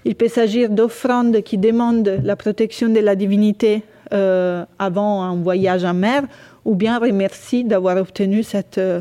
il 0.04 0.14
peut 0.14 0.28
s'agir 0.28 0.68
d'offrandes 0.68 1.42
qui 1.42 1.56
demandent 1.56 2.20
la 2.22 2.36
protection 2.36 2.88
de 2.90 3.00
la 3.00 3.16
divinité 3.16 3.82
euh, 4.12 4.64
avant 4.78 5.22
un 5.22 5.36
voyage 5.36 5.84
en 5.84 5.94
mer 5.94 6.24
ou 6.64 6.74
bien 6.74 6.98
remercient 6.98 7.64
d'avoir 7.64 7.96
obtenu 7.96 8.42
cette 8.42 8.76
euh, 8.76 9.00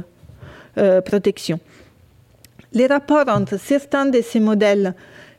euh, 0.77 1.01
protection. 1.01 1.59
Les 2.71 2.87
rapports 2.87 3.27
entre 3.27 3.59
certains 3.59 4.05
de 4.05 4.21
ces 4.21 4.39
modèles 4.39 4.95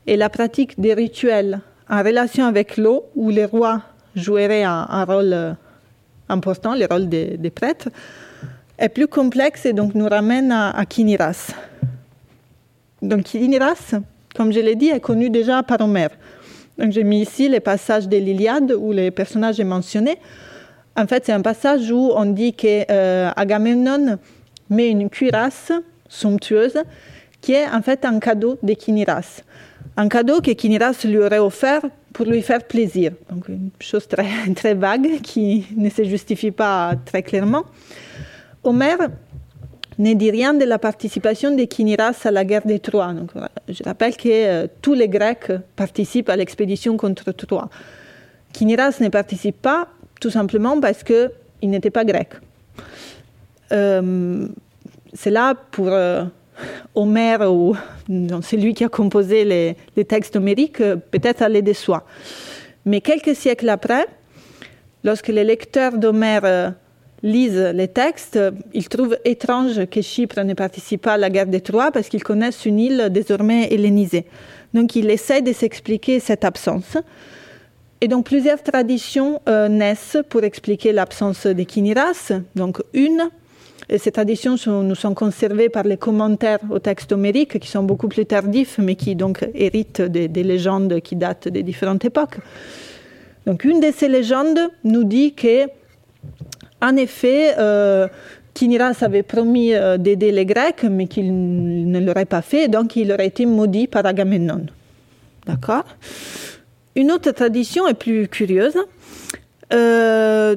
et 0.06 0.16
la 0.16 0.28
pratique 0.28 0.78
des 0.78 0.92
rituels 0.92 1.60
en 1.88 2.02
relation 2.02 2.44
avec 2.44 2.76
l'eau, 2.76 3.06
où 3.14 3.30
les 3.30 3.46
rois 3.46 3.80
joueraient 4.14 4.62
un, 4.62 5.04
rôle 5.04 5.56
important, 6.28 6.74
le 6.74 6.86
rôle 6.86 7.08
des, 7.08 7.52
prêtres, 7.54 7.88
est 8.78 8.88
plus 8.88 9.08
complexe 9.08 9.66
et 9.66 9.72
donc 9.72 9.94
nous 9.94 10.08
ramène 10.08 10.52
à 10.52 10.84
Kiniras. 10.88 11.52
Donc 13.04 13.24
Kiniras, 13.24 13.94
comme 14.34 14.52
je 14.52 14.60
l'ai 14.60 14.74
dit, 14.74 14.88
est 14.88 15.00
connu 15.00 15.30
déjà 15.30 15.62
par 15.62 15.80
Homère. 15.80 16.10
Donc 16.78 16.90
j'ai 16.90 17.04
mis 17.04 17.22
ici 17.22 17.48
les 17.48 17.60
passages 17.60 18.08
de 18.08 18.16
l'Iliade 18.16 18.72
où 18.76 18.92
les 18.92 19.10
personnages 19.10 19.56
sont 19.56 19.64
mentionnés. 19.64 20.18
En 20.96 21.06
fait, 21.06 21.26
c'est 21.26 21.32
un 21.32 21.42
passage 21.42 21.90
où 21.90 22.12
on 22.14 22.24
dit 22.24 22.52
qu'Agamemnon 22.52 24.08
euh, 24.08 24.16
met 24.70 24.90
une 24.90 25.08
cuirasse 25.08 25.72
somptueuse 26.08 26.78
qui 27.40 27.52
est 27.52 27.68
en 27.68 27.82
fait 27.82 28.04
un 28.04 28.18
cadeau 28.18 28.58
de 28.62 28.72
Kiniras 28.74 29.42
un 29.96 30.08
cadeau 30.08 30.40
que 30.40 30.50
Kiniras 30.50 31.04
lui 31.04 31.18
aurait 31.18 31.38
offert 31.38 31.82
pour 32.12 32.26
lui 32.26 32.42
faire 32.42 32.62
plaisir. 32.64 33.12
Donc 33.30 33.48
une 33.48 33.70
chose 33.80 34.06
très, 34.08 34.26
très 34.56 34.74
vague 34.74 35.20
qui 35.22 35.66
ne 35.76 35.88
se 35.88 36.04
justifie 36.04 36.50
pas 36.50 36.94
très 37.04 37.22
clairement. 37.22 37.64
Homère 38.62 38.98
ne 39.98 40.14
dit 40.14 40.30
rien 40.30 40.54
de 40.54 40.64
la 40.64 40.78
participation 40.78 41.54
de 41.54 41.64
Kiniras 41.64 42.22
à 42.24 42.30
la 42.30 42.44
guerre 42.44 42.66
des 42.66 42.78
Troie. 42.78 43.14
Je 43.68 43.82
rappelle 43.84 44.16
que 44.16 44.28
euh, 44.28 44.66
tous 44.82 44.94
les 44.94 45.08
Grecs 45.08 45.52
participent 45.76 46.28
à 46.28 46.36
l'expédition 46.36 46.96
contre 46.96 47.32
Troie. 47.32 47.68
Kiniras 48.52 48.98
ne 49.00 49.08
participe 49.08 49.60
pas 49.60 49.88
tout 50.20 50.30
simplement 50.30 50.80
parce 50.80 51.02
qu'il 51.02 51.30
n'était 51.70 51.90
pas 51.90 52.04
grec. 52.04 52.28
Euh, 53.72 54.46
c'est 55.12 55.30
là 55.30 55.54
pour... 55.54 55.88
Euh, 55.88 56.24
Homère 56.94 57.52
ou 57.52 57.76
c'est 58.42 58.56
lui 58.56 58.74
qui 58.74 58.84
a 58.84 58.88
composé 58.88 59.44
les, 59.44 60.04
textes 60.04 60.36
homériques, 60.36 60.78
peut-être 60.78 61.42
allait 61.42 61.62
de 61.62 61.72
soi. 61.72 62.04
Mais 62.84 63.00
quelques 63.00 63.34
siècles 63.34 63.68
après, 63.68 64.06
lorsque 65.02 65.28
les 65.28 65.44
lecteurs 65.44 65.98
d'Homère 65.98 66.44
euh, 66.44 66.70
lisent 67.24 67.72
les 67.74 67.88
textes, 67.88 68.38
ils 68.72 68.88
trouvent 68.88 69.18
étrange 69.24 69.86
que 69.86 70.00
Chypre 70.00 70.44
ne 70.44 70.54
participe 70.54 71.02
pas 71.02 71.14
à 71.14 71.16
la 71.18 71.30
guerre 71.30 71.46
des 71.46 71.60
Troie 71.60 71.90
parce 71.90 72.08
qu'ils 72.08 72.22
connaissent 72.22 72.64
une 72.66 72.78
île 72.78 73.08
désormais 73.10 73.72
hellénisée. 73.72 74.26
Donc 74.74 74.94
il 74.94 75.10
essaie 75.10 75.42
de 75.42 75.52
s'expliquer 75.52 76.20
cette 76.20 76.44
absence. 76.44 76.96
Et 78.00 78.08
donc 78.08 78.26
plusieurs 78.26 78.62
traditions 78.62 79.40
euh, 79.48 79.68
naissent 79.68 80.18
pour 80.28 80.44
expliquer 80.44 80.92
l'absence 80.92 81.46
des 81.46 81.64
Kiniras. 81.64 82.32
Donc 82.54 82.82
une, 82.92 83.30
et 83.88 83.98
ces 83.98 84.12
traditions 84.12 84.56
nous 84.82 84.94
sont 84.94 85.14
conservées 85.14 85.70
par 85.70 85.84
les 85.84 85.96
commentaires 85.96 86.58
au 86.70 86.78
texte 86.78 87.12
homérique, 87.12 87.58
qui 87.58 87.68
sont 87.68 87.82
beaucoup 87.82 88.08
plus 88.08 88.26
tardifs, 88.26 88.78
mais 88.78 88.94
qui 88.94 89.14
donc 89.14 89.46
héritent 89.54 90.02
des, 90.02 90.28
des 90.28 90.42
légendes 90.42 91.00
qui 91.00 91.16
datent 91.16 91.48
des 91.48 91.62
différentes 91.62 92.04
époques. 92.04 92.36
Donc 93.46 93.64
une 93.64 93.80
de 93.80 93.90
ces 93.94 94.08
légendes 94.08 94.60
nous 94.84 95.04
dit 95.04 95.34
que, 95.34 95.66
en 96.84 96.96
effet, 96.96 97.54
euh, 97.58 98.06
Kiniras 98.52 98.98
avait 99.00 99.22
promis 99.22 99.74
euh, 99.74 99.96
d'aider 99.96 100.30
les 100.30 100.44
Grecs, 100.44 100.84
mais 100.84 101.06
qu'il 101.06 101.32
ne 101.90 101.98
l'aurait 101.98 102.26
pas 102.26 102.42
fait, 102.42 102.68
donc 102.68 102.94
il 102.96 103.10
aurait 103.10 103.26
été 103.26 103.46
maudit 103.46 103.86
par 103.86 104.04
Agamemnon. 104.04 104.66
D'accord? 105.46 105.84
Une 106.94 107.10
autre 107.10 107.30
tradition 107.32 107.88
est 107.88 107.94
plus 107.94 108.28
curieuse. 108.28 108.76
Euh, 109.72 110.56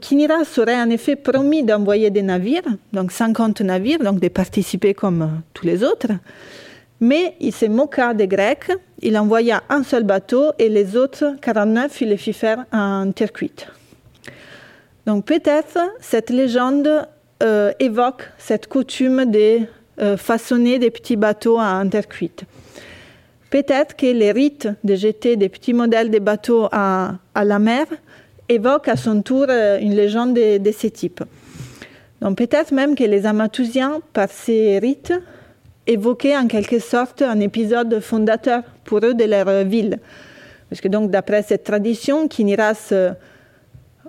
Kiniras 0.00 0.58
aurait 0.58 0.80
en 0.80 0.90
effet 0.90 1.16
promis 1.16 1.62
d'envoyer 1.62 2.10
des 2.10 2.22
navires, 2.22 2.62
donc 2.92 3.10
50 3.10 3.62
navires, 3.62 3.98
donc 3.98 4.20
de 4.20 4.28
participer 4.28 4.94
comme 4.94 5.22
euh, 5.22 5.26
tous 5.54 5.66
les 5.66 5.82
autres. 5.82 6.12
Mais 7.00 7.34
il 7.40 7.52
se 7.52 7.66
moqua 7.66 8.14
des 8.14 8.28
Grecs, 8.28 8.70
il 9.02 9.18
envoya 9.18 9.62
un 9.68 9.82
seul 9.82 10.04
bateau 10.04 10.52
et 10.58 10.68
les 10.68 10.96
autres 10.96 11.34
49, 11.42 12.00
il 12.02 12.08
les 12.08 12.16
fit 12.16 12.32
faire 12.32 12.64
en 12.72 13.10
tercuite. 13.12 13.66
Donc 15.06 15.24
peut-être 15.24 15.78
cette 16.00 16.30
légende 16.30 17.06
euh, 17.42 17.72
évoque 17.78 18.28
cette 18.38 18.66
coutume 18.66 19.30
de 19.30 19.60
euh, 20.00 20.16
façonner 20.16 20.78
des 20.80 20.90
petits 20.90 21.16
bateaux 21.16 21.58
en 21.60 21.88
tercuite. 21.88 22.42
Peut-être 23.50 23.94
que 23.94 24.06
les 24.06 24.32
rites 24.32 24.68
de 24.82 24.96
jeter 24.96 25.36
des 25.36 25.48
petits 25.48 25.72
modèles 25.72 26.10
de 26.10 26.18
bateaux 26.18 26.68
à, 26.72 27.14
à 27.34 27.44
la 27.44 27.60
mer 27.60 27.86
évoque 28.48 28.88
à 28.88 28.96
son 28.96 29.22
tour 29.22 29.46
euh, 29.48 29.78
une 29.78 29.94
légende 29.94 30.34
de, 30.34 30.72
ce 30.72 30.88
type. 30.88 31.22
Donc 32.20 32.36
peut-être 32.38 32.72
même 32.72 32.96
que 32.96 33.04
les 33.04 33.26
Amatousiens, 33.26 34.00
par 34.12 34.28
ces 34.28 34.80
rites, 34.80 35.12
évoquaient 35.86 36.36
en 36.36 36.48
quelque 36.48 36.80
sorte 36.80 37.22
un 37.22 37.38
épisode 37.38 38.00
fondateur 38.00 38.62
pour 38.82 38.98
eux 39.04 39.14
de 39.14 39.24
leur 39.24 39.64
ville. 39.64 40.00
Parce 40.68 40.80
que 40.80 40.88
donc 40.88 41.12
d'après 41.12 41.42
cette 41.42 41.62
tradition, 41.62 42.26
Kiniras, 42.26 42.92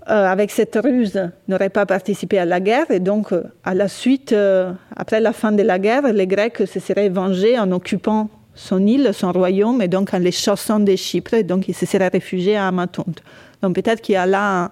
avec 0.06 0.52
cette 0.52 0.78
ruse, 0.82 1.30
n'aurait 1.48 1.70
pas 1.70 1.86
participé 1.86 2.38
à 2.40 2.46
la 2.46 2.60
guerre 2.60 2.90
et 2.92 3.00
donc 3.00 3.32
euh, 3.32 3.44
à 3.64 3.74
la 3.74 3.88
suite, 3.88 4.32
euh, 4.32 4.72
après 4.96 5.20
la 5.20 5.34
fin 5.34 5.52
de 5.52 5.64
la 5.64 5.80
guerre, 5.80 6.14
les 6.14 6.28
Grecs 6.28 6.68
se 6.68 6.80
seraient 6.80 7.10
vengés 7.10 7.58
en 7.60 7.72
occupant 7.72 8.30
son 8.56 8.86
île, 8.86 9.12
son 9.14 9.32
royaume, 9.32 9.82
et 9.82 9.88
donc 9.88 10.14
en 10.14 10.20
les 10.20 10.32
chassant 10.32 10.80
de 10.80 10.96
Chypre, 10.96 11.36
et 11.36 11.44
donc 11.44 11.68
ils 11.68 11.76
se 11.76 11.86
seraient 11.86 12.08
réfugiés 12.08 12.58
à 12.58 12.68
Amatonte. 12.68 13.22
Donc 13.62 13.76
peut-être 13.76 14.02
qu'il 14.02 14.14
y 14.14 14.18
a 14.18 14.26
là 14.26 14.72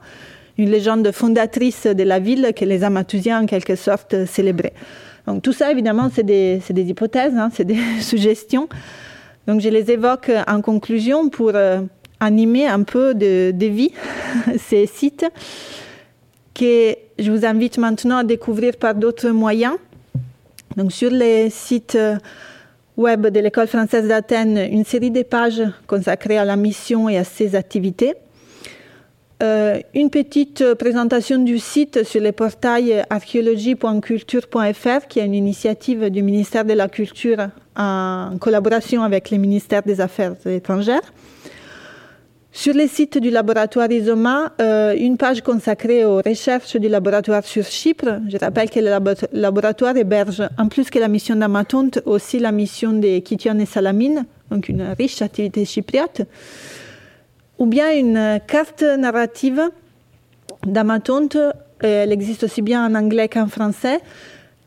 une 0.58 0.70
légende 0.70 1.12
fondatrice 1.12 1.86
de 1.86 2.04
la 2.04 2.20
ville 2.20 2.52
que 2.56 2.66
les 2.66 2.84
Amathusiens 2.84 3.44
en 3.44 3.46
quelque 3.46 3.76
sorte 3.76 4.26
célébraient. 4.26 4.74
Donc 5.28 5.42
tout 5.42 5.54
ça 5.54 5.72
évidemment 5.72 6.10
c'est 6.14 6.26
des, 6.26 6.62
des, 6.70 6.84
hypothèses, 6.84 7.36
hein, 7.36 7.50
c'est 7.54 7.66
des 7.66 7.80
suggestions. 8.00 8.68
Donc 9.48 9.62
je 9.62 9.70
les 9.70 9.92
évoque 9.92 10.32
en 10.48 10.62
conclusion 10.62 11.30
pour 11.30 11.52
euh, 11.54 11.82
animer 12.26 12.68
un 12.68 12.84
peu 12.84 13.14
de, 13.14 13.54
vie 13.66 13.92
ces 14.58 14.86
sites 14.88 15.26
que 16.54 16.96
je 17.18 17.32
vous 17.32 17.46
invite 17.46 17.78
maintenant 17.78 18.18
à 18.18 18.24
découvrir 18.24 18.76
par 18.76 18.96
d'autres 18.96 19.30
moyens. 19.30 19.76
Donc 20.76 20.92
sur 20.92 21.10
les 21.10 21.50
sites 21.50 21.98
web 22.98 23.28
de 23.28 23.40
l'École 23.40 23.68
française 23.68 24.08
d'Athènes, 24.08 24.58
une 24.72 24.86
série 24.86 25.12
de 25.12 25.24
pages 25.24 25.64
consacrées 25.88 26.38
à 26.38 26.46
la 26.46 26.56
mission 26.56 27.10
et 27.10 27.18
à 27.18 27.24
ses 27.24 27.56
activités. 27.56 28.14
Euh, 29.44 29.82
une 29.94 30.10
petite 30.10 30.74
présentation 30.76 31.40
du 31.40 31.60
site 31.60 32.06
sur 32.06 32.22
le 32.22 32.32
portail 32.32 33.04
archéologie.culture.fr, 33.10 35.08
qui 35.10 35.20
est 35.20 35.26
une 35.26 35.34
initiative 35.34 36.10
du 36.10 36.24
ministère 36.24 36.64
de 36.64 36.72
la 36.72 36.88
Culture 36.88 37.50
en 37.76 38.38
collaboration 38.40 39.04
avec 39.04 39.32
le 39.32 39.38
ministère 39.38 39.84
des 39.84 40.00
Affaires 40.00 40.36
étrangères. 40.46 41.02
Sur 42.58 42.74
les 42.74 42.88
sites 42.88 43.18
du 43.18 43.32
laboratoire 43.32 43.92
ISOMA, 43.92 44.54
euh, 44.62 44.96
une 44.98 45.18
page 45.18 45.42
consacrée 45.42 46.06
aux 46.06 46.22
recherches 46.26 46.78
du 46.78 46.88
laboratoire 46.88 47.44
sur 47.44 47.66
Chypre. 47.66 48.22
Je 48.30 48.38
rappelle 48.38 48.70
que 48.70 48.80
le 48.80 48.98
laboratoire 49.34 49.98
héberge, 49.98 50.42
en 50.58 50.70
plus 50.70 50.90
que 50.90 50.98
la 50.98 51.10
mission 51.10 51.36
d'Amatonte, 51.36 52.00
aussi 52.06 52.40
la 52.40 52.54
mission 52.54 52.94
des 52.94 53.22
Kition 53.24 53.60
et 53.60 53.66
Salamine, 53.66 54.26
donc 54.50 54.70
une 54.70 54.84
riche 54.98 55.22
activité 55.22 55.66
chypriote 55.66 56.22
ou 57.60 57.66
bien 57.66 57.92
une 57.92 58.40
carte 58.48 58.84
narrative 58.84 59.62
d'Amatonte, 60.66 61.38
elle 61.82 62.14
existe 62.14 62.46
aussi 62.46 62.62
bien 62.62 62.86
en 62.90 62.96
anglais 62.96 63.28
qu'en 63.28 63.48
français, 63.48 64.00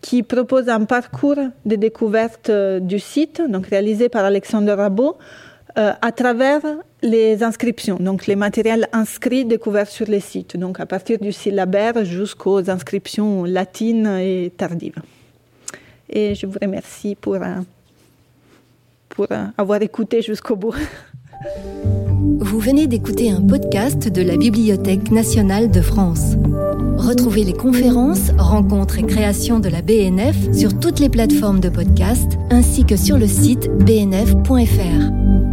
qui 0.03 0.23
propose 0.23 0.69
un 0.69 0.85
parcours 0.85 1.39
de 1.65 1.77
découverte 1.77 2.51
du 2.83 2.99
site, 2.99 3.41
donc 3.49 3.67
réalisé 3.67 4.11
par 4.11 4.27
Alexandre 4.27 4.75
Rabot, 4.75 5.17
euh, 5.79 5.93
à 6.03 6.11
travers 6.11 6.61
les 7.03 7.45
inscriptions, 7.45 7.97
donc 8.01 8.27
les 8.27 8.35
matériels 8.35 8.89
inscrits 8.93 9.45
découverts 9.45 9.87
sur 9.87 10.07
les 10.07 10.19
sites, 10.19 10.57
donc 10.57 10.81
à 10.81 10.87
partir 10.87 11.19
du 11.19 11.31
syllabaire 11.31 12.05
jusqu'aux 12.05 12.69
inscriptions 12.69 13.45
latines 13.45 14.09
et 14.21 14.53
tardives. 14.57 15.01
Et 16.11 16.35
je 16.35 16.47
vous 16.47 16.59
remercie 16.61 17.15
pour, 17.15 17.35
euh, 17.37 17.61
pour 19.09 19.27
euh, 19.31 19.45
avoir 19.57 19.81
écouté 19.83 20.21
jusqu'au 20.21 20.57
bout. 20.57 20.75
Vous 22.41 22.59
venez 22.59 22.87
d'écouter 22.87 23.31
un 23.31 23.43
podcast 23.43 24.09
de 24.09 24.23
la 24.23 24.37
Bibliothèque 24.37 25.11
nationale 25.13 25.71
de 25.71 25.81
France. 25.81 26.35
Retrouvez 26.97 27.45
les 27.45 27.53
conférences, 27.53 28.31
rencontres 28.37 28.99
et 28.99 29.05
créations 29.05 29.61
de 29.61 29.69
la 29.69 29.83
BNF 29.83 30.53
sur 30.53 30.79
toutes 30.79 30.99
les 30.99 31.09
plateformes 31.09 31.61
de 31.61 31.69
podcast 31.69 32.33
ainsi 32.51 32.85
que 32.85 32.97
sur 32.97 33.19
le 33.19 33.29
site 33.29 33.69
bnf.fr. 33.85 35.48